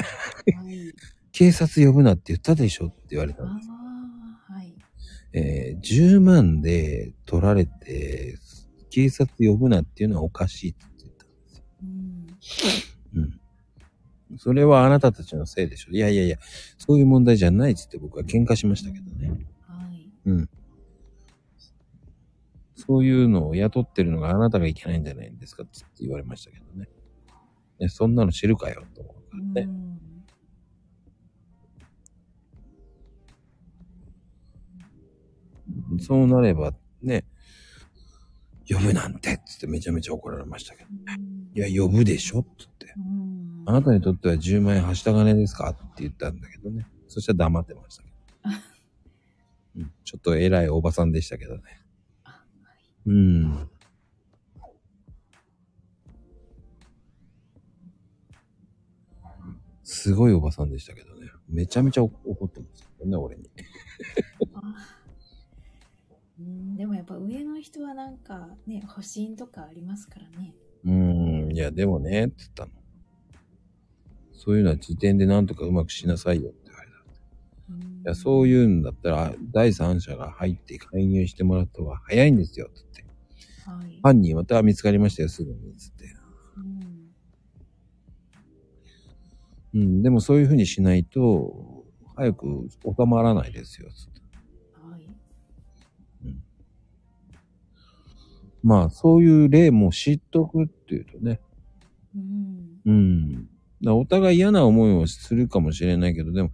[0.55, 0.93] はい。
[1.31, 3.69] 警察呼ぶなって言ったでしょって言われたあんです。
[3.69, 4.75] あ、はい。
[5.33, 8.37] えー、10万で取られて、
[8.89, 11.63] 警察呼ぶなっていうのはおかしいって言ったんですよ。
[13.15, 13.23] うん。
[13.23, 13.41] うん。
[14.37, 15.91] それはあなたたちのせいでしょ。
[15.91, 16.37] いやいやいや、
[16.77, 19.29] そういう問題じゃないっつって僕は喧嘩しましたけどね。
[19.67, 20.11] はい。
[20.25, 20.49] うん。
[22.85, 26.89] そういうのを雇ってるのがあなたがいけないんじゃないんですかって言われましたけどね。
[27.79, 29.69] いやそんなの知るかよ、と思うからね。
[35.91, 35.99] うん。
[35.99, 37.25] そうなればね、
[38.69, 40.89] 呼ぶなんてっつってめちゃめちゃ怒られましたけど。
[41.53, 42.93] いや、呼ぶでしょっつって。
[42.97, 43.63] うん。
[43.65, 46.87] あなたにとっては10万円はした金ですかって言ったんだけどね。
[47.07, 48.15] そしたら黙ってましたけど。
[49.77, 51.80] うん、ちょっと偉いおばさんでしたけどね。
[53.07, 53.69] あうん。
[59.83, 61.27] すごいおばさんでしたけどね。
[61.49, 62.11] めちゃめちゃ怒
[62.45, 63.49] ってましたけどね、俺に。
[64.53, 64.61] あ
[66.39, 70.55] うん、でもやっぱ上の人はなんかね、保身とかありますからね。
[70.85, 72.71] うーん、いや、でもね、って言ったの。
[74.33, 76.51] そういうのは時点でなんとかうまくしなさいよ
[78.03, 83.05] いや、そういうんだったら、第三者が入って介入してもらった方が早いんですよ、つって。
[83.65, 83.99] はい。
[84.01, 86.05] 犯人また見つかりましたよ、すぐに、つって。
[89.73, 89.81] うん。
[89.81, 91.85] うん、でもそういうふうにしないと、
[92.15, 94.21] 早く収まらないですよ、つって。
[94.73, 95.07] はい。
[98.63, 101.39] まあ、そういう例も知っとくっていうとね。
[102.15, 102.81] うん。
[102.85, 103.49] うん。
[103.83, 106.51] だお互い嫌な思いをするかもしれないけど、でも、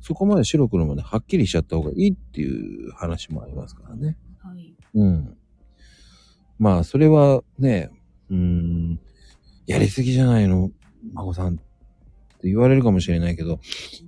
[0.00, 4.16] そこまで白黒まではっきりしちゃった方がいいっていう話もありますからね。
[4.38, 4.74] はい。
[4.94, 5.36] うん。
[6.58, 7.90] まあ、それはね、
[8.30, 9.00] うーん、
[9.66, 10.70] やりすぎじゃないの、
[11.14, 13.60] 孫さんって言われるかもしれないけど、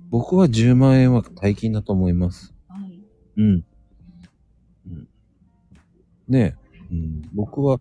[0.09, 2.53] 僕は10万円は大金だと思います。
[2.67, 2.99] はい。
[3.37, 3.65] うん。
[4.87, 5.07] うん、
[6.27, 7.79] ねえ、うん、僕は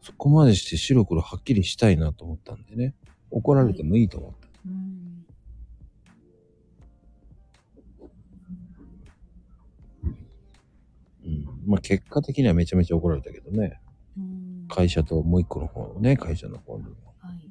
[0.00, 2.94] そこまでして白黒はっきりしたいなと思ったんでね。
[3.30, 4.48] 怒られてもいいと思った。
[4.66, 4.72] うん。
[4.72, 5.03] うん。
[11.66, 13.80] まあ結果的にはめちゃめちゃ怒られたけどね。
[14.16, 14.66] うん。
[14.68, 16.90] 会社ともう一個の方のね、会社の方にも。
[17.18, 17.50] はい。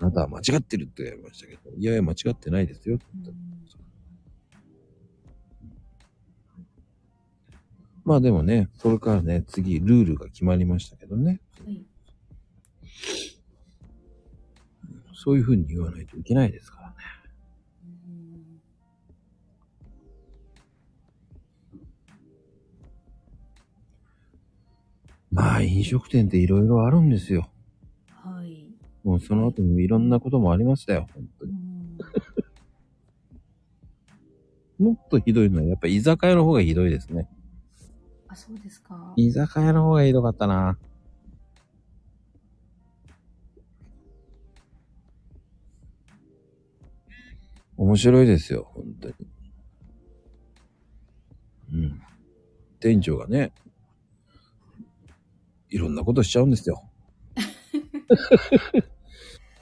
[0.00, 3.30] あなたは間違ってるって言われましたけど、いやいや間違ってないですよって言った。
[3.30, 3.50] うん
[8.04, 11.40] まあでもね、それからね、次ルールが決まりましたけどね。
[11.64, 11.84] はい。
[15.14, 16.79] そういうふうに言わないといけないですから
[25.30, 27.48] まあ飲食店っていろいろあるんですよ。
[28.10, 28.66] はい。
[29.04, 31.52] もうその後にもいろんなこともありましたよ、本当に。
[34.78, 34.86] うん。
[34.86, 37.28] もっとひどいのはやっぱ居酒屋の方がひどいですね。
[38.28, 39.12] あ、そうですか。
[39.16, 40.78] 居酒屋の方がひどかったな。
[47.76, 49.14] 面白いですよ、本当に。
[51.72, 52.02] うん。
[52.78, 53.52] 店長がね、
[55.70, 56.82] いろんなことしちゃうんですよ。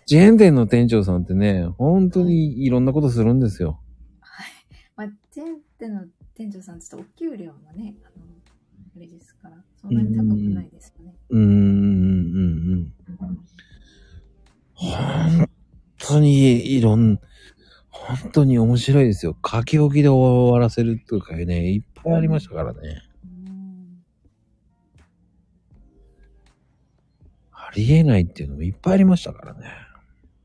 [0.06, 3.78] チェーン店の店長さんってね、本当にいろんなことするんですよ。
[4.20, 4.48] はい。
[4.97, 8.24] まあ、チェーン店の店長さんちょっとお給料もね、あの、
[8.97, 11.14] あれですから、そんなに高くないですよね。
[11.28, 12.93] うーん、うん、うん。
[14.74, 15.48] 本
[15.98, 17.18] 当にいろん、
[17.90, 19.36] 本当に面白いですよ。
[19.44, 23.02] 書き置きで終わらせるとかね、いっぱいありましたからね。
[27.78, 29.70] りえないっていうのもいっぱいありましたからね。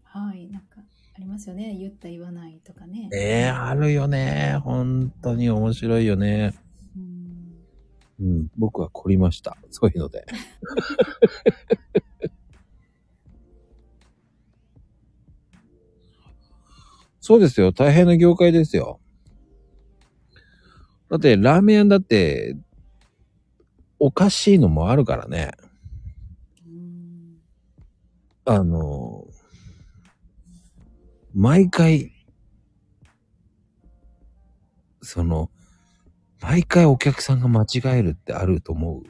[0.03, 0.47] はい。
[0.49, 0.81] なんか、
[1.15, 1.75] ありますよね。
[1.75, 3.07] 言った言わないとかね。
[3.09, 4.59] ねえ、あるよね。
[4.63, 6.53] 本当に面白いよね。
[6.95, 7.55] うん。
[8.19, 9.57] うん、僕は凝りました。
[9.71, 10.25] そういうので。
[17.19, 17.71] そうですよ。
[17.71, 18.99] 大変な業界ですよ。
[21.09, 22.57] だって、ラーメン屋だって、
[23.97, 25.51] おかしいのもあるからね。
[28.45, 28.55] うん。
[28.55, 29.25] あの、
[31.33, 32.11] 毎回、
[35.01, 35.49] その、
[36.41, 39.03] 毎回お客さんが間違えるってあると思う。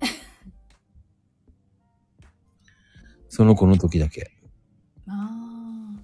[3.28, 4.32] その子の時だけ。
[5.06, 5.94] あ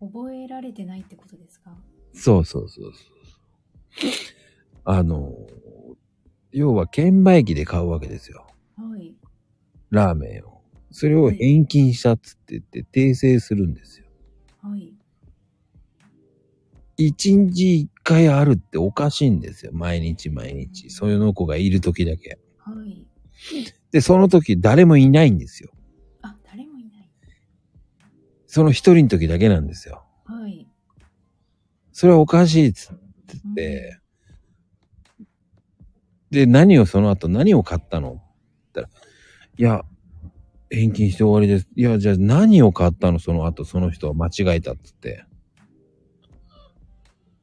[0.00, 0.02] あ。
[0.04, 1.76] 覚えられてないってことですか？
[2.14, 3.00] そうそうそうそ
[4.06, 4.12] う。
[4.84, 5.32] あの、
[6.52, 8.46] 要は券売機で買うわけですよ。
[8.76, 9.14] はい。
[9.90, 10.57] ラーメンを。
[10.90, 14.06] それを返金したっつって言って訂正するんですよ。
[14.62, 14.92] はい。
[16.96, 19.72] 一日一回あるっておかしいんですよ。
[19.72, 20.90] 毎日毎日。
[20.90, 22.38] そういうの子がいる時だけ。
[22.58, 23.06] はい。
[23.92, 25.70] で、その時誰もいないんですよ。
[26.22, 27.10] あ、誰もいない。
[28.46, 30.04] その一人の時だけなんですよ。
[30.24, 30.66] はい。
[31.92, 34.00] それはおかしいっつってうんて、
[36.30, 38.20] で、何をその後何を買ったのって
[38.74, 39.02] 言ったら、
[39.56, 39.84] いや、
[40.70, 41.68] 返金して終わりです。
[41.76, 43.18] いや、じゃあ何を買ったの？
[43.18, 45.24] その後その人は間違えたっつって。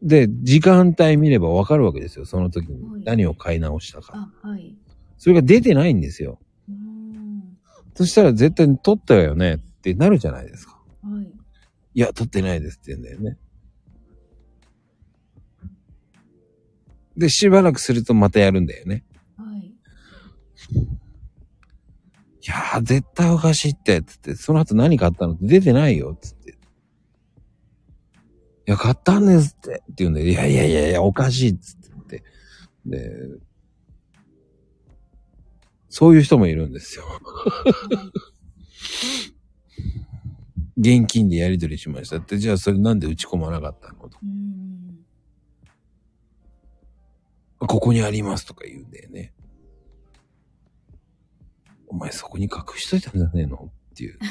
[0.02, 2.26] で、時間帯見ればわかるわけですよ。
[2.26, 4.30] その時に何を買い直したか。
[4.43, 4.76] あ、はい。
[5.18, 6.39] それが出てないんですよ。
[7.95, 9.56] そしたら絶対に取ったよね？
[9.56, 10.80] ってなるじゃないですか。
[11.02, 11.26] はい。
[11.93, 13.38] いや、取ってないですって言うんだよね。
[17.18, 19.06] で、しばらくするとまたやるんだよね。
[19.38, 19.73] はい。
[22.46, 25.34] いやー、絶対おかしいって、つって、その後何買ったの？
[25.34, 26.52] って出てないよ、つって。
[26.52, 26.56] い
[28.68, 32.24] や、買ったんですって、って言うんで、いやいやいやいや、おかしい、つって言って。
[32.86, 33.12] で、
[35.90, 37.06] そういう人もいるんですよ。
[40.78, 44.08] 現金でやり取りしましたって、じゃあそれなんで打ち込まなかったの？
[44.08, 44.20] と。
[47.66, 49.34] ここにありますとか言うんだよね。
[51.96, 53.72] お前そこに隠しといたんじゃねえの？
[53.92, 54.20] っていう。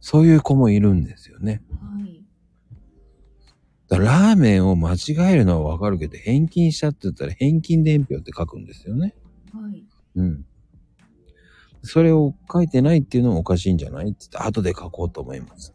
[0.00, 1.62] そういう子もいるんですよね。
[1.70, 2.24] はい。
[3.90, 4.98] ラーメンを間違
[5.30, 9.14] えるのはわかるけど、返金したって言ったら返金伝票って書くんですよね。
[9.52, 9.84] はい。
[10.14, 10.46] うん。
[11.82, 15.74] それを書いてないっていうのもおかしいんじゃないって言って、後で書こうと思います。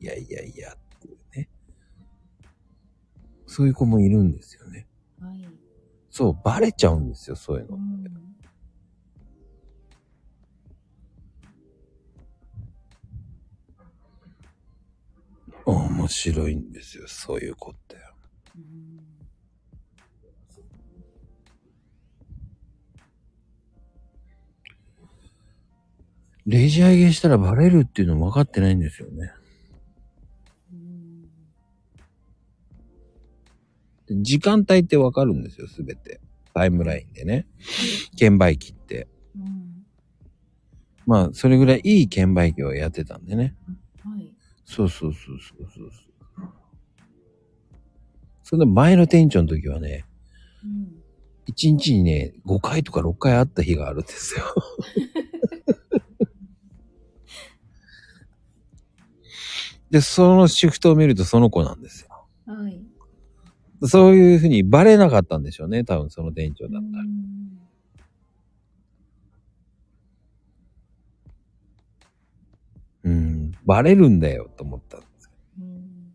[0.00, 1.48] いやいやいや、ってね。
[3.46, 4.61] そういう子もいるんですよ。
[6.12, 7.76] そう、バレちゃうんですよ、そういうの。
[7.76, 8.12] うん。
[15.64, 17.96] 面白いんですよ、そういう子って。
[18.56, 19.00] うん
[26.44, 29.32] レジ上げしたらバレるっていうの分かってないんですよね。
[34.10, 36.20] 時間帯って分かるんですよ、すべて。
[36.54, 37.46] タイムラインでね。
[38.16, 39.08] 券売機って。
[39.36, 39.84] うん。
[41.06, 43.54] まあ、それぐらいいい券売機をやってたんでね。
[44.04, 44.32] はい。
[44.64, 46.48] そうそうそうそうそうそう。
[48.42, 50.04] その前の店長の時はね、
[50.62, 51.02] うん。
[51.48, 54.44] 1日にね、5回とか6回あった日があるんですよ。
[59.90, 62.08] で、そのシフトを見るとその子なんですよ。
[62.46, 62.81] はい。
[63.88, 67.02] そういうふうにバレなかったんでしょうね、多分その店長だったら。
[67.02, 67.42] うん
[73.04, 75.30] うん、バレるんだよと思ったんですよ。
[75.58, 76.14] うん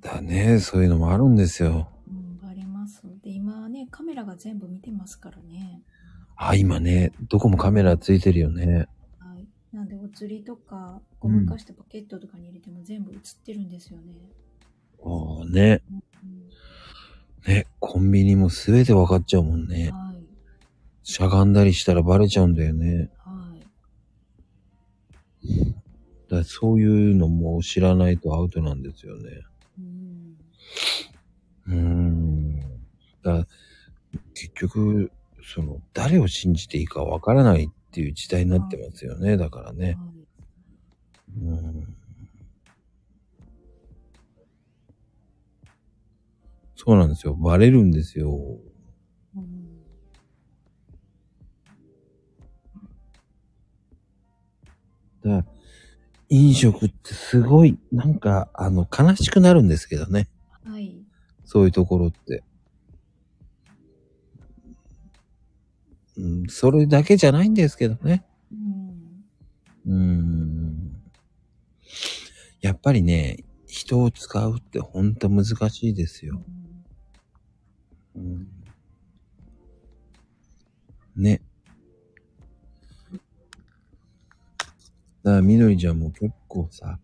[0.00, 1.88] だね、そういうのもあるんですよ。
[2.08, 2.62] うんバレ
[4.12, 5.80] メラが全部見てますからね。
[6.36, 8.86] あ、今ね、どこもカメラついてるよね。
[9.72, 9.76] はい。
[9.76, 14.14] なんで、お釣りとか、ゴム化したポケットとかに入れても全部映ってるんですよね。
[15.04, 15.82] ああね。
[15.90, 16.02] うん
[17.46, 19.90] ね、コンビニもすべて分かっちゃうもんね。
[19.90, 20.22] はい。
[21.02, 23.10] しゃがんだりしたらバレちゃうんだよね。
[23.18, 23.56] は
[25.42, 25.74] い。
[26.30, 29.42] だそういうのも知らないとアウトなんですよね。
[29.78, 30.36] うん。
[31.66, 32.60] うーん。
[32.60, 32.66] だ
[33.22, 33.46] から
[34.34, 35.10] 結局、
[35.44, 39.36] その、誰を信じていいか分からないっていう時代になってますよね。
[39.36, 39.84] だからね。
[39.84, 41.44] はい。
[41.44, 41.96] うん。
[46.74, 47.34] そうなんですよ。
[47.34, 48.34] バレるんですよ。
[49.36, 49.82] うん。
[55.22, 55.44] だ
[56.30, 60.30] 飲食ってすごい、なんか、あの、悲しくなるんですけどね。
[60.64, 61.04] はい。
[61.44, 62.42] そういうところって。
[66.16, 68.24] うん、それだけじゃないんですけどね。
[69.86, 71.02] うん。
[72.60, 76.42] やっぱりね、人を使うってほんと難しいですよ。
[78.14, 78.46] うん、
[81.16, 81.42] ね。
[85.22, 86.98] だから、みどりちゃんも結構さ、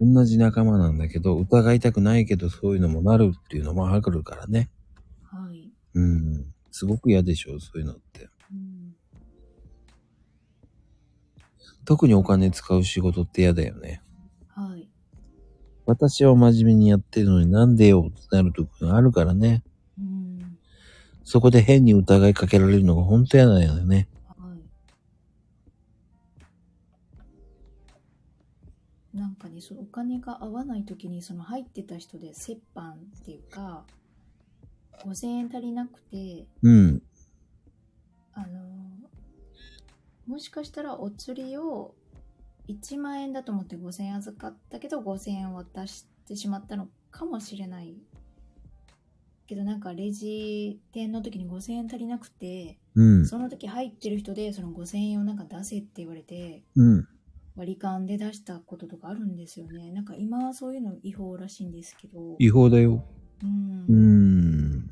[0.00, 4.68] 同じ仲間なんだけど、疑いたくないけど、そういうのもなるっていうのもあるからね。
[5.24, 5.70] はい。
[5.94, 6.54] うん。
[6.76, 8.28] すごく嫌でしょ、そういうのって。
[8.52, 8.94] うん。
[11.86, 14.02] 特にお金使う仕事って嫌だよね。
[14.48, 14.86] はい。
[15.86, 19.64] 私は真面目にやってるのになんでよってなる時があるからね。
[19.98, 20.58] うん。
[21.24, 24.06] そこで変に疑いかけられるのが本当嫌だよね。
[24.36, 24.54] は
[29.14, 29.16] い。
[29.16, 33.86] なんかね、そのお金が合わない時にその入ってた人で折半っていうか、
[35.04, 37.02] 5000円足りなくて、うん。
[38.34, 38.46] あの
[40.26, 41.94] もしかしたらお釣りを
[42.68, 47.94] 1万円だと思って5000円預かったけど5000円渡してしまったのかもしれない
[49.46, 53.26] けどなんかレジ店の時に5000円足りなくてうん。
[53.26, 57.08] その時入ってる人でその5000円をなんか出せって言われてうん。
[57.54, 63.02] 割り勘で出したこととかあるんですよねなんか今はそういうの違法らしいんですけど違法だよ。
[63.42, 64.90] うんうーん。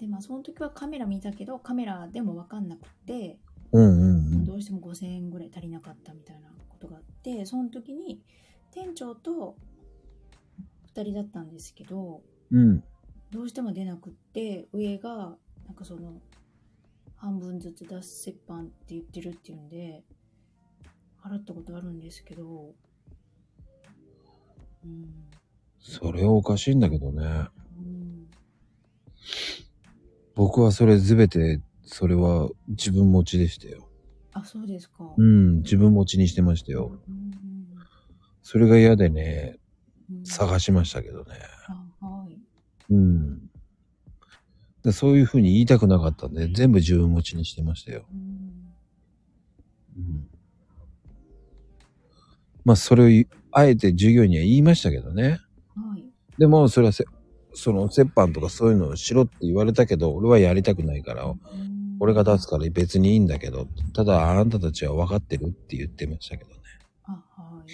[0.00, 3.38] でまあその時はカメラ見たけどカメラでも分かんなくて
[3.72, 8.20] うんうんどうしても5000円ぐらい足りなかったみたいなことがあってその時に
[8.72, 9.56] 店長と
[10.94, 12.60] 2人だったんですけどうん。
[12.60, 12.84] うん。
[13.30, 15.36] どうしても出なくって上が
[15.66, 16.20] なんかその
[17.16, 20.02] 半分ずつ出す折半って言ってるっていうんで
[21.28, 22.74] 払ったことあるんですけど
[24.84, 25.28] うん
[25.80, 27.46] それはおかしいんだけどね。
[27.78, 28.28] うん
[30.34, 33.88] 僕はそれすべて、それは自分持ちでしたよ。
[34.32, 35.62] あそうですかうん。
[35.62, 37.00] 自分持ちにしてましたよ。
[37.08, 37.32] うん
[38.42, 39.58] それが嫌でね、
[40.10, 41.34] うん探しましたけどね。
[42.00, 42.38] あはい
[42.90, 43.50] うん。
[44.84, 48.04] でそういうふうに言いたくなかったんで、全部自分持ちにしてましたよ。
[48.12, 48.57] うんうん。
[52.68, 55.40] まあ、それをあえて授業には言いましたけどね。
[55.74, 56.04] はい
[56.36, 57.04] でも、それはせ、
[57.54, 61.38] その、折半とかそういうのをしろって言われたけど、俺はやりたくないから、うん
[62.00, 66.56] 俺が出すから別にいいんだけど、ただあなたたちは分かってるって言ってましたけどね。
[67.02, 67.72] あはい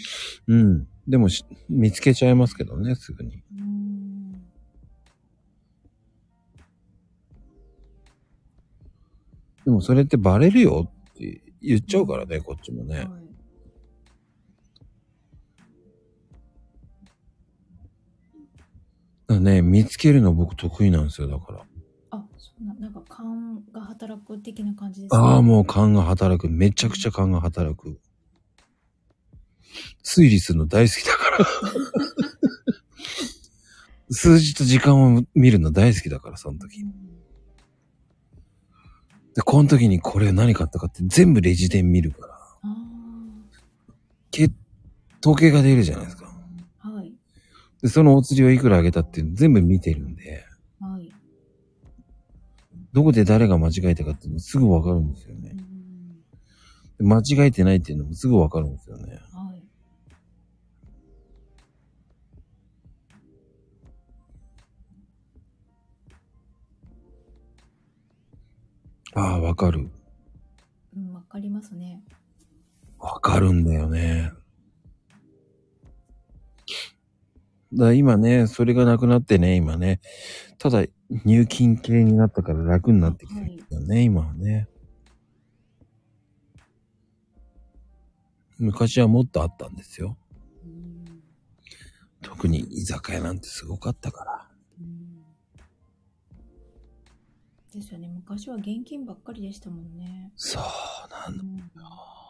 [0.48, 0.88] うん。
[1.06, 3.42] でもし、見つけちゃいますけどね、すぐに。
[3.58, 4.40] うん
[9.66, 13.00] でもそれってバレるよって言っちゃうからね、こっちもね。
[13.00, 13.23] はい
[19.26, 21.60] だね、見つけるの僕得意なんですよ、だから。
[22.10, 26.48] あ、そうな、なんか勘が働く的な感じですああ、もう勘が働く。
[26.48, 27.98] めちゃくちゃ勘が働く。
[30.04, 31.46] 推理するの大好きだから。
[34.16, 36.82] 数字と時間を見るの大好きだから、その時。
[36.82, 37.14] うん
[39.34, 42.34] で、この時にこれ何買ったかって全部レジ店見るから。
[45.24, 46.23] 統計が出るじゃないですか。
[47.84, 50.46] で、そのお釣りをいくらあげたっていうの全部見てるんで、
[50.80, 51.12] はい。
[52.94, 55.54] どこで誰が間違えたかっていうのすぐわかるんですようね。
[56.98, 59.20] 間違えてないっていうのもすぐわかるんですよね。
[59.34, 59.62] はい。
[69.12, 69.90] ああ、わかる。
[70.96, 72.02] うん、わかりますね。
[72.98, 74.32] わかるんだよね。
[77.76, 80.00] だ今ね、それがなくなってね、今ね。
[80.58, 80.84] ただ、
[81.24, 84.68] 入金系になったから楽になってきてるよね、今はね。
[88.58, 90.16] 昔はもっとあったんですよ。
[90.64, 91.04] うん
[92.22, 94.48] 特に居酒屋なんてすごかったから。
[94.80, 95.04] うん
[97.72, 100.32] ですよね昔は現金ばっかりでしたもんね。
[100.36, 100.62] そう
[101.10, 101.44] なんだ。
[101.44, 102.23] う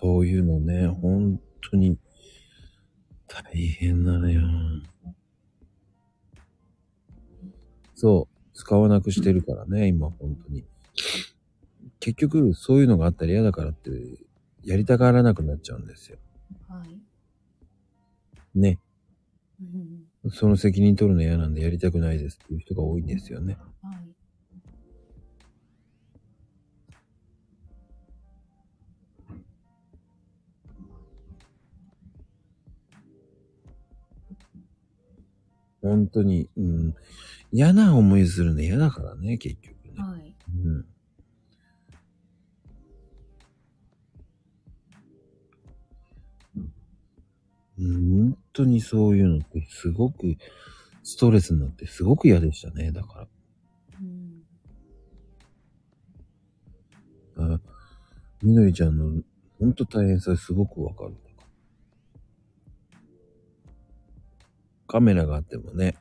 [0.00, 1.38] そういうのね、本
[1.70, 1.98] 当に
[3.26, 4.40] 大変なのよ。
[7.94, 10.64] そう、使わなくしてるからね、今本当に。
[12.00, 13.90] 結局、そういうのがあったら嫌だからって、
[14.64, 16.16] やりたがらなくなっちゃうんですよ。
[16.68, 18.58] はい。
[18.58, 18.78] ね。
[19.60, 23.58] うんその責任取るの嫌なんでやりたくないですっていう人が多いんですよね。
[23.82, 24.11] はい。
[35.82, 36.94] 本当に、うん。
[37.50, 39.94] 嫌な思いするの嫌だからね、結局ね。
[39.96, 40.34] はい。
[40.64, 40.76] うん。
[40.76, 40.86] うん
[47.78, 50.36] 本当にそういうのってすごく
[51.02, 52.92] ストレスになってすごく嫌でしたね。
[52.92, 53.26] だか
[54.00, 54.42] うん
[57.36, 57.54] ら。
[57.54, 57.60] あ
[58.42, 59.22] みのりちゃんの
[59.58, 61.14] 本当大変さすごくわかる。
[64.92, 65.96] カメラがあってもね。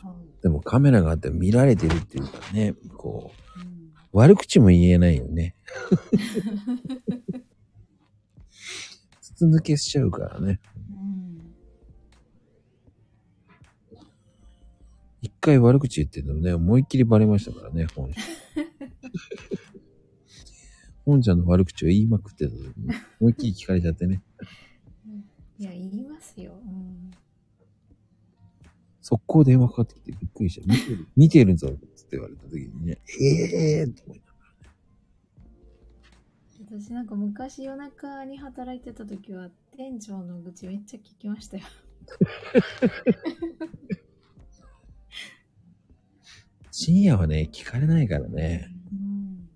[0.00, 0.14] はい。
[0.40, 3.74] でもカメラがあっても見られてるっていうかね、こう、うん
[4.12, 5.56] 悪口も言えないよね。
[9.20, 10.60] 筒抜けしちゃうからね。
[10.92, 11.40] うん
[15.20, 18.20] 一回悪口言ってんのね、思いっきりバレましたからね、本社。
[21.04, 24.22] 本社の悪口を言いまくってた時に、思いっきり聞かれちゃってね。
[25.58, 26.52] いや、言いますよ。
[26.64, 26.93] うん
[29.04, 30.66] 速攻電話かかってきてびっくりした。
[30.66, 34.34] 見てる、見てるぞつって言われた時にね、ええーと思いなが
[36.80, 41.64] 私なんか昔夜中に働いてた時は店長の愚痴めっちゃ聞きましたよ。
[46.70, 48.70] 深夜はね、聞かれないからね。
[48.90, 49.50] うん。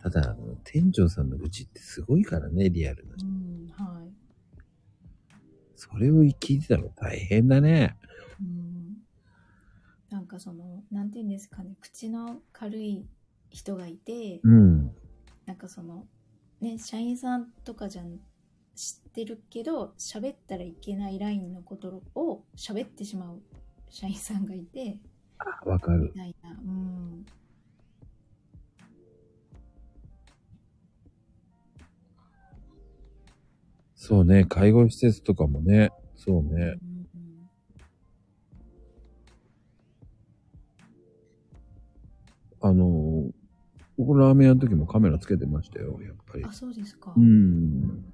[0.00, 3.26] ただ、あの、店長さんの愚痴ってすごいからね、リアルなう。
[3.26, 3.68] ん。
[3.72, 4.12] はい。
[5.74, 7.96] それを聞いてたの大変だね。
[10.10, 10.16] うん。
[10.16, 13.06] なんかその、なんて言うんですかね、口の軽い
[13.50, 14.90] 人がいて、うん。
[15.46, 16.06] なんかその、
[16.60, 18.18] ね、社員さんとかじゃん
[18.76, 23.42] 知ってるけど、喋ったらいけないラインのことを喋ってしまう
[23.90, 24.98] 社員さんがいて、
[25.38, 26.20] あわかるみ。
[26.20, 26.50] たいな。
[26.50, 27.26] うん。
[33.94, 36.89] そうね、介護施設とかもね、そううん
[42.60, 43.32] あのー、
[43.98, 46.52] 僕ラーメン屋の時もカメラつけてましたよ、やっぱりあ、。
[46.52, 47.14] そうですか。
[47.16, 48.04] うん。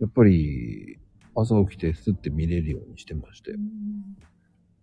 [0.00, 0.98] やっぱり、
[1.34, 3.58] 朝起きてスッて見れるようにしてましたよ。
[3.58, 4.16] うん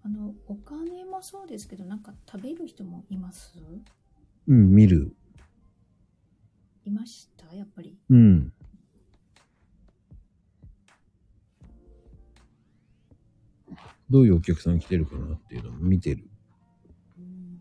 [0.02, 3.54] あの、お金もそうですけど、なんか食べる人もいます？
[4.48, 5.14] うん、見る。
[6.86, 7.54] いました？
[7.54, 7.98] やっぱり。
[8.10, 8.54] うん。
[14.10, 16.28] どういうお客さん来てるかなっていうのも見てる。
[17.18, 17.60] うん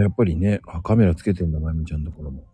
[0.00, 2.44] やっぱりね、あ、カメラつけてんだ、まゆみちゃんのところも。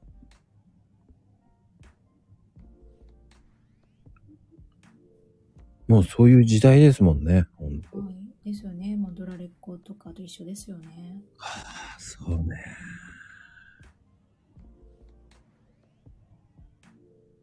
[5.86, 7.98] もうそういう時代ですもんね、ほんと。
[7.98, 8.24] はい。
[8.44, 8.96] ですよね。
[8.96, 11.22] もうドラレコとかと一緒ですよね。
[11.38, 12.62] はあ、そうね。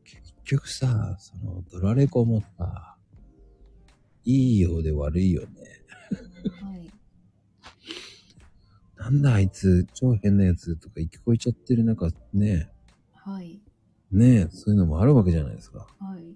[0.03, 2.90] 結局さ、そのドラレコもさ、
[4.25, 5.47] いいようで悪いよね。
[6.61, 6.91] はい。
[8.97, 12.69] なんだあいつ、超変なやつとか聞こえちゃってる中、ね、
[13.13, 13.59] はい。
[14.11, 15.87] ねそういうのもあるわけじゃないですか。
[15.99, 16.35] はい。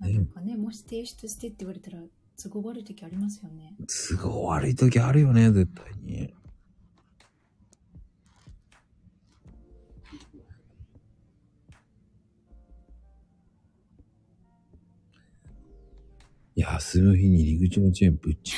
[0.00, 1.98] なんかね、もし提出してって言われたら、
[2.40, 3.74] 都合悪い時ありますよね。
[4.18, 6.34] 都合悪い時あるよね、絶対に。
[16.56, 18.56] 休む日に入り口のチェーンぶっち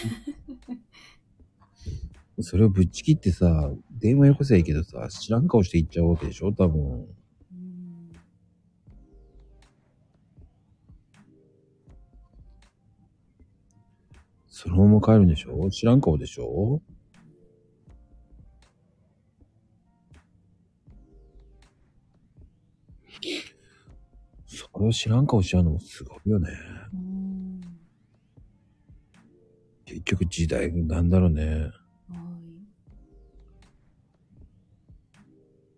[2.37, 7.07] ぎ それをぶっちぎってさ、電話よこせばいいけどさ、知らん顔して行っちゃうわけでしょ多分。
[14.49, 15.71] そのまま帰るんでしょ？
[15.71, 16.81] 知らん顔でしょ？
[24.47, 26.51] それを知らん顔しちゃうのもすごいよね。
[26.95, 27.06] うん。
[29.87, 31.71] 結局時代なんだろうね。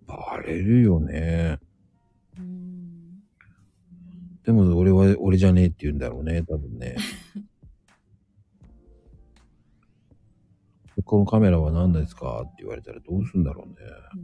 [0.06, 1.59] バレるよね。
[4.44, 6.97] でも俺は俺じゃねえって言うんだろうね、多分ね。
[11.05, 13.74] このカメラは何ですかって言われたらどうすんだろうね。
[14.14, 14.18] う。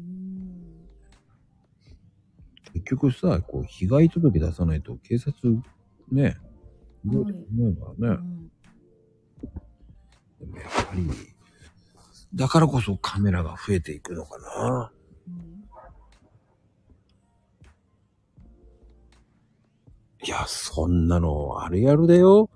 [2.72, 5.62] 結局さ、こう、被害届出さないと警察、
[6.10, 6.38] ね、
[7.04, 7.40] どうはいな
[7.70, 8.43] いからね。
[10.44, 11.08] でもやっぱり、
[12.34, 14.92] だからこそカメラが増えていくのかな。
[20.22, 22.50] いや、そんなのあるあるだよ。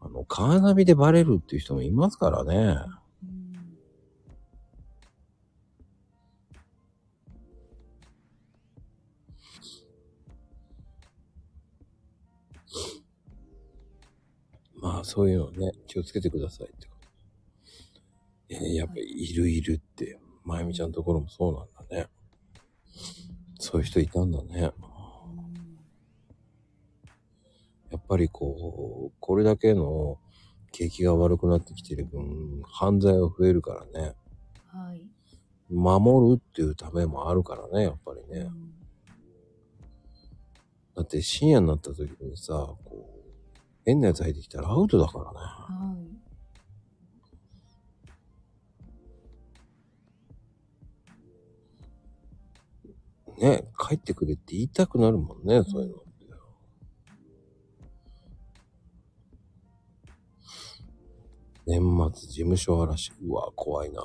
[0.00, 2.76] あの、カーナビでバレるっていう人もいますからね。
[14.76, 16.83] まあ、そういうのね、気をつけてください
[18.74, 22.08] やっぱりいるいるって、まゆみちゃんのところもそうなんだね。
[23.58, 24.72] そういう人いたんだね。
[24.88, 24.94] うん
[27.90, 30.18] やっぱりこう、これだけの
[30.72, 34.14] 景気が悪くなってきてる分、犯罪は増えるからね。
[34.66, 35.06] はい。
[35.70, 38.46] 守るっていうためもあるからね、やっぱりね。
[38.46, 38.74] うん
[40.94, 42.52] だって深夜になった時にさ、
[42.84, 45.30] こう、変なやつ入ってきたらアウトだからね。
[45.32, 46.23] はい。
[53.38, 56.04] ね、帰ってくれって言いたくなるもんね、そういうのって。
[61.66, 63.12] 年末事務所嵐。
[63.22, 64.00] うわ、怖いな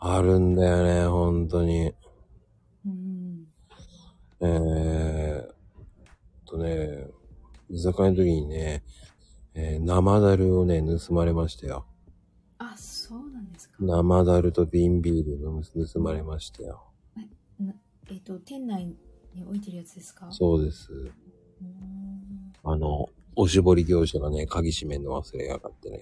[0.00, 1.92] あるんだよね、本当に。
[2.86, 3.46] うん。
[4.40, 5.54] えーっ
[6.46, 7.08] とね、
[7.68, 8.84] 居酒屋の時にね、
[9.60, 11.84] えー生だるをね、盗まれましたよ。
[12.58, 13.74] あ、そうなんですか。
[13.80, 16.84] 生だると瓶ビールの盗まれましたよ。
[17.58, 17.74] な
[18.08, 18.86] えっ、と、店内
[19.34, 20.30] に置いてるやつですか？
[20.30, 20.92] そうです。
[20.92, 25.98] うんあの、おしぼり業者がね、鍵閉めんの忘れやがってね。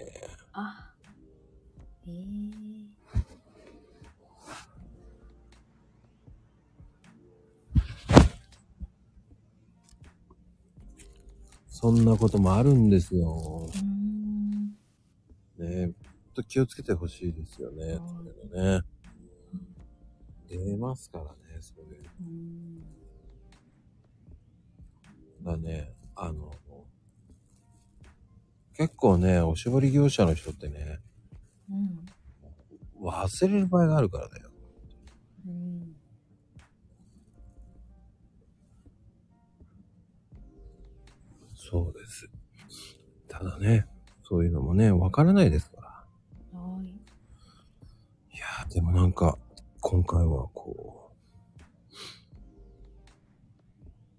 [0.53, 0.93] あ。
[2.07, 2.76] ええ
[11.79, 13.69] そんなこともあるんですよ。
[15.59, 15.89] うん。
[15.89, 15.93] ね
[16.33, 17.85] と気をつけてほしいですよね。
[17.85, 18.87] はいそういうのね。
[20.49, 21.31] 出ますからね、
[21.61, 22.03] そういう。
[25.45, 26.51] だね、あの、
[28.73, 31.01] 結構ね、おしぼり業者の人ってね、
[31.71, 33.07] うん。
[33.07, 34.51] 忘れる場合があるからだよ。
[35.47, 35.76] うん。
[41.77, 42.31] そうです。
[43.29, 43.87] ただね、
[44.23, 46.59] そういうのもね、わからないですから。
[46.59, 46.87] はい。
[46.87, 46.91] い
[48.39, 49.37] やー、でもなんか、
[49.81, 51.13] 今回はこ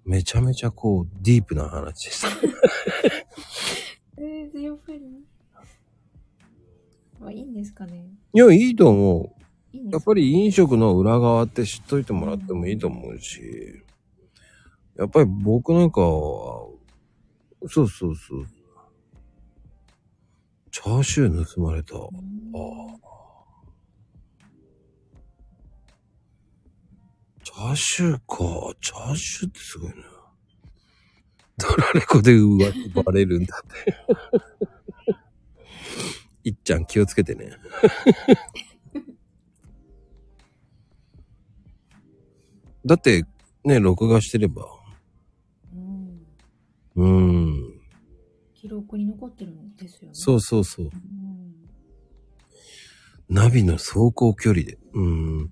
[0.06, 2.28] う、めちゃめちゃこう、ディープな話でした。
[4.22, 5.00] えー、やっぱり。
[7.20, 8.06] まあ、いいんですかね。
[8.34, 9.34] いや、いいと思
[9.74, 9.92] う。
[9.92, 13.82] やっぱり飲食の裏側って知っといてもらってもいいと思うし、
[14.96, 16.77] やっぱり僕なんかは、
[17.66, 18.46] そうそうそう。
[20.72, 21.96] チャーシュー盗まれた。
[21.96, 22.08] あうん
[22.54, 22.98] あ。
[27.44, 28.76] チャーシューか。
[28.80, 29.96] チャーシューってすごいな。
[31.58, 33.96] ドラレコで浮気バレるんだって。
[36.50, 37.52] いっちゃん気をつけてね。
[42.86, 43.26] だって、
[43.66, 44.77] ね、録画してれば。
[46.98, 47.06] うん。
[47.06, 47.74] うーん。
[48.54, 50.10] 記録に残ってるんですよね。
[50.14, 50.86] そうそうそう。
[50.86, 50.92] うん。
[53.30, 54.78] ナビの走行距離で。
[54.94, 55.38] うん。
[55.40, 55.52] うん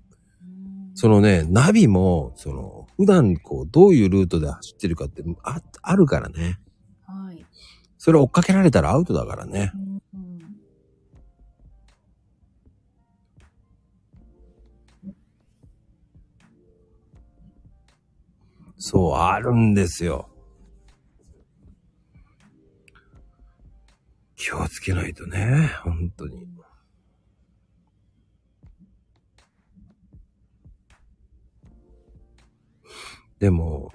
[0.98, 6.58] そのね、ナビも、その、普段こう、どういうルートで走ってるかってあ、あるからね。
[7.04, 7.44] はい。
[7.98, 9.72] それ追っかけられたらアウトだからね。
[9.74, 10.26] うんうん
[18.78, 20.28] そう、あるんですよ。
[24.36, 26.46] 気をつけないとね、本当に。
[33.38, 33.92] でも、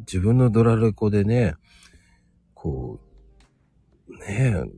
[0.00, 1.54] 自分のドラレコでね、
[2.54, 3.00] こ
[4.08, 4.68] う、ね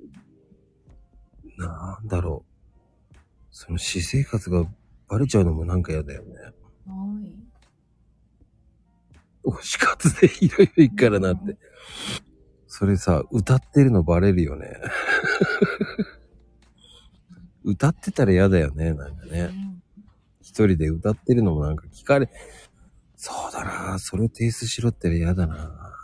[1.58, 3.16] え、なんだろう。
[3.50, 4.64] その私生活が
[5.08, 6.34] バレちゃうのもなんか嫌だよね。
[6.86, 7.34] はい。
[9.44, 11.58] 推し活でいろいろいくからなって。
[12.72, 14.76] それさ、歌ってるのバレるよね。
[17.64, 19.50] 歌ってたら嫌だよね、なんかね。
[20.40, 22.30] 一人で歌ってるのもなんか聞かれ、
[23.16, 25.96] そうだなそれ提出しろって嫌だな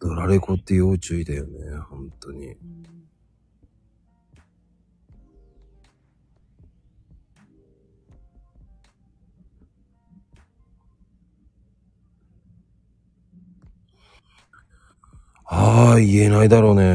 [0.00, 2.56] ドラレコって要注意だよね、本当に。
[15.54, 16.82] ああ、言えないだろうね。
[16.82, 16.86] う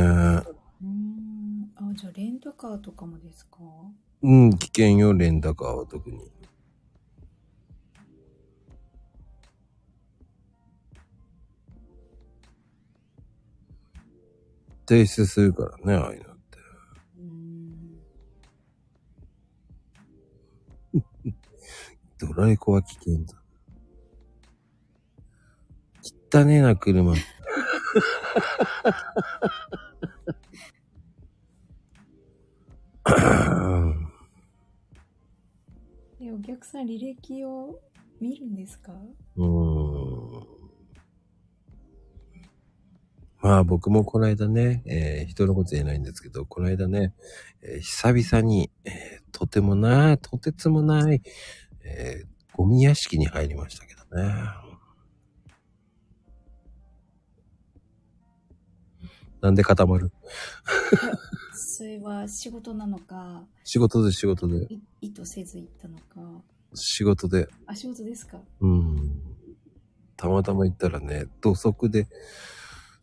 [0.84, 1.71] ーん。
[1.75, 3.57] あ、じゃあレンタカーとかもですか？
[4.23, 6.31] うん、危険よ、レンタカーは特に。
[14.88, 16.57] 提出するからね、ああいうのって。
[22.19, 23.35] ドラレコは危険だ。
[26.34, 27.13] 汚ねえな、車。
[36.19, 37.80] え、お客さん履歴を
[38.19, 38.91] 見るんですか？
[39.38, 40.48] うん。
[43.40, 47.14] まあ僕もこの間ね、えー人のこと言えないんですけど、この間ね、
[47.61, 51.22] えー久々に、えーとてもない、とてつもない、
[51.84, 54.34] えーゴミ屋敷に入りましたけどね。
[59.41, 60.11] なんで固まる？
[61.53, 66.41] それは仕事なのか、仕事で仕事で、い意図せず行ったのか？
[66.73, 68.39] 仕事で、あ、仕事ですか？
[68.61, 69.22] うん。
[70.15, 72.07] たまたま行ったらね、土足で、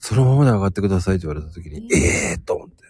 [0.01, 2.85] そのままで上がってくださいって言われた時に、えええー、と思って。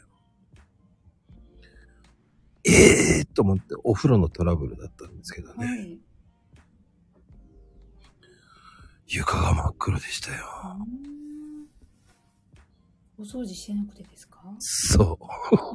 [2.66, 5.66] ええー、と思って、お風呂のトラブルだったんですけどね。
[5.66, 5.98] はい。
[9.06, 10.38] 床が真っ黒でしたよ。
[10.64, 11.23] うーん
[13.18, 14.40] お掃除してなくてですか？
[14.58, 15.18] そ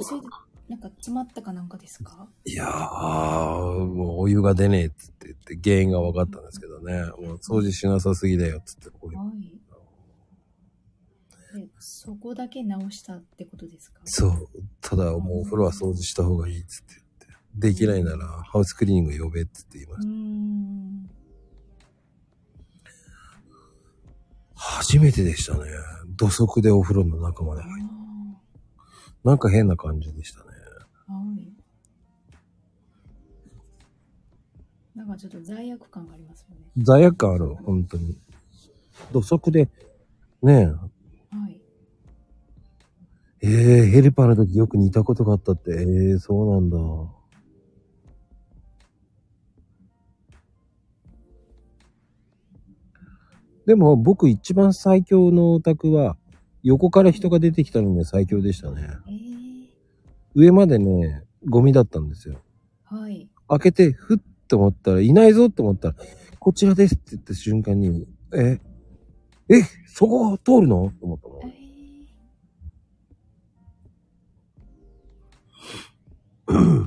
[0.02, 0.28] それで、
[0.68, 2.28] なんか詰まったかなんかですか？
[2.46, 2.50] う。
[2.50, 7.06] いやー、もうお湯が出ねえっつって言って原因が分かったんですけどね。
[7.26, 9.14] もう掃除しなさすぎだよっつって、は
[11.56, 11.60] い。
[11.62, 14.02] で、そこだけ直したってことですか？
[14.06, 14.48] そう。
[14.82, 17.10] ただもうお風呂は掃除した方がいいっつって言って。
[17.56, 20.08] できないならハウスクリーニング呼べっつって言いました。
[20.08, 21.09] ん。
[24.62, 25.60] 初めてでしたね。
[26.18, 27.94] 土足でお風呂の中まであ入って。
[29.24, 30.46] ーなんか変な感じでしたね。
[31.08, 31.54] はい。
[34.98, 36.62] なんかちょっと罪悪感がありますよね。
[36.78, 38.18] 罪悪感ある、本当に。
[39.14, 39.70] 土足で、
[40.44, 40.90] ねは
[41.50, 41.62] い。
[43.42, 46.78] え、えー、ヘルパーの時よく似たことがあったって、えー、そうなんだ。
[53.70, 56.18] でも僕一番最強のオタクは、
[56.64, 58.82] 横から人が出てきたのが最強でしたね。
[59.08, 59.68] えー、
[60.34, 62.42] 上までね、ゴミだったんですよ。
[62.86, 63.30] はい。
[63.48, 65.96] 開けて、ふっと思ったら、いないぞって思ったら、
[66.40, 68.60] こちらですって言った瞬間に、え、
[69.50, 70.92] え、そこ通るの？
[71.00, 71.42] と思ったの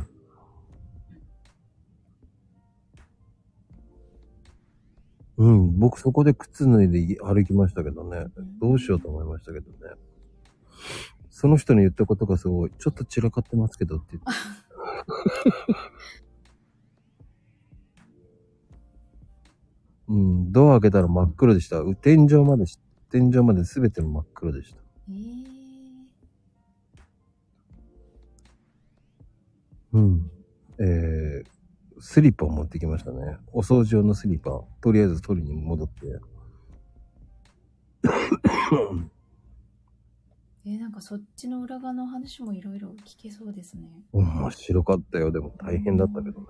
[0.01, 0.07] え。
[5.39, 8.19] うん、僕そこで靴脱いで歩きましたけどね。
[8.19, 8.29] ー
[8.61, 9.77] どうしようと思いましたけどね。
[11.31, 14.31] その人に言ったことがすごい、ちょっと散らかってますけどって言って。
[20.09, 21.81] うん、ドア開けたら真っ黒でした。
[21.81, 22.79] う天井までし、
[23.11, 24.81] 天井まで全て真っ黒でした。
[25.09, 25.57] えー、
[29.95, 30.31] うん。
[30.79, 31.52] えー、
[32.05, 33.37] スリッパを持ってきましたね。
[33.53, 36.19] お掃除用のスリッパ、とりあえず取りに戻って。
[40.65, 43.89] えー、なんかそっちの裏側の話もいろいろ聞けそうですね。
[44.13, 45.31] 面白かったよ。
[45.31, 46.47] でも大変だったけどね。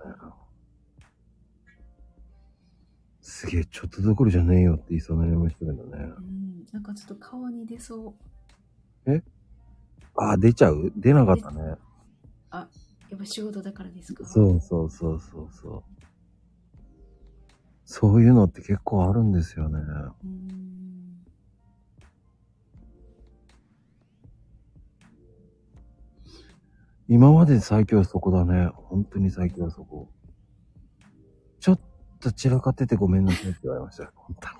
[3.21, 5.81] すげえ、ちょっとどころじゃねえよって言いそうになりましたけどね。
[5.91, 6.65] うん。
[6.71, 8.15] なんかちょっと顔に出そ
[9.05, 9.23] う。
[10.15, 10.91] あ、出ちゃう？
[10.97, 11.75] 出なかったね。
[13.13, 14.25] やっぱ仕事だからですか？
[14.25, 15.83] そうそうそうそうそう。
[17.85, 19.79] そういうのって結構あるんですよね。
[27.07, 28.71] 今まで最強はそこだね。
[28.73, 30.09] 本当に最強はそこ。
[31.59, 31.79] ちょっ
[32.19, 34.11] と散らかっててごめんなさいって言われましたよ。
[34.15, 34.55] 本当に。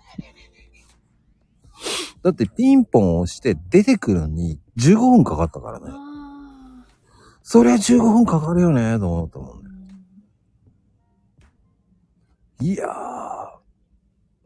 [2.21, 6.12] だってピンポン押して出てくるのに15分かかったからね。
[7.43, 9.69] そりゃ15分かかるよね、と思ったもんね。
[12.61, 12.91] いやー。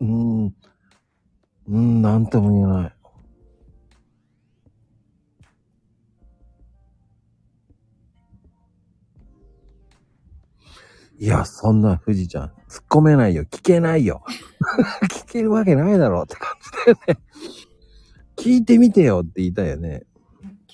[0.02, 0.56] うーん。
[1.68, 2.94] うん、なんとも言えない。
[11.20, 13.44] いや、そんな、富士ちゃん、突っ込めないよ。
[13.44, 14.24] 聞けないよ。
[15.10, 17.24] 聞けるわけないだろって感じだよね。
[18.38, 20.07] 聞いてみてよって言いたいよね。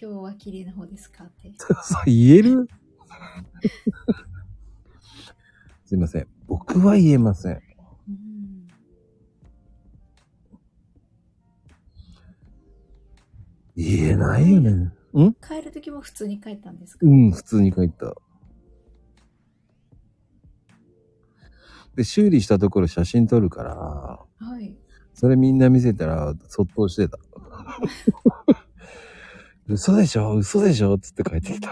[0.03, 1.23] 今日は綺麗な方ですか？
[1.23, 1.53] って。
[1.57, 2.67] そう言える？
[5.85, 6.27] すいません。
[6.45, 7.61] 僕は言えません。
[8.09, 8.67] うん
[13.77, 14.71] 言えないよね。
[14.71, 14.91] ん？
[15.41, 17.07] 帰る時も普通に帰ったんですか？
[17.07, 18.13] うん、普通に帰った。
[21.95, 24.25] で、修理したところ写真撮るから、は
[24.59, 24.75] い。
[25.13, 27.17] それみんな見せたら、そっとしてた。
[29.73, 30.35] 嘘でしょ？
[30.35, 30.97] 嘘でしょ？
[30.99, 31.71] つって帰ってきた。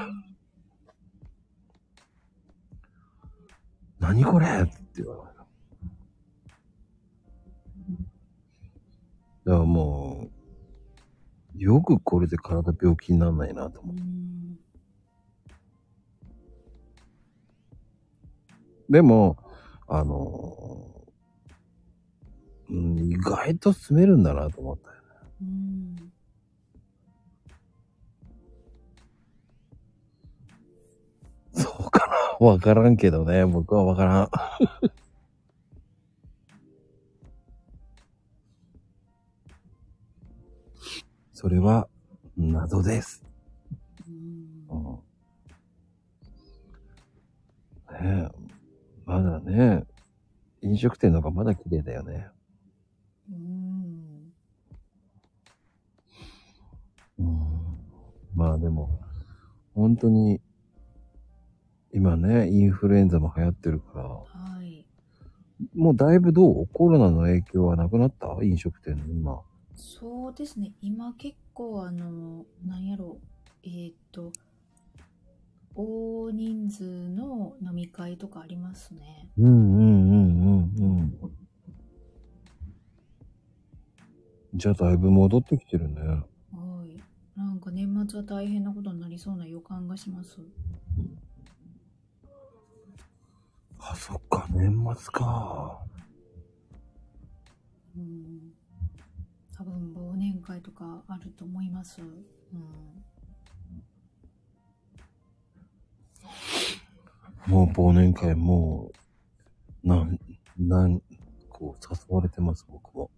[3.99, 4.47] 何これ？
[4.47, 4.71] って
[5.03, 5.45] 言われた。
[9.45, 10.29] だからも
[11.55, 13.93] う、よくこれで体病気にならないなと思。
[13.93, 13.95] う
[18.91, 19.37] でも、
[19.87, 21.05] あの
[22.69, 26.10] うん、意外と住めるんだなと思ったよね。
[31.53, 32.07] そうか
[32.39, 33.45] なわからんけどね。
[33.45, 34.29] 僕はわからん。
[41.33, 41.87] それは
[42.37, 43.23] 謎です。
[44.07, 44.99] うんうん
[48.03, 48.51] ねえ。
[49.05, 49.83] まだね、
[50.61, 52.27] 飲食店の方がまだ綺麗だよね。
[53.31, 54.33] うん
[57.19, 57.27] うん
[58.33, 59.01] まあでも、
[59.75, 60.41] 本当に、
[61.93, 64.25] 今ね、インフルエンザも流行ってるから、は
[64.63, 64.85] い。
[65.75, 66.67] もうだいぶどう？
[66.67, 68.37] コロナの影響はなくなった？
[68.43, 69.41] 飲食店の今。
[69.75, 70.71] そうですね。
[70.81, 73.27] 今結構あの、なんやろう。
[73.63, 74.31] えーっと、
[75.75, 79.29] 大人数の飲み会とかありますね。
[79.37, 81.13] うんうんうんうんうん。
[84.55, 86.01] じゃあだいぶ戻ってきてるね。
[86.01, 86.97] はい。
[87.37, 90.39] なんか年末は大変なことになりそうな予感がします。
[93.83, 95.81] あ、そっか、年末か。
[97.95, 98.53] うん。
[99.57, 102.01] 多分忘年会とかあると思います。
[102.01, 102.11] うん。
[107.47, 108.91] もう忘年会も
[109.83, 110.19] う、なん、
[110.57, 111.01] なん、
[111.49, 113.09] こう誘われてます、僕も。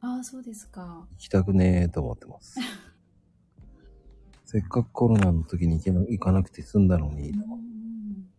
[0.00, 1.06] ああ、そうですか。
[1.12, 2.58] 行きたくねえと思ってます。
[4.44, 8.30] せっかくコロナの時に行けな行かなくて済んだのに、うん。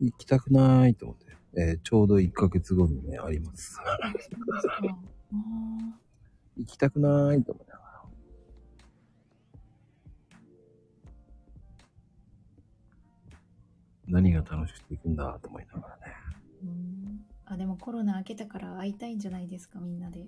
[0.00, 1.26] 行きたくないと思って、
[1.58, 3.78] えーちょうど1ヶ月後にね、あります。
[6.56, 7.76] 行きたくないと思って。
[14.08, 16.02] 何が楽しくて行くんだと思いながらね。
[16.62, 17.24] うん。
[17.44, 20.26] あ、でもコロナ明けたから会いたいんじゃないですか、みんなで。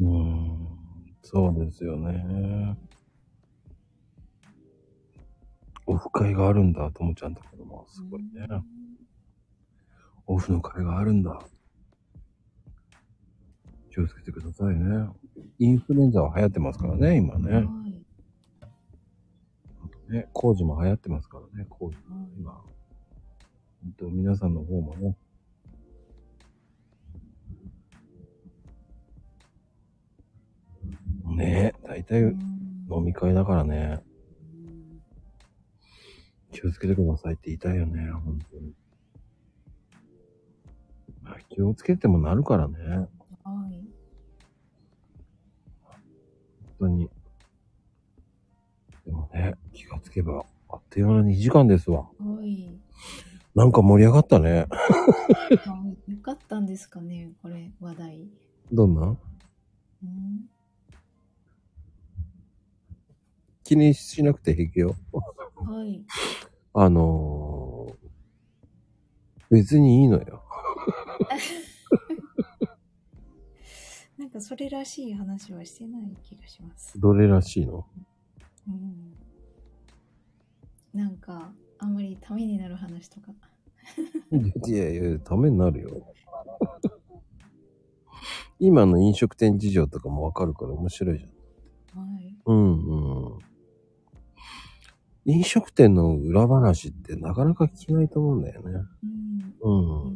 [0.00, 0.68] うーん、
[1.22, 2.76] そうですよね。
[5.88, 8.46] オフ会があるんだ、ともちゃんところもすごいね。
[10.26, 11.40] オフの会があるんだ。
[13.90, 15.08] 気をつけてくださいね。
[15.58, 17.42] インフルエンザは流行ってますからね、今うん。
[17.42, 17.52] ね。
[17.54, 17.66] はい。
[20.12, 21.96] ね、工事も流行ってますからね、工事。
[21.96, 22.04] はい
[22.38, 22.52] 今。
[22.52, 22.64] 本
[23.96, 25.16] 当皆さんの方もね。
[31.24, 34.02] ねえ、大体うん飲み会だからね。
[36.52, 38.72] うん気をつけてくださいって言いたいよね、本当に。
[41.22, 42.78] まあ気をつけてもなるからね。
[42.78, 43.06] は
[43.70, 43.84] い。
[45.84, 47.10] 本当に。
[49.04, 52.08] でもね、気がつけば、あっという間の2時間ですわ。
[52.18, 52.74] はい。
[53.54, 54.66] なんか盛り上がったね。
[54.70, 54.74] あ
[56.10, 58.28] よかったんですかね、これ、話題。
[58.72, 59.16] どんな？
[60.02, 60.48] うん。
[63.64, 64.94] 気にしなくて平気よ。
[65.64, 66.04] はい。
[66.74, 70.42] あのー、別にいいのよ。
[74.18, 76.98] なんかそれらしい話はしてない気がします。
[77.00, 77.86] どれらしいの？
[78.68, 79.16] うん。
[80.92, 83.32] なんか、あんまりためになる話とか。
[84.66, 86.14] いやいや、ためになるよ。
[88.58, 92.00] 今の飲食店事情とかもわかるから面白いじゃん。
[92.00, 92.36] はい。
[92.44, 93.38] うんうん。
[95.28, 98.80] 飲食店の裏話ってなかなか聞けないと思うんだよね。
[99.02, 99.54] うん。
[99.60, 100.02] うん。
[100.02, 100.10] うんう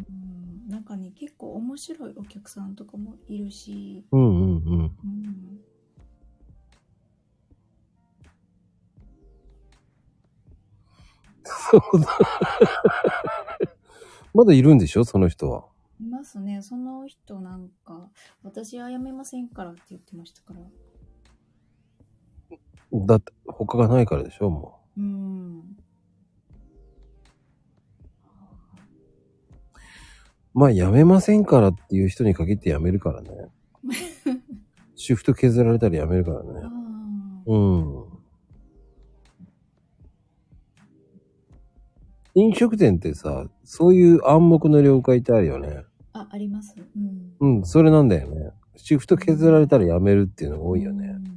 [0.68, 4.24] ん、なんかね、結構面白いお客さんとかもいるし、うんうん。
[4.24, 4.28] う
[4.82, 4.90] ん。
[11.44, 12.08] そうだ。
[14.32, 15.66] まだいるんでしょその人は？
[16.00, 16.62] いますね。
[16.62, 18.08] その人なんか、
[18.42, 20.60] 私は辞めませんからって言ってましたから。
[23.06, 25.58] だって、他がないからでしょもうん。
[25.60, 25.62] う。
[30.54, 33.30] まあ、辞めませんからっていう人に限って辞めるからね。
[34.94, 36.50] シフト削られたら辞めるからあね。
[36.62, 36.70] あ。
[37.46, 38.04] うん。
[42.34, 45.84] 飲食店ってさ、そういう暗黙の了解ってあるよね。
[46.12, 46.74] あ、あります。
[47.40, 47.56] うん。
[47.58, 48.50] うん、それなんだよね。
[48.76, 51.06] シフト削られたら辞めるっていうのが多いよね。
[51.08, 51.32] うん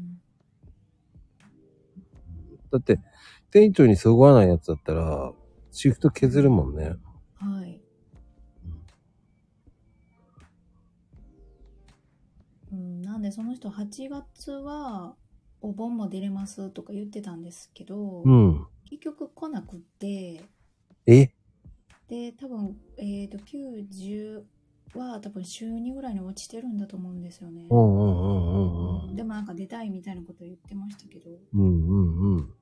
[2.76, 3.00] だって、
[3.56, 5.32] 店長にそぐわないやつだったら、
[5.72, 6.98] シフト削るもんね。
[7.36, 7.82] はい。
[12.74, 15.16] うん、なんでその人8月は
[15.62, 18.68] お盆も出れますとか言ってたんですけど、うん。
[18.90, 20.44] 結局来なくって、
[21.06, 21.30] え？
[22.10, 24.44] で、多分、えっ、と、9、10
[25.00, 27.68] は多分週2ぐらいに落ちてるんだと思うんですよね。
[27.70, 29.16] うんうんうんうんうん。
[29.16, 32.54] でもなんか出たいみたいなこと言ってましたけど、うんうんうん。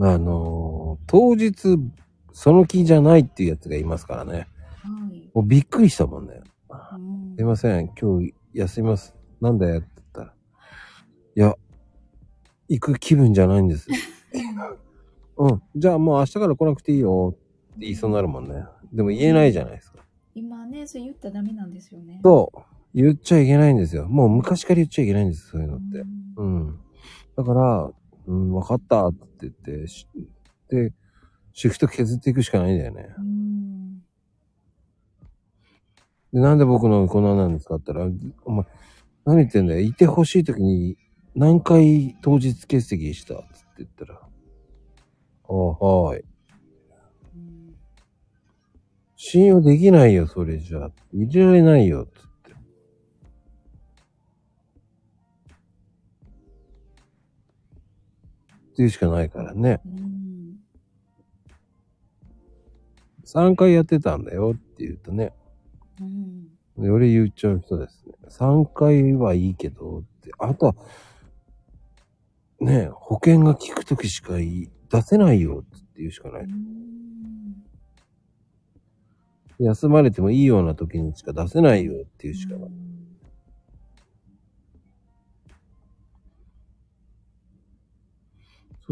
[0.00, 1.78] あのー当日、
[2.32, 4.32] その気じゃないっていうやつがいますからね。
[4.32, 5.30] はい。
[5.34, 6.40] もうびっくりしたもんね。
[6.70, 9.14] うんすいません、今日休みます。
[9.40, 10.34] なんだよって言ったら。
[11.34, 11.54] いや、
[12.68, 13.88] 行く気分じゃないんです。
[15.36, 15.62] うん。
[15.74, 17.40] じゃあもう明日から来なくていいよって
[17.80, 18.64] 言いそうになるもんね。
[18.92, 19.98] でも言えないじゃないですか。
[20.34, 22.20] 今ね、それ言ったらダメなんですよね。
[22.22, 22.58] そう。
[22.94, 24.06] 言っちゃいけないんですよ。
[24.08, 25.98] もう昔から言っちゃいけないんです、そういうのって。
[25.98, 26.78] うんうん。
[27.36, 27.90] だから、
[28.26, 30.06] うん、わかったって言って、し
[30.68, 30.92] で、
[31.52, 33.14] シフト削っていくしかないんだよね。
[33.18, 33.98] うん。
[36.32, 38.66] で、なんで僕のこんななんですかって言ったら、お前、
[39.24, 39.80] 何言ってんだよ。
[39.80, 40.96] いてほしい時に
[41.34, 43.44] 何回当日欠席したって
[43.78, 44.28] 言ったら、あ
[45.48, 46.24] あ、はい。
[47.36, 47.74] うん
[49.24, 50.90] 信用できないよ、それじゃあ。
[51.12, 52.31] 入れられないよ、つって。
[58.72, 59.80] っていうしかないからね。
[59.86, 60.56] うん。
[63.24, 65.32] 3回やってたんだよって言うとね。
[66.00, 66.48] うん。
[66.78, 68.14] で俺言っちゃう人ですね。
[68.28, 70.30] 3回はいいけどって。
[70.38, 70.74] あとは、
[72.60, 74.68] ねえ、保険が効くときしか出
[75.02, 76.42] せないよって言うしかない。
[76.42, 76.92] うん
[79.62, 82.70] 休まれてもいいような時にしか出せないよっていうしかない。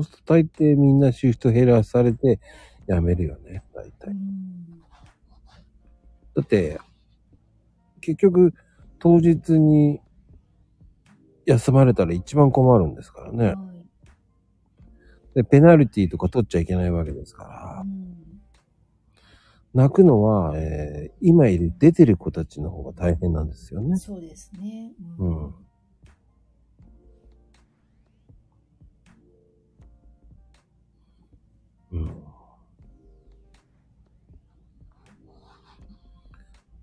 [0.03, 2.41] そうすると大抵みんなシフト減らされて
[2.89, 4.11] 辞めるよね、大う体。
[4.11, 4.81] ん
[6.35, 6.79] だって、
[8.01, 8.55] 結局、
[8.99, 10.01] 当日に
[11.47, 13.47] 休まれたら一番困るんですからね。
[13.47, 13.57] はい
[15.33, 17.87] で、ペナルティとか取っちゃいけないわけですからう。
[17.87, 18.17] ん
[19.73, 23.97] 泣くのは、えー今いる出てる子たちの方が大変なんですよね。
[23.97, 24.93] そうですね。
[25.19, 25.55] うんうん。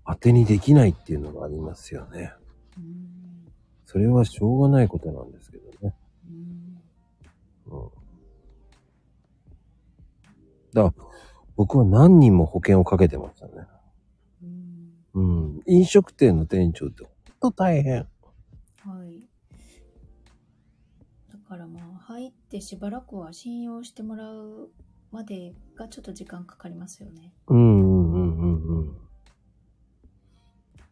[0.08, 2.32] 当てにできないっていうのがありますよね。
[2.78, 3.08] うん
[3.84, 5.94] それはしょうがないことなんですけどね。
[6.28, 7.90] うんうん。
[10.74, 11.04] だから、
[11.56, 13.52] 僕は何人も保険をかけてましたね。
[14.42, 15.22] うんう
[15.56, 15.62] ん。
[15.66, 17.04] 飲食店の店長って
[17.40, 18.00] ほんと大変。
[18.00, 18.06] は
[19.06, 19.22] い。
[21.32, 24.70] だからまあ、入ってしばらくは信用してもらう
[25.10, 27.32] までがちょっと時間かかりますよね。
[27.46, 29.07] うんうんうんうんうん。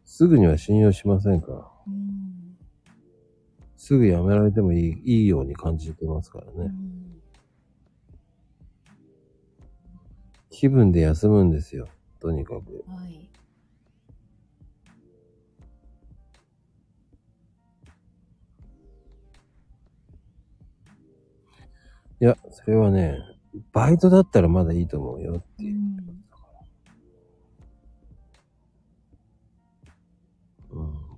[0.07, 1.52] すぐには信用しませんか？
[1.52, 1.70] ら。
[1.86, 2.57] うん。
[3.76, 6.52] すぐ辞められてもいいいいように感じてますからね。
[6.59, 7.07] うん
[10.49, 11.86] 気分で休むんですよ。
[12.18, 12.83] とにかく。
[12.89, 13.31] はい。
[22.18, 23.18] いや、それはね、
[23.73, 25.75] バイトだったらまだいいと思うよってういう。
[25.75, 25.76] ん。
[25.76, 26.25] うん、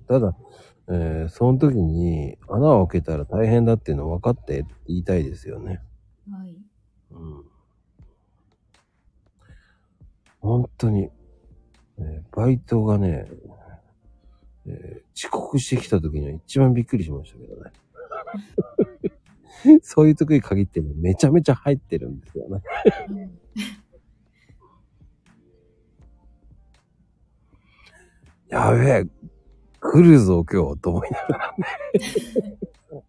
[0.09, 0.35] ただ、
[0.89, 5.81] えーその時に穴を開けたら大変だっていうの分かってって言いたいですよね。
[6.31, 6.57] はい。
[7.11, 7.45] うん。
[10.39, 11.09] 本当に、
[11.99, 13.27] えーバイトがね、
[14.65, 17.71] えー遅刻してきた時には一番びっくりしましたけどね。
[19.83, 22.61] そういう時に限ってね、めちゃめちゃ入ってるんですよね。
[23.09, 23.39] うん
[28.49, 29.05] やべえ、
[29.79, 31.65] 来るぞ今日と思いながらね。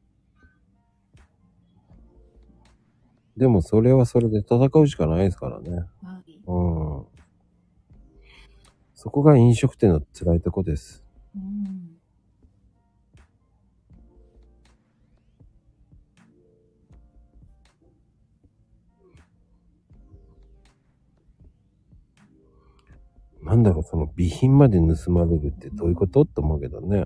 [3.37, 5.87] でもそれはそれで戦うしかないですからね。
[6.03, 6.41] はい。
[6.47, 6.61] う
[7.03, 7.07] ん。
[8.95, 11.03] そこが飲食店の辛いとこです。
[11.35, 11.90] うん。
[23.51, 26.23] なんだろう、その備品まで盗まれるってどういうこと？
[26.23, 27.05] って思うけどね。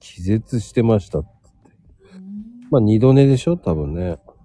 [0.00, 1.18] 気絶してました。
[1.20, 1.24] うん
[2.70, 3.56] まあ二度寝でしょ？
[3.56, 4.18] 多分ね。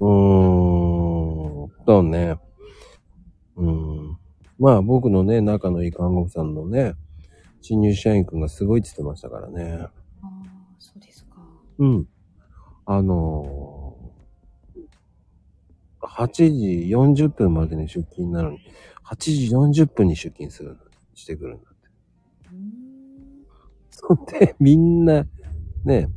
[0.00, 1.70] うーん。
[1.86, 2.36] そうね。
[4.64, 4.74] うん。
[4.74, 6.94] まあ僕のね、仲のいい看護婦さんのね、
[7.60, 9.78] 新入社員くんがすごいって言ってましたからね。
[9.80, 9.90] あ
[10.22, 10.30] あ、
[10.78, 11.36] そうですか。
[11.78, 12.06] うん。
[12.86, 16.44] あのー、8時
[16.94, 18.58] 40分までに出勤なのに、
[19.06, 20.76] 8時40分に出勤する、
[21.14, 21.88] してくるんだって。
[22.52, 22.72] うん。
[23.88, 25.26] そ んで、みんな、
[25.84, 26.10] ね、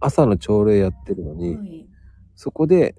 [0.00, 1.86] 朝の朝礼やってるのに、はい。
[2.34, 2.96] そこで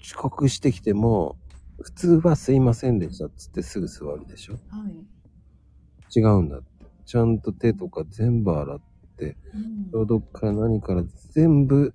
[0.00, 1.36] 遅刻してきても、
[1.82, 6.18] 普通はすいませんでしたっつってすぐ座るでしょはい。
[6.18, 6.66] 違うんだって。
[7.06, 8.80] ちゃんと手とか全部洗っ
[9.16, 11.02] て、うん消毒から何から
[11.32, 11.92] 全部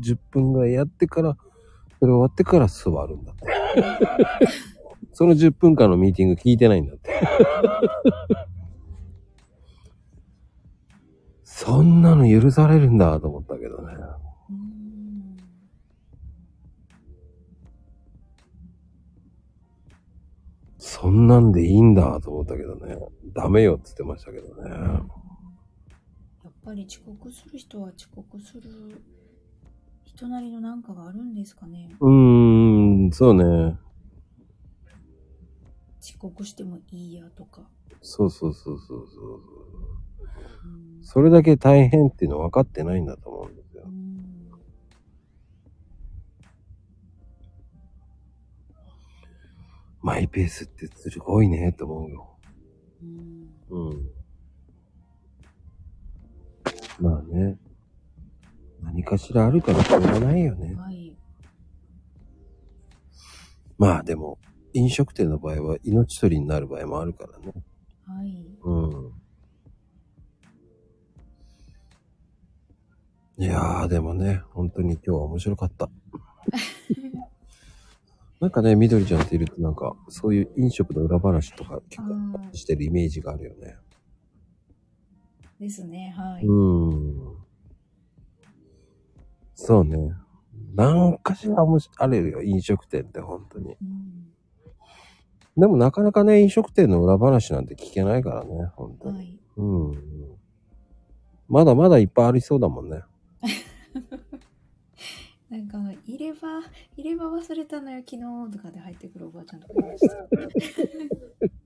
[0.00, 1.36] 10分ぐらいやってから、
[1.98, 3.46] それ終わってから座るんだって。
[5.12, 7.10] その10分間のミーティング聞いてないんだって。
[11.42, 13.94] そんなの許されるんだと思ったけどね。
[21.00, 22.98] そんなんでいいんだと思ったけどね。
[23.32, 24.70] ダメよって言ってましたけどね。
[24.70, 29.00] やっぱり遅刻する人は遅刻する
[30.04, 31.90] 人なりのなんかがあるんですかね。
[32.00, 33.78] うーん、そうね。
[36.00, 37.62] 遅刻してもいいやとか。
[38.02, 39.42] そうそうそうそうそう。
[40.64, 43.67] うんそれだけ大変っていうの分かってないんだと思うんです
[50.08, 52.38] マイペースってすごいねと思うよ。
[53.02, 54.10] うんうん。
[56.98, 57.58] まあね。
[58.82, 60.74] 何かしらあるからしょうがないよね。
[60.76, 61.14] はい。
[63.76, 64.38] まあでも、
[64.72, 67.52] 飲食店の場合は命取りになる場合もあるからね。
[68.06, 68.46] はい。
[68.64, 68.72] う
[73.40, 73.44] ん。
[73.44, 75.90] いやー、でもね、本当に今日は面白かった。
[78.40, 82.14] なんかね、みどりちゃんっているとなんか、そういう飲食の裏話とか結構
[82.52, 83.76] あしてるイメージがあるよね。
[85.58, 86.14] ーですね。
[86.16, 86.44] はい。
[86.46, 87.36] うん。
[89.54, 90.12] そうね。
[90.74, 93.76] なんかしら面白あるよ、飲食店って本当に。
[93.82, 94.08] うん
[95.56, 99.16] でもなかなかね、飲食店の裏話なんて聞けないからね、本当に。
[99.16, 99.38] はい。
[99.56, 100.38] うん。
[101.48, 103.02] まだまだいっぱいありそうだもんね。
[105.50, 106.60] なんか、入れ歯、
[106.96, 108.22] 入れ歯忘れたのよ、昨日
[108.56, 110.16] とかで入ってくるおばあちゃんとかいました。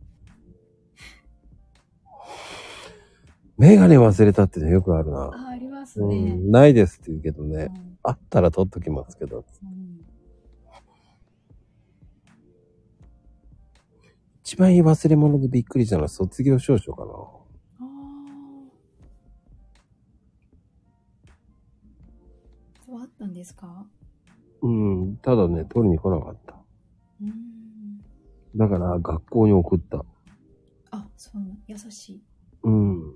[3.58, 5.30] メガネ忘れたってね、よくあるな。
[5.32, 6.34] あ、ありますうね。
[6.34, 7.68] ん、ないですって言うけどね。
[7.74, 9.44] うんあったら取っときますけど。
[9.62, 10.04] うん
[14.44, 17.12] 一番いい忘れ物でびっくりしたのは卒業証書かな。
[23.22, 23.86] ったんですか？
[24.62, 25.16] うん。
[25.18, 26.56] ただね、取りに来なかった。
[27.22, 28.00] うん。
[28.56, 30.04] だから学校に送った。
[30.90, 32.22] あ、そうな、優しい。
[32.64, 33.14] うん。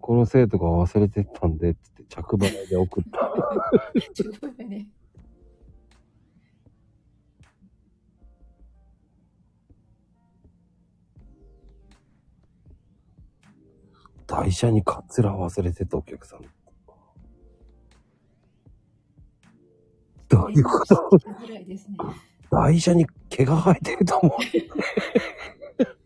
[0.00, 3.32] この生徒が忘れてったんで、っって着払いで送った。
[4.12, 4.88] ちょっとね。
[14.26, 16.40] 台車にカツラ忘れてたお客さん。
[20.32, 21.10] どういうこと？
[21.10, 22.64] ぐら。
[22.66, 24.38] 台車に毛が生えてると思う。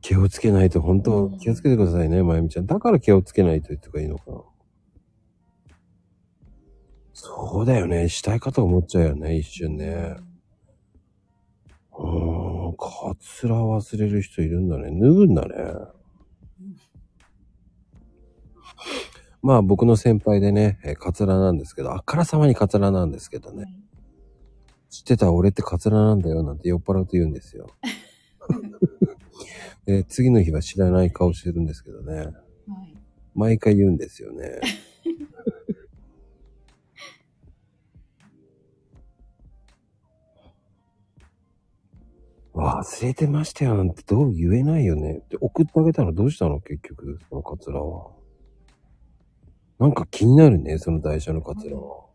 [0.00, 2.66] 気をつけないと、本当、気をつけてくださいね、まゆみちゃん。
[2.66, 4.40] だから気をつけないと言ってがいいのかな。
[7.20, 8.08] そうだよね。
[8.08, 10.16] したいかと思っちゃうよね、一瞬ね。
[11.98, 14.90] うーん、カツラ忘れる人いるんだね。
[15.00, 15.54] 脱ぐんだね。
[19.42, 23.64] まあ僕の先輩でね、えーカツラなんですけど、あからさまにカツラなんですけどね。
[23.64, 23.74] はい
[24.90, 27.68] 知ってた俺ってカツラなんだよなんて酔っ払うと言うんですよ。
[29.84, 32.14] で次の日は知らない顔してるんですけどね。
[32.14, 32.32] はい。
[33.34, 34.60] 毎回言うんですよね。
[42.58, 45.22] 忘れてましたよなんてどう言えないよね。
[45.30, 48.10] で送ってあげたらどうしたの結局、そのカツラは。
[49.78, 52.08] なんか気になるね、その台車のカツラは。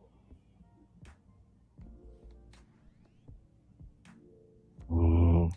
[4.90, 5.54] うーん。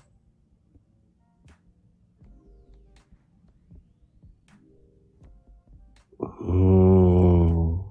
[6.21, 7.87] うーん。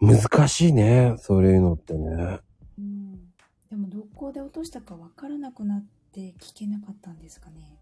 [0.00, 2.43] 難しいね、そういうのってね。
[3.74, 7.76] でも、どこで落としたかわからなくなって聞けなかったんですかね。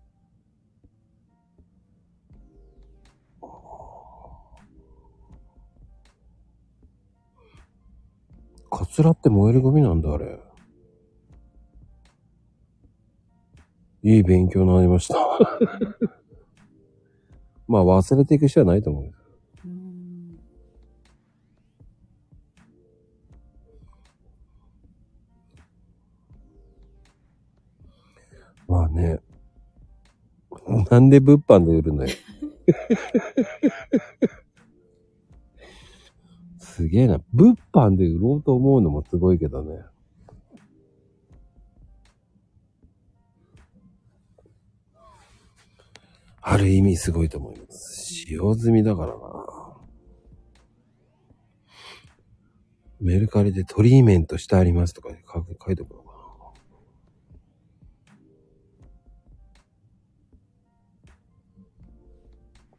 [8.70, 10.40] カツラって燃えるゴミなんだ、あれ。
[14.02, 15.16] いい勉強になりました。
[17.68, 19.12] まあ忘れていく人はないと思う
[28.72, 29.20] まあね。
[30.90, 32.10] なんで物販で売るのよ。
[36.58, 37.20] すげえな。
[37.34, 39.84] 物販で売ろうと思うのもすごいけどね。
[46.40, 48.04] ある意味すごいと思います。
[48.06, 49.76] 使用済みだからな。
[53.00, 56.11] メルカリでトリーメントしてありますとか書く書いておくのか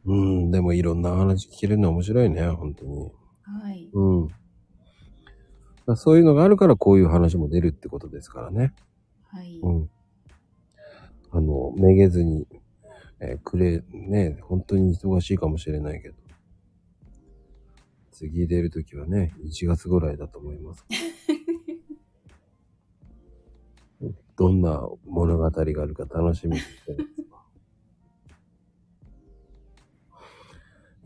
[0.06, 3.10] うん、でもいろんな話聞けるの面白いね、本当に。
[3.42, 3.88] はい。
[3.92, 4.28] うん。
[5.86, 8.74] まあそういうのがあるからこういう話も出るってことですからね。
[9.28, 9.58] はい。
[9.62, 9.90] うん。
[11.30, 12.46] あの、めげずに、
[13.20, 16.14] えーくれ、ね、本当に忙しいかもしれないけど。
[18.12, 20.86] 次出るときはね、1月ぐらいだと思います。
[24.36, 27.08] どんな物語があるか楽しみにしてる。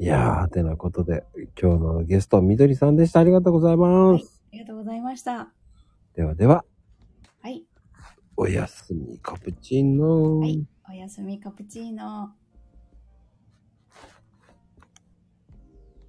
[0.01, 1.25] いやー、てなことで、
[1.61, 3.19] 今日のゲスト、みどりさんでした。
[3.19, 4.43] ありがとうございます。
[4.47, 5.53] ありがとうございました。
[6.15, 6.65] ではでは、
[7.43, 7.65] はい。
[8.37, 10.39] おやすみカプチーノ。
[10.39, 10.65] はい。
[10.89, 12.31] おやすみカプチーノ。